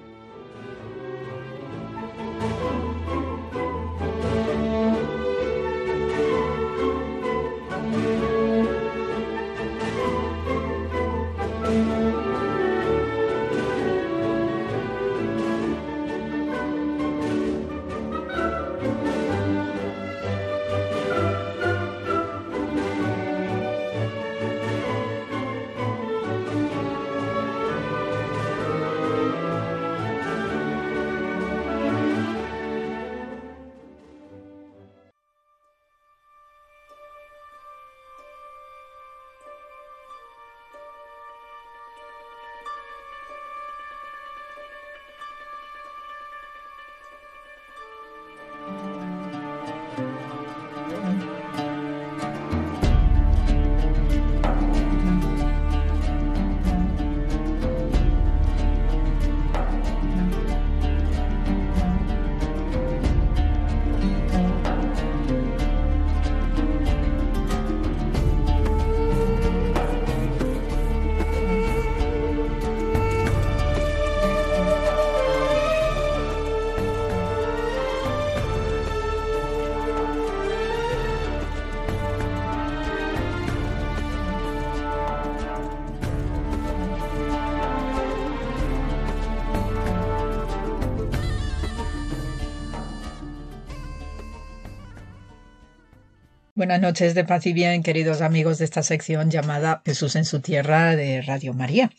[96.65, 100.41] Buenas noches de paz y bien, queridos amigos de esta sección llamada Jesús en su
[100.41, 101.91] tierra de Radio María.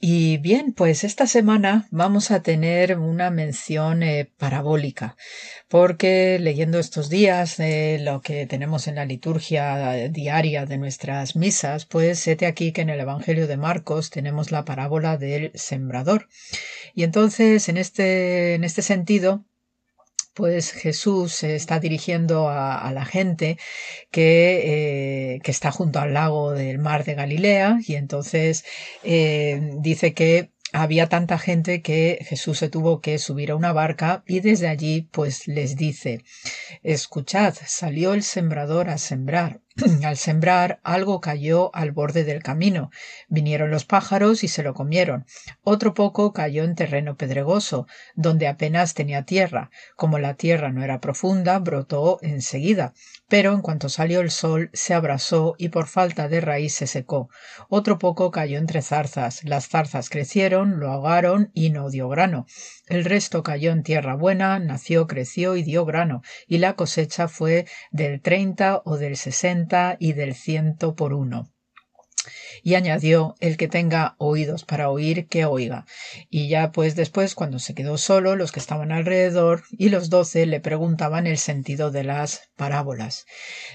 [0.00, 5.18] Y bien, pues esta semana vamos a tener una mención eh, parabólica,
[5.68, 11.84] porque leyendo estos días eh, lo que tenemos en la liturgia diaria de nuestras misas,
[11.84, 16.28] pues séte aquí que en el Evangelio de Marcos tenemos la parábola del sembrador.
[16.94, 19.44] Y entonces, en este, en este sentido,
[20.38, 23.58] pues Jesús se está dirigiendo a, la gente
[24.12, 28.64] que, eh, que, está junto al lago del mar de Galilea y entonces
[29.02, 34.22] eh, dice que había tanta gente que Jesús se tuvo que subir a una barca
[34.28, 36.22] y desde allí pues les dice
[36.84, 39.60] escuchad salió el sembrador a sembrar
[40.04, 42.90] Al sembrar, algo cayó al borde del camino.
[43.28, 45.24] Vinieron los pájaros y se lo comieron.
[45.62, 47.86] Otro poco cayó en terreno pedregoso,
[48.16, 49.70] donde apenas tenía tierra.
[49.94, 52.92] Como la tierra no era profunda, brotó enseguida.
[53.28, 57.28] Pero en cuanto salió el sol, se abrasó y por falta de raíz se secó.
[57.68, 59.44] Otro poco cayó entre zarzas.
[59.44, 62.46] Las zarzas crecieron, lo ahogaron y no dio grano.
[62.88, 67.66] El resto cayó en tierra buena, nació, creció y dio grano, y la cosecha fue
[67.90, 71.50] del treinta o del sesenta y del ciento por uno.
[72.62, 75.86] Y añadió el que tenga oídos para oír, que oiga.
[76.28, 80.44] Y ya pues después, cuando se quedó solo, los que estaban alrededor y los doce
[80.44, 83.26] le preguntaban el sentido de las parábolas.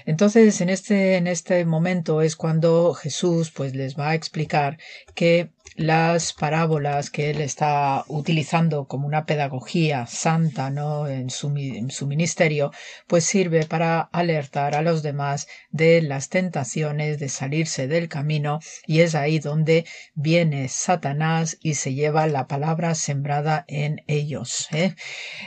[0.06, 4.78] Entonces, en este, en este momento es cuando Jesús pues les va a explicar
[5.14, 11.08] que las parábolas que él está utilizando como una pedagogía santa ¿no?
[11.08, 11.52] en, su,
[11.88, 12.70] su ministerio,
[13.06, 19.00] pues sirve para alertar a los demás de las tentaciones de salirse del camino y
[19.00, 19.84] es ahí donde
[20.14, 24.68] viene Satanás y se lleva la palabra sembrada en ellos.
[24.72, 24.94] ¿eh?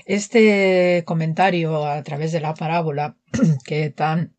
[0.06, 3.16] Este comentario a través de la parábola
[3.66, 4.37] que tan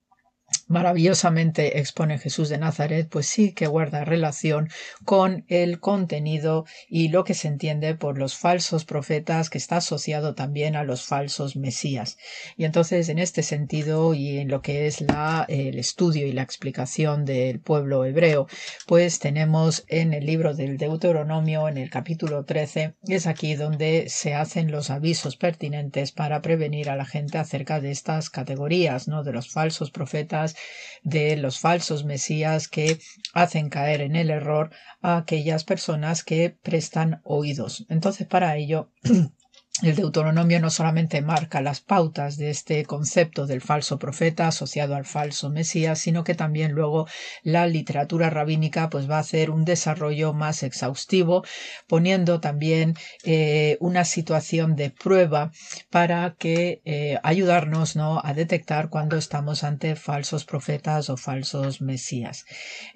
[0.68, 4.68] maravillosamente expone Jesús de Nazaret, pues sí que guarda relación
[5.04, 10.34] con el contenido y lo que se entiende por los falsos profetas, que está asociado
[10.34, 12.18] también a los falsos mesías.
[12.56, 16.42] Y entonces, en este sentido y en lo que es la, el estudio y la
[16.42, 18.46] explicación del pueblo hebreo,
[18.86, 24.34] pues tenemos en el libro del Deuteronomio, en el capítulo 13, es aquí donde se
[24.34, 29.24] hacen los avisos pertinentes para prevenir a la gente acerca de estas categorías, ¿no?
[29.24, 30.56] De los falsos profetas
[31.02, 32.98] de los falsos mesías que
[33.32, 34.70] hacen caer en el error
[35.00, 37.86] a aquellas personas que prestan oídos.
[37.88, 38.92] Entonces, para ello,
[39.80, 45.04] El Deuteronomio no solamente marca las pautas de este concepto del falso profeta asociado al
[45.04, 47.06] falso Mesías, sino que también luego
[47.44, 51.44] la literatura rabínica pues va a hacer un desarrollo más exhaustivo,
[51.86, 55.52] poniendo también eh, una situación de prueba
[55.90, 58.20] para que eh, ayudarnos ¿no?
[58.24, 62.46] a detectar cuando estamos ante falsos profetas o falsos Mesías.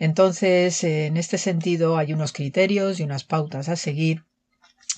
[0.00, 4.24] Entonces, en este sentido, hay unos criterios y unas pautas a seguir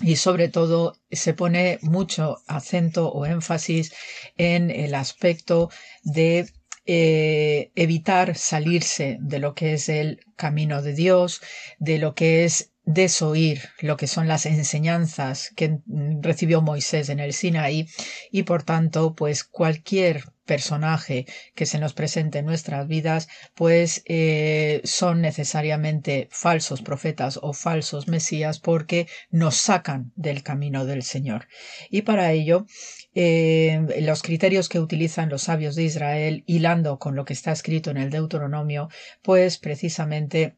[0.00, 3.92] y sobre todo se pone mucho acento o énfasis
[4.36, 5.70] en el aspecto
[6.02, 6.46] de
[6.86, 11.40] eh, evitar salirse de lo que es el camino de Dios,
[11.78, 15.78] de lo que es desoír lo que son las enseñanzas que
[16.20, 17.88] recibió Moisés en el Sinaí
[18.30, 21.24] y por tanto pues cualquier personaje
[21.54, 28.08] que se nos presente en nuestras vidas pues eh, son necesariamente falsos profetas o falsos
[28.08, 31.48] mesías porque nos sacan del camino del Señor.
[31.88, 32.66] Y para ello
[33.14, 37.90] eh, los criterios que utilizan los sabios de Israel hilando con lo que está escrito
[37.90, 38.90] en el Deuteronomio
[39.22, 40.56] pues precisamente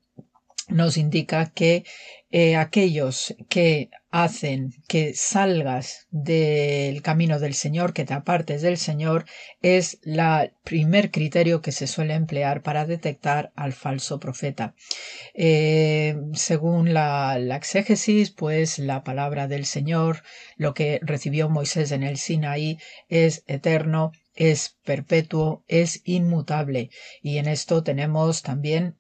[0.68, 1.84] nos indica que
[2.30, 9.26] eh, aquellos que hacen que salgas del camino del Señor, que te apartes del Señor,
[9.62, 14.74] es el primer criterio que se suele emplear para detectar al falso profeta.
[15.34, 20.22] Eh, según la, la, exégesis, pues la palabra del Señor,
[20.56, 22.78] lo que recibió Moisés en el Sinaí,
[23.08, 26.90] es eterno, es perpetuo, es inmutable.
[27.22, 28.96] Y en esto tenemos también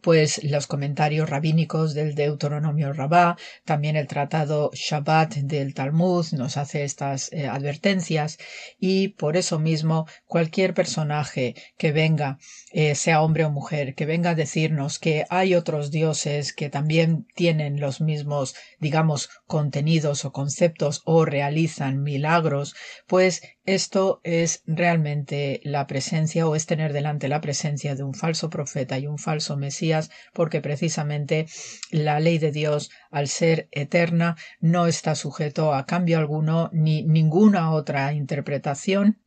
[0.00, 6.84] pues los comentarios rabínicos del Deuteronomio Rabá, también el tratado Shabbat del Talmud nos hace
[6.84, 8.38] estas eh, advertencias
[8.78, 12.38] y por eso mismo cualquier personaje que venga,
[12.72, 17.26] eh, sea hombre o mujer, que venga a decirnos que hay otros dioses que también
[17.34, 22.74] tienen los mismos, digamos, contenidos o conceptos o realizan milagros,
[23.06, 28.50] pues esto es realmente la presencia o es tener delante la presencia de un falso
[28.50, 31.46] profeta y un falso Mesías, porque precisamente
[31.92, 37.70] la ley de Dios, al ser eterna, no está sujeto a cambio alguno ni ninguna
[37.70, 39.20] otra interpretación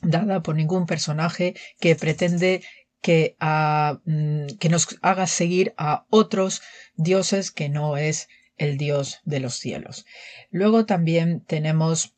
[0.00, 2.62] dada por ningún personaje que pretende
[3.04, 3.36] que,
[4.06, 6.62] mm, que nos haga seguir a otros
[6.96, 10.06] dioses que no es el Dios de los cielos.
[10.50, 12.14] Luego también tenemos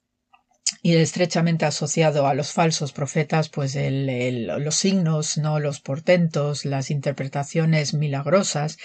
[0.83, 7.95] y estrechamente asociado a los falsos profetas, pues los signos, no los portentos, las interpretaciones
[7.95, 8.79] milagrosas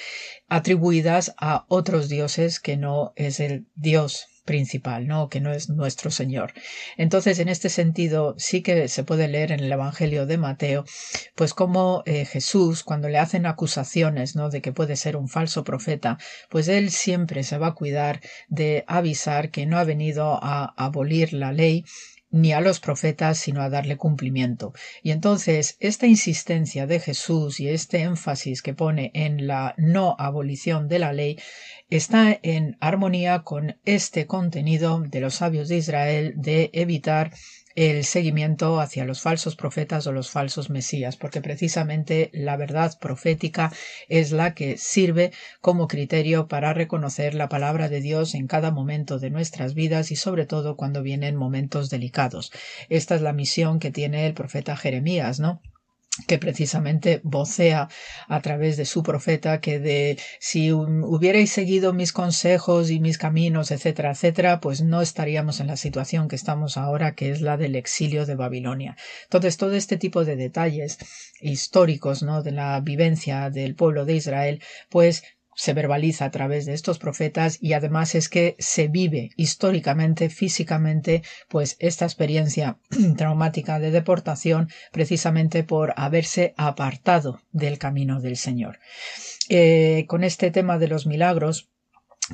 [0.47, 5.29] atribuidas a otros dioses que no es el Dios principal, ¿no?
[5.29, 6.51] que no es nuestro Señor.
[6.97, 10.83] Entonces, en este sentido, sí que se puede leer en el Evangelio de Mateo,
[11.35, 14.49] pues como eh, Jesús, cuando le hacen acusaciones, ¿no?
[14.49, 16.17] de que puede ser un falso profeta,
[16.49, 18.19] pues él siempre se va a cuidar
[18.49, 21.85] de avisar que no ha venido a abolir la ley,
[22.31, 24.73] ni a los profetas, sino a darle cumplimiento.
[25.03, 30.87] Y entonces, esta insistencia de Jesús y este énfasis que pone en la no abolición
[30.87, 31.37] de la ley
[31.89, 37.31] está en armonía con este contenido de los sabios de Israel de evitar
[37.75, 43.71] el seguimiento hacia los falsos profetas o los falsos mesías, porque precisamente la verdad profética
[44.09, 45.31] es la que sirve
[45.61, 50.15] como criterio para reconocer la palabra de Dios en cada momento de nuestras vidas y
[50.15, 52.51] sobre todo cuando vienen momentos delicados.
[52.89, 55.61] Esta es la misión que tiene el profeta Jeremías, ¿no?
[56.27, 57.89] Que precisamente vocea
[58.27, 63.71] a través de su profeta que de si hubierais seguido mis consejos y mis caminos,
[63.71, 67.75] etcétera, etcétera, pues no estaríamos en la situación que estamos ahora, que es la del
[67.75, 68.95] exilio de Babilonia.
[69.23, 70.97] Entonces, todo este tipo de detalles
[71.39, 72.43] históricos, ¿no?
[72.43, 75.23] de la vivencia del pueblo de Israel, pues
[75.61, 81.21] se verbaliza a través de estos profetas y además es que se vive históricamente, físicamente,
[81.49, 82.79] pues esta experiencia
[83.15, 88.79] traumática de deportación precisamente por haberse apartado del camino del Señor.
[89.49, 91.69] Eh, con este tema de los milagros,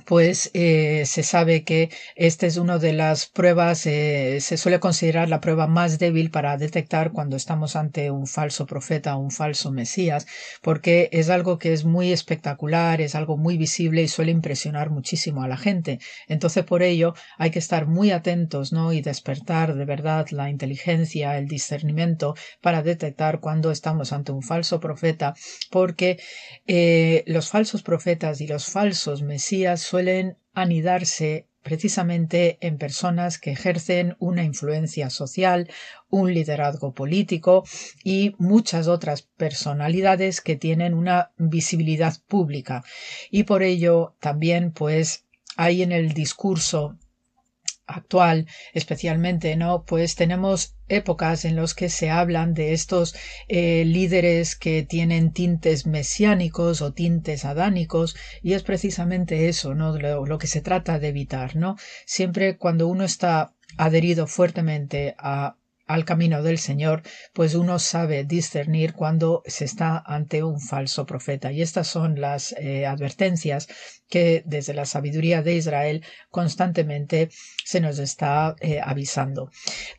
[0.05, 5.29] pues eh, se sabe que esta es una de las pruebas, eh, se suele considerar
[5.29, 9.71] la prueba más débil para detectar cuando estamos ante un falso profeta o un falso
[9.71, 10.27] Mesías,
[10.61, 15.43] porque es algo que es muy espectacular, es algo muy visible y suele impresionar muchísimo
[15.43, 15.99] a la gente.
[16.27, 18.93] Entonces, por ello, hay que estar muy atentos, ¿no?
[18.93, 24.79] Y despertar de verdad la inteligencia, el discernimiento para detectar cuando estamos ante un falso
[24.79, 25.33] profeta,
[25.71, 26.19] porque
[26.67, 34.15] eh, los falsos profetas y los falsos Mesías suelen anidarse precisamente en personas que ejercen
[34.19, 35.69] una influencia social,
[36.09, 37.63] un liderazgo político
[38.03, 42.83] y muchas otras personalidades que tienen una visibilidad pública.
[43.31, 45.25] Y por ello también pues
[45.57, 46.97] hay en el discurso
[47.87, 49.83] actual especialmente, ¿no?
[49.85, 53.15] Pues tenemos épocas en las que se hablan de estos
[53.47, 59.97] eh, líderes que tienen tintes mesiánicos o tintes adánicos y es precisamente eso, ¿no?
[59.97, 61.77] Lo, lo que se trata de evitar, ¿no?
[62.05, 65.55] Siempre cuando uno está adherido fuertemente a
[65.87, 67.01] al camino del Señor,
[67.33, 71.51] pues uno sabe discernir cuando se está ante un falso profeta.
[71.51, 73.67] Y estas son las eh, advertencias
[74.09, 77.29] que desde la sabiduría de Israel constantemente
[77.63, 79.49] se nos está eh, avisando.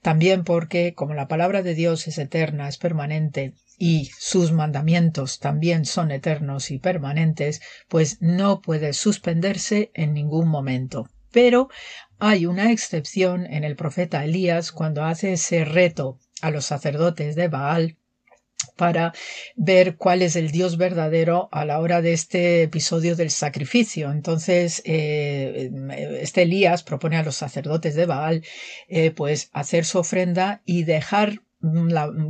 [0.02, 5.84] También porque como la palabra de Dios es eterna, es permanente, y sus mandamientos también
[5.84, 11.08] son eternos y permanentes, pues no puede suspenderse en ningún momento.
[11.30, 11.68] Pero
[12.18, 17.48] hay una excepción en el profeta Elías cuando hace ese reto a los sacerdotes de
[17.48, 17.96] Baal
[18.76, 19.12] para
[19.56, 24.10] ver cuál es el Dios verdadero a la hora de este episodio del sacrificio.
[24.10, 25.70] Entonces, eh,
[26.20, 28.44] este Elías propone a los sacerdotes de Baal
[28.88, 31.42] eh, pues hacer su ofrenda y dejar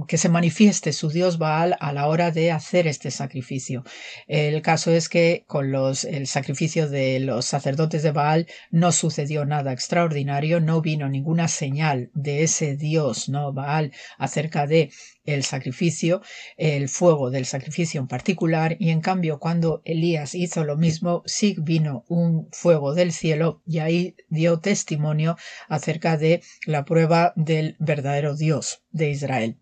[0.06, 3.84] que se manifieste su dios Baal a la hora de hacer este sacrificio.
[4.26, 9.44] El caso es que con los, el sacrificio de los sacerdotes de Baal no sucedió
[9.44, 14.90] nada extraordinario, no vino ninguna señal de ese dios, no Baal, acerca de
[15.34, 16.22] el sacrificio,
[16.56, 21.56] el fuego del sacrificio en particular, y en cambio cuando Elías hizo lo mismo, sí
[21.58, 25.36] vino un fuego del cielo y ahí dio testimonio
[25.68, 29.58] acerca de la prueba del verdadero Dios de Israel.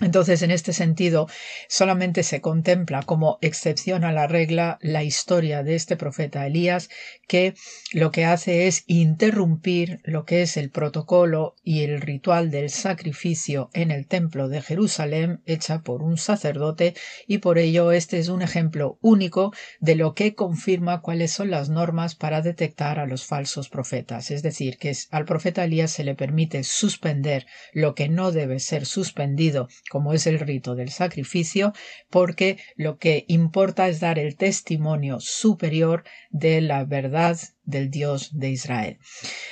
[0.00, 1.28] Entonces, en este sentido,
[1.68, 6.88] solamente se contempla como excepción a la regla la historia de este profeta Elías,
[7.28, 7.54] que
[7.92, 13.70] lo que hace es interrumpir lo que es el protocolo y el ritual del sacrificio
[13.72, 16.94] en el templo de Jerusalén hecha por un sacerdote
[17.28, 21.68] y por ello este es un ejemplo único de lo que confirma cuáles son las
[21.68, 24.32] normas para detectar a los falsos profetas.
[24.32, 28.86] Es decir, que al profeta Elías se le permite suspender lo que no debe ser
[28.86, 31.72] suspendido como es el rito del sacrificio,
[32.10, 38.50] porque lo que importa es dar el testimonio superior de la verdad del Dios de
[38.50, 38.98] Israel.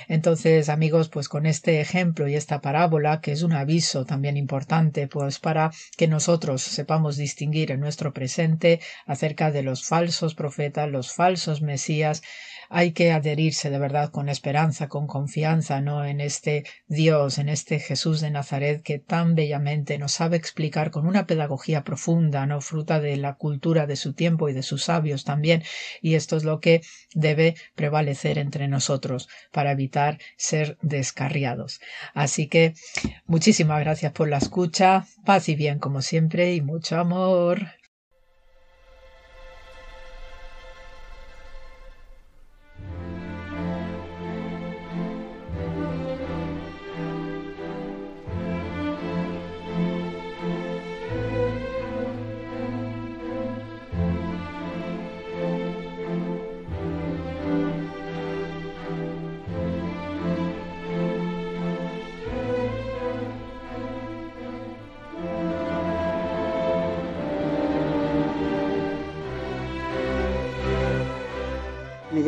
[0.09, 5.09] Entonces, amigos, pues con este ejemplo y esta parábola, que es un aviso también importante,
[5.09, 11.13] pues para que nosotros sepamos distinguir en nuestro presente acerca de los falsos profetas, los
[11.13, 12.23] falsos mesías,
[12.75, 16.07] hay que adherirse de verdad con esperanza, con confianza, ¿no?
[16.07, 21.07] En este Dios, en este Jesús de Nazaret que tan bellamente nos sabe explicar con
[21.07, 22.63] una pedagogía profunda, ¿no?
[22.63, 25.63] Fruta de la cultura de su tiempo y de sus sabios también.
[26.01, 26.81] Y esto es lo que
[27.15, 28.02] debe prevalecer
[28.39, 31.81] entre nosotros para evitar ser descarriados.
[32.15, 32.75] Así que
[33.27, 37.82] muchísimas gracias por la escucha, paz y bien como siempre y mucho amor.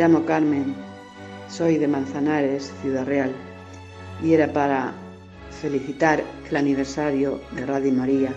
[0.05, 0.74] Llamo Carmen,
[1.48, 3.32] soy de Manzanares, Ciudad Real,
[4.22, 4.93] y era para
[5.62, 8.35] felicitar el aniversario de Radio María,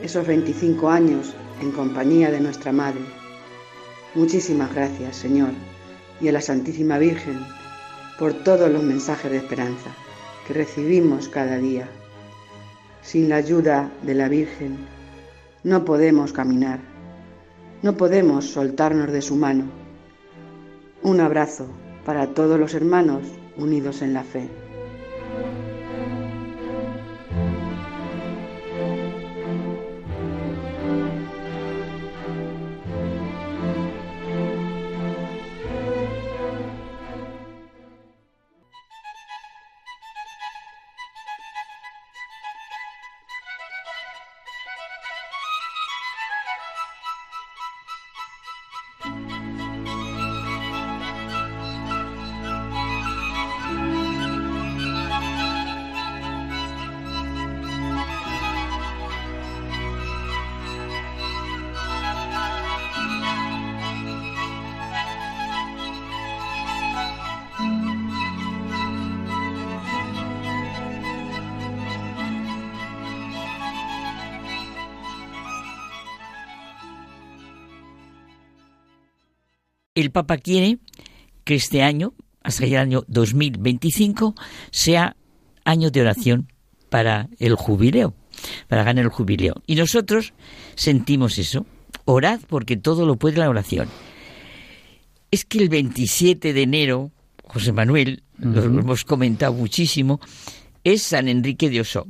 [0.00, 3.02] esos 25 años en compañía de nuestra Madre.
[4.14, 5.50] Muchísimas gracias, Señor,
[6.18, 7.38] y a la Santísima Virgen
[8.18, 9.90] por todos los mensajes de esperanza
[10.46, 11.90] que recibimos cada día.
[13.02, 14.78] Sin la ayuda de la Virgen
[15.62, 16.80] no podemos caminar,
[17.82, 19.79] no podemos soltarnos de su mano
[21.02, 21.66] un abrazo
[22.04, 23.22] para todos los hermanos
[23.56, 24.48] unidos en la fe.
[80.00, 80.78] El Papa quiere
[81.44, 84.34] que este año, hasta el año 2025,
[84.70, 85.16] sea
[85.64, 86.52] año de oración
[86.88, 88.14] para el jubileo,
[88.68, 89.62] para ganar el jubileo.
[89.66, 90.32] Y nosotros
[90.74, 91.66] sentimos eso.
[92.04, 93.88] Orad porque todo lo puede la oración.
[95.30, 97.10] Es que el 27 de enero,
[97.44, 100.20] José Manuel, lo hemos comentado muchísimo,
[100.82, 102.08] es San Enrique de Oso.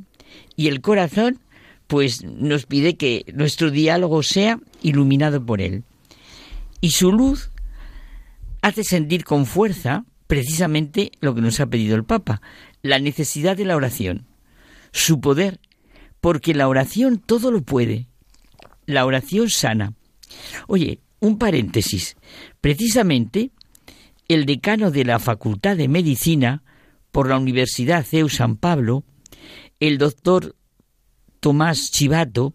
[0.55, 1.39] Y el corazón,
[1.87, 5.83] pues nos pide que nuestro diálogo sea iluminado por él.
[6.79, 7.50] Y su luz
[8.61, 12.41] hace sentir con fuerza precisamente lo que nos ha pedido el Papa,
[12.81, 14.27] la necesidad de la oración,
[14.91, 15.59] su poder,
[16.21, 18.07] porque la oración todo lo puede,
[18.85, 19.93] la oración sana.
[20.67, 22.15] Oye, un paréntesis,
[22.61, 23.51] precisamente
[24.27, 26.63] el decano de la Facultad de Medicina
[27.11, 29.03] por la Universidad CEU San Pablo,
[29.79, 30.55] el doctor
[31.41, 32.53] Tomás Chivato,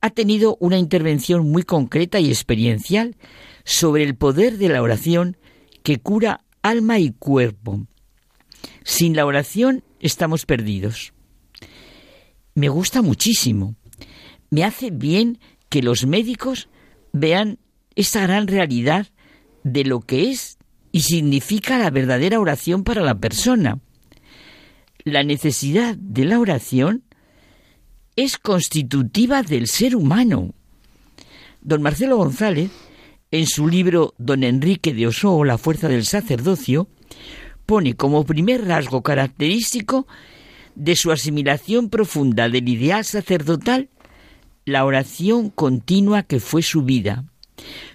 [0.00, 3.16] ha tenido una intervención muy concreta y experiencial
[3.64, 5.36] sobre el poder de la oración
[5.82, 7.86] que cura alma y cuerpo.
[8.84, 11.12] Sin la oración estamos perdidos.
[12.54, 13.74] Me gusta muchísimo.
[14.50, 16.68] Me hace bien que los médicos
[17.12, 17.58] vean
[17.94, 19.06] esa gran realidad
[19.64, 20.58] de lo que es
[20.90, 23.78] y significa la verdadera oración para la persona.
[25.04, 27.04] La necesidad de la oración
[28.14, 30.54] es constitutiva del ser humano.
[31.62, 32.70] Don Marcelo González
[33.32, 36.88] en su libro Don Enrique de Oso, La fuerza del sacerdocio,
[37.66, 40.06] pone como primer rasgo característico
[40.74, 43.88] de su asimilación profunda del ideal sacerdotal
[44.64, 47.24] la oración continua que fue su vida,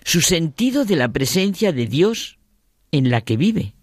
[0.04, 2.40] su sentido de la presencia de Dios
[2.92, 3.76] en la que vive,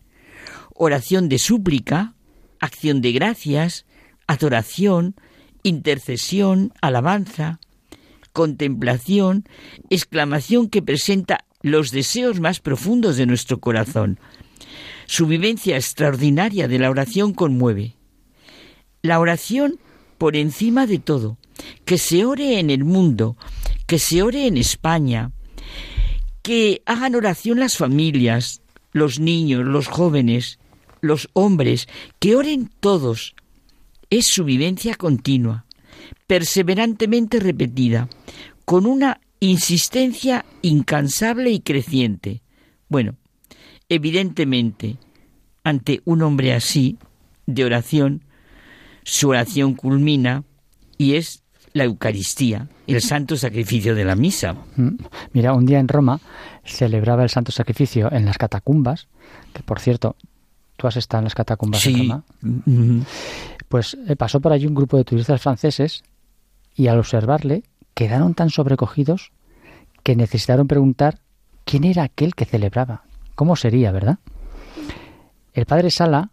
[0.75, 2.15] oración de súplica,
[2.61, 3.87] acción de gracias,
[4.27, 5.15] adoración,
[5.63, 7.61] intercesión, alabanza,
[8.35, 9.45] contemplación,
[9.89, 14.19] exclamación que presenta los deseos más profundos de nuestro corazón.
[15.07, 17.95] Su vivencia extraordinaria de la oración conmueve.
[19.01, 19.79] La oración
[20.19, 21.39] por encima de todo,
[21.85, 23.37] que se ore en el mundo,
[23.87, 25.31] que se ore en España,
[26.43, 28.63] que hagan oración las familias,
[28.93, 30.59] los niños, los jóvenes,
[31.01, 31.89] los hombres,
[32.19, 33.35] que oren todos.
[34.11, 35.67] Es su vivencia continua,
[36.27, 38.09] perseverantemente repetida,
[38.65, 42.43] con una insistencia incansable y creciente.
[42.89, 43.17] Bueno,
[43.89, 44.97] evidentemente,
[45.63, 46.99] ante un hombre así,
[47.47, 48.23] de oración,
[49.03, 50.45] su oración culmina
[50.97, 51.43] y es
[51.73, 54.57] la Eucaristía, el santo sacrificio de la misa.
[55.33, 56.21] Mira, un día en Roma
[56.65, 59.09] celebraba el santo sacrificio en las catacumbas,
[59.53, 60.17] que por cierto,
[60.77, 62.25] tú has estado en las catacumbas en Roma.
[62.43, 63.05] Mm-hmm.
[63.69, 66.05] Pues eh, pasó por allí un grupo de turistas franceses
[66.75, 67.63] y al observarle
[67.95, 69.33] quedaron tan sobrecogidos
[70.03, 71.21] que necesitaron preguntar
[71.65, 74.19] quién era aquel que celebraba, cómo sería, ¿verdad?
[75.53, 76.31] El padre Sala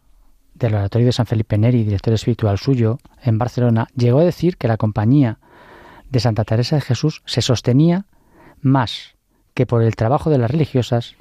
[0.55, 4.67] del Oratorio de San Felipe Neri, director espiritual suyo en Barcelona, llegó a decir que
[4.67, 5.39] la compañía
[6.09, 8.05] de Santa Teresa de Jesús se sostenía
[8.61, 9.15] más
[9.53, 11.15] que por el trabajo de las religiosas,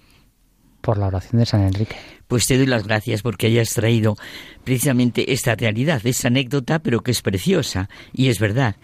[0.80, 1.96] por la oración de San Enrique.
[2.28, 4.16] Pues te doy las gracias porque hayas traído
[4.64, 8.76] precisamente esta realidad, esa anécdota, pero que es preciosa y es verdad.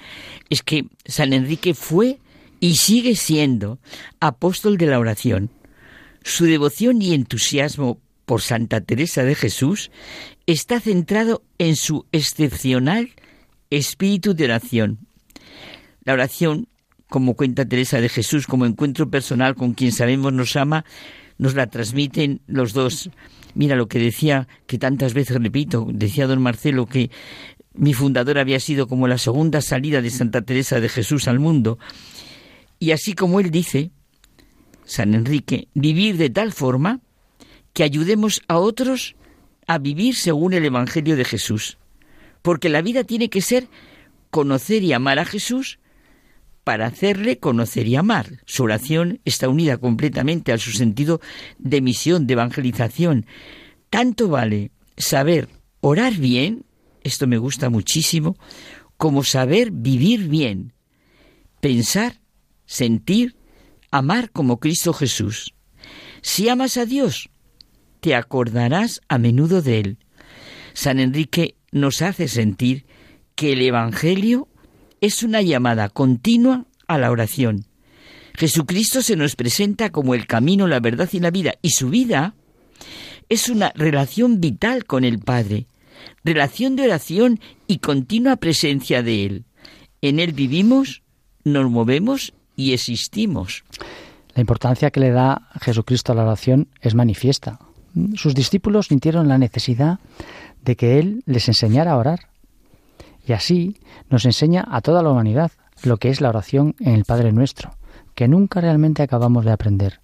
[0.51, 2.19] Es que San Enrique fue
[2.61, 3.79] y sigue siendo
[4.21, 5.51] apóstol de la oración.
[6.23, 9.91] Su devoción y entusiasmo por Santa Teresa de Jesús
[10.47, 13.11] está centrado en su excepcional
[13.71, 14.99] espíritu de oración.
[16.05, 16.69] La oración,
[17.09, 20.85] como cuenta Teresa de Jesús, como encuentro personal con quien sabemos nos ama,
[21.39, 23.11] nos la transmiten los dos.
[23.55, 27.11] Mira lo que decía, que tantas veces repito, decía don Marcelo que
[27.75, 31.79] mi fundador había sido como la segunda salida de Santa Teresa de Jesús al mundo.
[32.79, 33.91] Y así como él dice,
[34.85, 37.01] San Enrique, vivir de tal forma
[37.73, 39.17] que ayudemos a otros
[39.67, 41.79] a vivir según el Evangelio de Jesús.
[42.43, 43.69] Porque la vida tiene que ser
[44.31, 45.79] conocer y amar a Jesús
[46.67, 48.41] para hacerle conocer y amar.
[48.45, 51.21] Su oración está unida completamente a su sentido
[51.61, 53.25] de misión, de evangelización.
[53.89, 55.49] Tanto vale saber
[55.81, 56.65] orar bien,
[57.05, 58.37] esto me gusta muchísimo,
[58.97, 60.73] como saber vivir bien,
[61.61, 62.19] pensar,
[62.65, 63.37] sentir,
[63.93, 65.55] amar como Cristo Jesús.
[66.21, 67.31] Si amas a Dios,
[68.01, 69.99] te acordarás a menudo de él.
[70.73, 72.87] San Enrique nos hace sentir
[73.37, 74.49] que el Evangelio
[75.01, 77.65] es una llamada continua a la oración.
[78.35, 82.35] Jesucristo se nos presenta como el camino, la verdad y la vida, y su vida
[83.29, 85.67] es una relación vital con el Padre,
[86.25, 89.45] relación de oración y continua presencia de Él.
[90.03, 91.03] En Él vivimos,
[91.45, 93.65] nos movemos y existimos.
[94.35, 97.59] La importancia que le da Jesucristo a la oración es manifiesta
[98.15, 99.99] sus discípulos sintieron la necesidad
[100.63, 102.29] de que Él les enseñara a orar.
[103.27, 103.77] Y así
[104.09, 105.51] nos enseña a toda la humanidad
[105.83, 107.77] lo que es la oración en el Padre nuestro,
[108.15, 110.01] que nunca realmente acabamos de aprender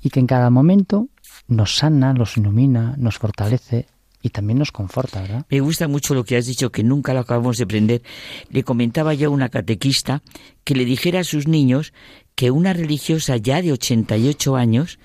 [0.00, 1.08] y que en cada momento
[1.48, 3.86] nos sana, nos ilumina, nos fortalece
[4.22, 5.46] y también nos conforta, ¿verdad?
[5.48, 8.02] Me gusta mucho lo que has dicho, que nunca lo acabamos de aprender.
[8.50, 10.22] Le comentaba ya una catequista
[10.64, 11.92] que le dijera a sus niños
[12.34, 14.98] que una religiosa ya de 88 años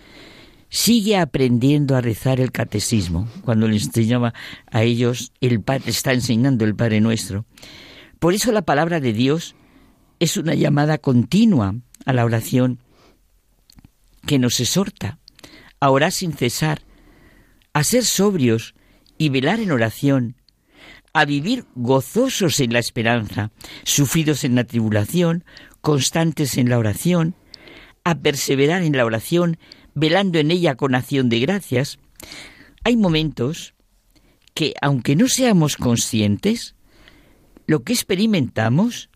[0.73, 3.29] sigue aprendiendo a rezar el catecismo.
[3.43, 4.33] Cuando le enseñaba
[4.71, 7.45] a ellos, el Padre está enseñando el Padre Nuestro.
[8.17, 9.55] Por eso la palabra de Dios
[10.19, 11.75] es una llamada continua
[12.05, 12.79] a la oración
[14.25, 15.19] que nos exhorta
[15.79, 16.81] a orar sin cesar,
[17.73, 18.73] a ser sobrios
[19.19, 20.37] y velar en oración,
[21.13, 23.51] a vivir gozosos en la esperanza,
[23.83, 25.43] sufridos en la tribulación,
[25.81, 27.35] constantes en la oración,
[28.03, 29.59] a perseverar en la oración,
[29.95, 31.99] velando en ella con acción de gracias,
[32.83, 33.73] hay momentos
[34.53, 36.75] que, aunque no seamos conscientes,
[37.65, 39.09] lo que experimentamos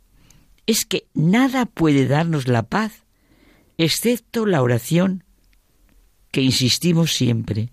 [0.66, 3.04] es que nada puede darnos la paz
[3.78, 5.24] excepto la oración
[6.32, 7.70] que insistimos siempre,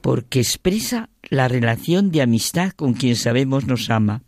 [0.00, 4.22] porque expresa la relación de amistad con quien sabemos nos ama.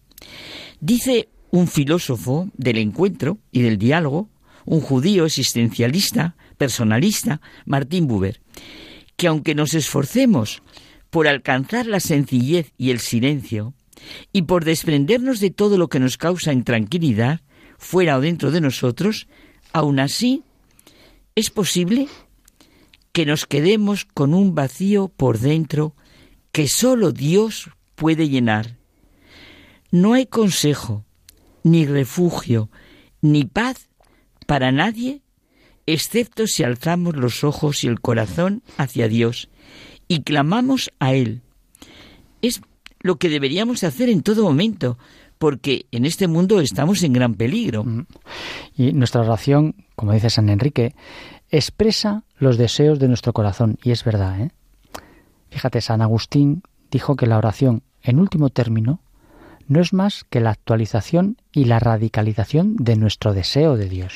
[0.80, 4.28] Dice un filósofo del encuentro y del diálogo,
[4.64, 8.40] un judío existencialista, personalista, Martín Buber,
[9.16, 10.62] que aunque nos esforcemos
[11.10, 13.74] por alcanzar la sencillez y el silencio,
[14.32, 17.40] y por desprendernos de todo lo que nos causa intranquilidad,
[17.78, 19.26] fuera o dentro de nosotros,
[19.72, 20.44] aún así
[21.34, 22.06] es posible
[23.10, 25.96] que nos quedemos con un vacío por dentro
[26.52, 28.78] que sólo Dios puede llenar.
[29.90, 31.04] No hay consejo,
[31.64, 32.70] ni refugio,
[33.20, 33.88] ni paz
[34.46, 35.21] para nadie
[35.92, 39.48] excepto si alzamos los ojos y el corazón hacia Dios
[40.08, 41.42] y clamamos a Él.
[42.40, 42.60] Es
[43.00, 44.98] lo que deberíamos hacer en todo momento,
[45.38, 47.84] porque en este mundo estamos en gran peligro.
[47.84, 48.06] Mm.
[48.76, 50.94] Y nuestra oración, como dice San Enrique,
[51.50, 54.40] expresa los deseos de nuestro corazón, y es verdad.
[54.40, 54.50] ¿eh?
[55.50, 59.00] Fíjate, San Agustín dijo que la oración, en último término,
[59.68, 64.14] no es más que la actualización y la radicalización de nuestro deseo de Dios.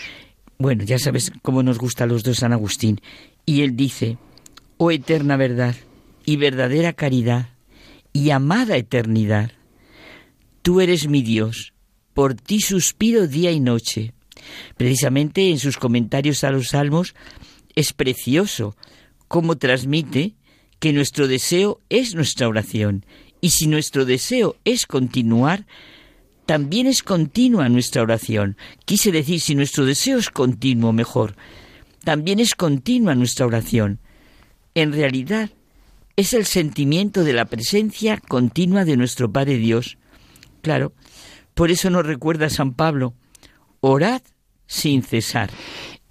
[0.58, 3.00] Bueno, ya sabes cómo nos gusta a los dos San Agustín.
[3.44, 4.18] Y él dice,
[4.78, 5.76] oh eterna verdad
[6.24, 7.50] y verdadera caridad
[8.12, 9.52] y amada eternidad,
[10.62, 11.74] tú eres mi Dios,
[12.14, 14.14] por ti suspiro día y noche.
[14.76, 17.14] Precisamente en sus comentarios a los salmos
[17.74, 18.74] es precioso
[19.28, 20.34] cómo transmite
[20.78, 23.04] que nuestro deseo es nuestra oración
[23.40, 25.66] y si nuestro deseo es continuar,
[26.46, 28.56] también es continua nuestra oración.
[28.84, 31.34] Quise decir, si nuestro deseo es continuo, mejor,
[32.04, 33.98] también es continua nuestra oración.
[34.74, 35.50] En realidad,
[36.14, 39.98] es el sentimiento de la presencia continua de nuestro Padre Dios.
[40.62, 40.92] Claro,
[41.54, 43.14] por eso nos recuerda San Pablo,
[43.80, 44.22] orad
[44.66, 45.50] sin cesar.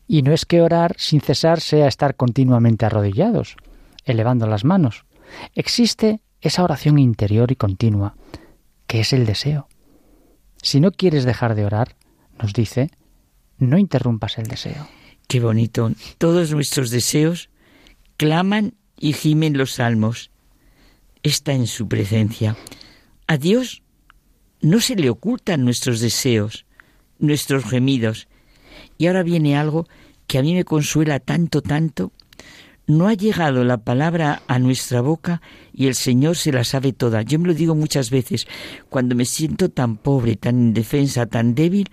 [0.08, 3.56] Y no es que orar sin cesar sea estar continuamente arrodillados,
[4.04, 5.06] elevando las manos.
[5.56, 8.16] Existe esa oración interior y continua,
[8.86, 9.68] que es el deseo.
[10.66, 11.96] Si no quieres dejar de orar,
[12.42, 12.90] nos dice,
[13.60, 14.88] no interrumpas el deseo.
[15.28, 15.92] Qué bonito.
[16.18, 17.52] Todos nuestros deseos
[18.18, 20.32] claman y gimen los salmos.
[21.22, 22.58] Está en su presencia.
[23.28, 23.84] A Dios
[24.60, 26.66] no se le ocultan nuestros deseos,
[27.20, 28.28] nuestros gemidos.
[28.98, 29.88] Y ahora viene algo
[30.26, 32.12] que a mí me consuela tanto, tanto,
[32.88, 35.42] no ha llegado la palabra a nuestra boca
[35.74, 37.22] y el Señor se la sabe toda.
[37.24, 38.48] Yo me lo digo muchas veces,
[38.90, 41.90] cuando me siento tan pobre, tan indefensa, tan débil,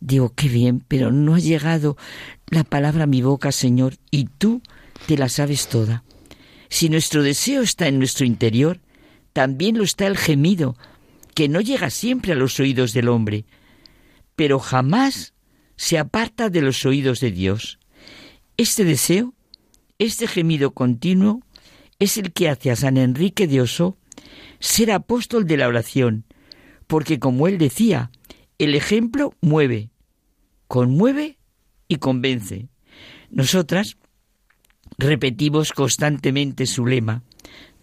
[0.00, 1.96] digo, qué bien, pero no ha llegado
[2.48, 4.62] la palabra a mi boca, Señor, y tú
[5.06, 6.02] te la sabes toda.
[6.68, 8.80] Si nuestro deseo está en nuestro interior,
[9.32, 10.76] también lo está el gemido,
[11.34, 13.44] que no llega siempre a los oídos del hombre,
[14.36, 15.34] pero jamás
[15.76, 17.78] se aparta de los oídos de Dios.
[18.56, 19.34] Este deseo
[19.98, 21.42] este gemido continuo
[21.98, 23.96] es el que hace a San Enrique de Oso
[24.58, 26.24] ser apóstol de la oración,
[26.86, 28.10] porque como él decía,
[28.58, 29.90] el ejemplo mueve,
[30.68, 31.38] conmueve
[31.88, 32.68] y convence.
[33.30, 33.96] Nosotras
[34.98, 37.22] repetimos constantemente su lema,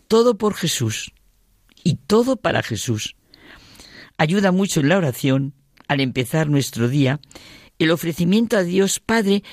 [0.07, 1.11] todo por Jesús
[1.83, 3.15] y todo para Jesús.
[4.17, 5.53] Ayuda mucho en la oración,
[5.87, 7.19] al empezar nuestro día,
[7.79, 9.43] el ofrecimiento a Dios Padre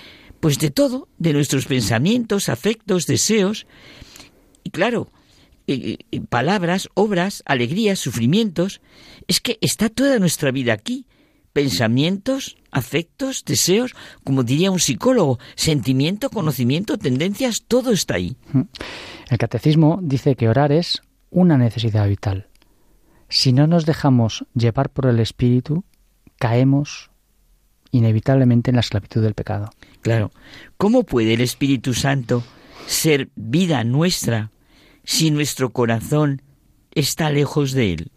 [0.47, 3.66] pues de todo, de nuestros pensamientos, afectos, deseos,
[4.62, 5.10] y claro,
[6.28, 8.81] palabras, obras, alegrías, sufrimientos,
[9.27, 11.06] es que está toda nuestra vida aquí.
[11.52, 18.36] Pensamientos, afectos, deseos, como diría un psicólogo, sentimiento, conocimiento, tendencias, todo está ahí.
[19.28, 22.47] El catecismo dice que orar es una necesidad vital.
[23.28, 25.82] Si no nos dejamos llevar por el espíritu,
[26.39, 27.10] caemos
[27.90, 29.70] inevitablemente en la esclavitud del pecado.
[30.07, 30.31] Claro,
[30.77, 32.45] ¿cómo puede el Espíritu Santo
[32.87, 34.53] ser vida nuestra
[35.03, 36.43] si nuestro corazón
[36.93, 38.12] está lejos de Él?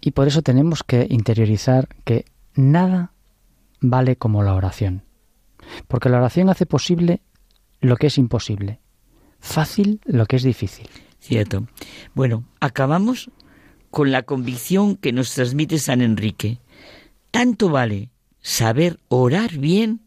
[0.00, 3.14] Y por eso tenemos que interiorizar que nada
[3.80, 5.02] vale como la oración.
[5.88, 7.20] Porque la oración hace posible
[7.80, 8.78] lo que es imposible,
[9.40, 10.88] fácil lo que es difícil.
[11.18, 11.66] Cierto.
[12.14, 13.28] Bueno, acabamos
[13.90, 16.60] con la convicción que nos transmite San Enrique.
[17.32, 18.10] Tanto vale
[18.40, 20.01] saber orar bien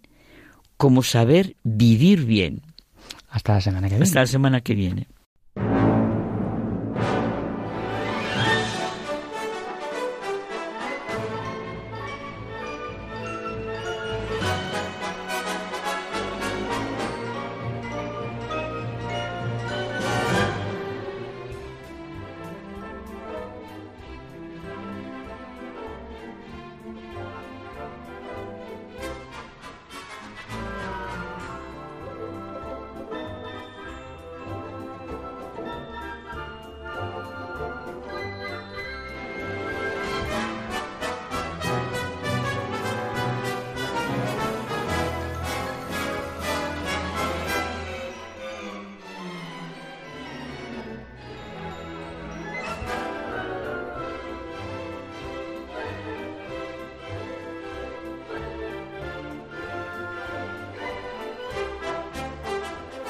[0.78, 2.62] como saber vivir bien.
[3.30, 4.04] Hasta la semana que viene.
[4.04, 5.08] Hasta la semana que viene.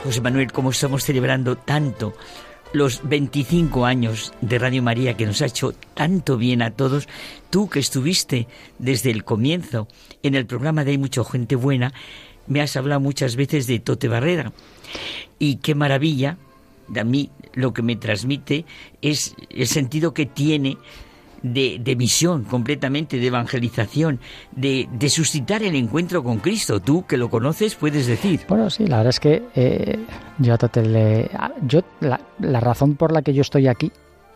[0.05, 2.13] José Manuel, como estamos celebrando tanto
[2.73, 7.07] los 25 años de Radio María que nos ha hecho tanto bien a todos,
[7.49, 9.87] tú que estuviste desde el comienzo
[10.21, 11.91] en el programa de Hay mucha gente buena,
[12.45, 14.53] me has hablado muchas veces de Tote Barrera.
[15.39, 16.37] Y qué maravilla,
[16.95, 18.63] a mí lo que me transmite
[19.01, 20.77] es el sentido que tiene
[21.53, 24.19] de, misión completamente, de evangelización,
[24.51, 26.79] de, suscitar el encuentro con Cristo.
[26.79, 28.41] Tú que lo conoces puedes decir.
[28.47, 29.99] Bueno, sí, la verdad es que eh,
[30.39, 31.29] yo, le,
[31.67, 33.91] yo la, la razón por la que yo estoy aquí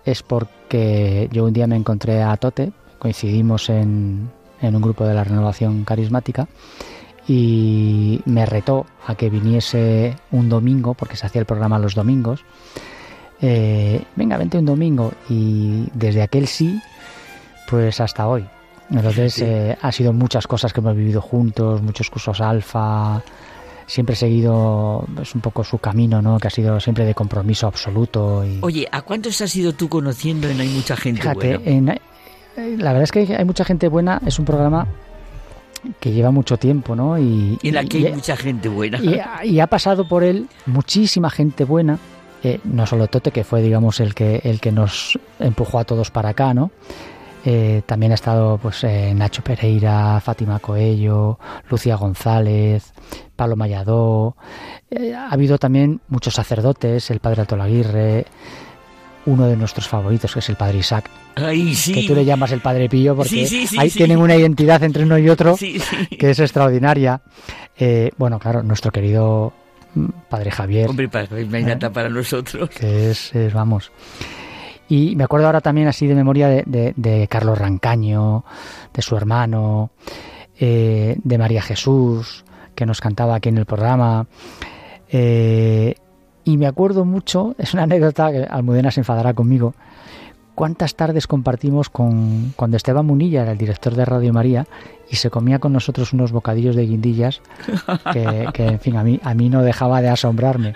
[0.06, 4.30] es porque yo un día me encontré a Tote, coincidimos en,
[4.62, 6.48] en un grupo de la renovación carismática
[7.28, 12.44] y me retó a que viniese un domingo, porque se hacía el programa los domingos.
[13.42, 15.14] Eh, venga, vente un domingo.
[15.30, 16.80] Y desde aquel sí,
[17.70, 18.46] pues hasta hoy.
[18.92, 23.22] Entonces eh, ha sido muchas cosas que hemos vivido juntos, muchos cursos alfa.
[23.86, 26.40] Siempre he seguido pues, un poco su camino, ¿no?
[26.40, 28.44] Que ha sido siempre de compromiso absoluto.
[28.46, 28.60] Y...
[28.62, 31.94] Oye, ¿a cuántos has ido tú conociendo en Hay mucha gente buena?
[32.58, 34.22] Eh, la verdad es que hay mucha gente buena.
[34.26, 34.88] Es un programa
[36.00, 37.18] que lleva mucho tiempo, ¿no?
[37.18, 39.00] Y, en la que hay mucha gente buena.
[39.44, 42.00] Y, ha pasado por él muchísima gente buena,
[42.44, 46.12] eh, no solo Tote, que fue, digamos, el que, el que nos empujó a todos
[46.12, 46.72] para acá, ¿no?
[47.46, 51.40] Eh, también ha estado pues eh, Nacho Pereira, Fátima Coello,
[51.70, 52.94] Lucía González,
[53.36, 54.36] Pablo Mayadó.
[55.16, 58.26] ha habido también muchos sacerdotes, el padre Altolaguirre,
[59.26, 61.10] uno de nuestros favoritos, que es el padre Isaac.
[61.36, 65.30] Que tú le llamas el padre Pío porque ahí tienen una identidad entre uno y
[65.30, 67.22] otro que es extraordinaria.
[68.18, 69.54] Bueno, claro, nuestro querido
[70.30, 70.90] padre Javier.
[70.90, 71.10] Hombre,
[71.50, 71.92] me encanta ¿eh?
[71.92, 72.70] para nosotros.
[72.70, 73.92] Que es, vamos.
[74.88, 78.44] Y me acuerdo ahora también así de memoria de, Carlos Rancaño,
[78.92, 79.92] de su hermano,
[80.60, 82.44] eh, de María Jesús,
[82.74, 84.26] que nos cantaba aquí en el programa.
[85.12, 85.96] Eh,
[86.44, 89.76] y me acuerdo mucho, es una anécdota que Almudena se enfadará conmigo,
[90.60, 94.68] cuántas tardes compartimos con cuando Esteban Munilla era el director de Radio María
[95.10, 97.42] y se comía con nosotros unos bocadillos de guindillas
[98.12, 100.74] que, en fin, a mí, a mí no dejaba de asombrarme.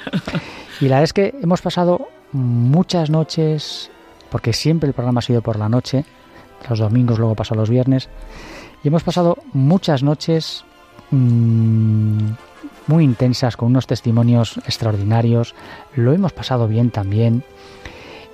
[0.79, 3.91] Y la verdad es que hemos pasado muchas noches,
[4.31, 6.05] porque siempre el programa ha sido por la noche,
[6.69, 8.07] los domingos, luego pasó los viernes,
[8.85, 10.63] y hemos pasado muchas noches
[11.11, 12.29] mmm,
[12.87, 15.55] muy intensas, con unos testimonios extraordinarios.
[15.93, 17.43] Lo hemos pasado bien también.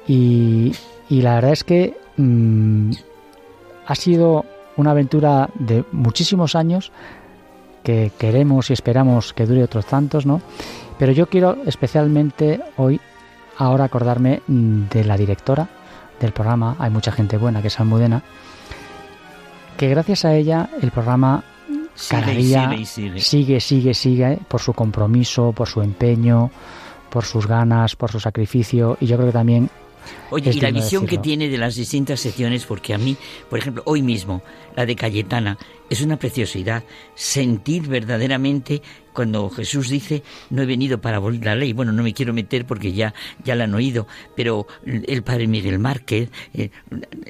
[0.07, 0.73] Y,
[1.09, 2.91] la verdad es que mm,
[3.87, 4.45] ha sido
[4.77, 6.91] una aventura de muchísimos años
[7.83, 10.41] que queremos y esperamos que dure otros tantos, ¿no?
[10.97, 12.99] Pero yo quiero especialmente hoy,
[13.57, 15.67] ahora acordarme de la directora
[16.19, 18.21] del programa, hay mucha gente buena que es Almudena,
[19.77, 21.43] que gracias a ella el programa
[22.09, 26.51] cada día sigue, sigue, sigue, por su compromiso, por su empeño,
[27.09, 29.69] por sus ganas, por su sacrificio y yo creo que también
[30.31, 33.17] Oye, y la visión que tiene de las distintas secciones, porque a mí,
[33.49, 34.43] por ejemplo, hoy mismo,
[34.75, 35.57] la de Cayetana,
[35.89, 36.83] es una preciosidad.
[37.15, 38.81] Sentir verdaderamente
[39.13, 41.73] cuando Jesús dice, no he venido para abolir la ley.
[41.73, 43.13] Bueno, no me quiero meter porque ya,
[43.43, 46.71] ya la han oído, pero el padre Miguel Márquez, el,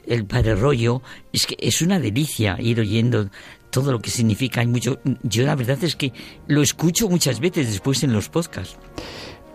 [0.06, 1.02] el padre Rollo,
[1.32, 3.30] es que es una delicia ir oyendo
[3.70, 4.62] todo lo que significa.
[4.62, 5.00] Hay mucho.
[5.24, 6.14] Yo la verdad es que
[6.48, 8.78] lo escucho muchas veces después en los podcasts.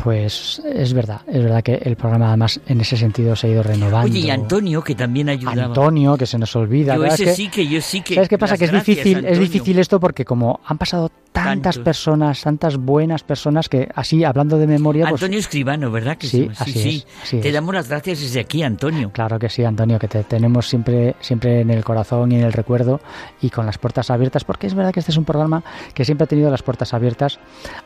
[0.05, 3.63] Pues es verdad, es verdad que el programa además en ese sentido se ha ido
[3.63, 4.07] renovando.
[4.07, 5.65] Oye, y Antonio, que también ayudaba.
[5.65, 6.95] Antonio, que se nos olvida.
[6.95, 8.17] Yo ese sí que yo sí que...
[8.17, 8.59] ¿Sabes qué pasa?
[8.59, 13.71] Que es difícil, es difícil esto porque como han pasado tantas personas, tantas buenas personas
[13.71, 15.09] que así, hablando de memoria...
[15.09, 16.19] Pues Antonio Escribano, ¿verdad?
[16.19, 19.11] Que sí, sí, sí, Te damos las gracias desde aquí, Antonio.
[19.11, 22.53] Claro que sí, Antonio, que te tenemos siempre, siempre en el corazón y en el
[22.53, 23.01] recuerdo
[23.41, 25.65] y con las puertas abiertas, porque es verdad que este es un programa
[25.95, 27.39] que siempre ha tenido las puertas abiertas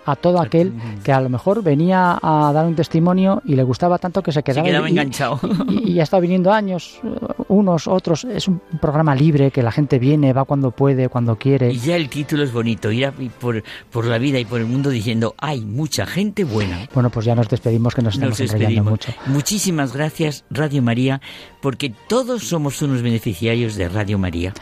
[0.04, 0.74] a todo aquel
[1.04, 4.42] que a lo mejor venía a dar un testimonio y le gustaba tanto que se
[4.42, 5.40] quedaba, enganchado.
[5.68, 7.00] Y, ya está viniendo años,
[7.48, 8.24] unos, otros.
[8.24, 11.72] Es un programa libre que la gente viene, va cuando puede, cuando quiere.
[11.72, 14.90] Y ya el título es bonito, ir por, por la vida y por el mundo
[14.90, 16.88] diciendo, hay mucha gente buena.
[16.94, 19.12] Bueno, pues ya nos despedimos, que nos estamos enrollando mucho.
[19.26, 21.20] Muchísimas gracias, Radio María,
[21.60, 24.52] porque todos somos unos beneficiarios de Radio María.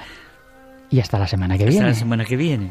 [0.90, 1.78] Y hasta la semana que viene.
[1.78, 2.70] Hasta la semana que viene.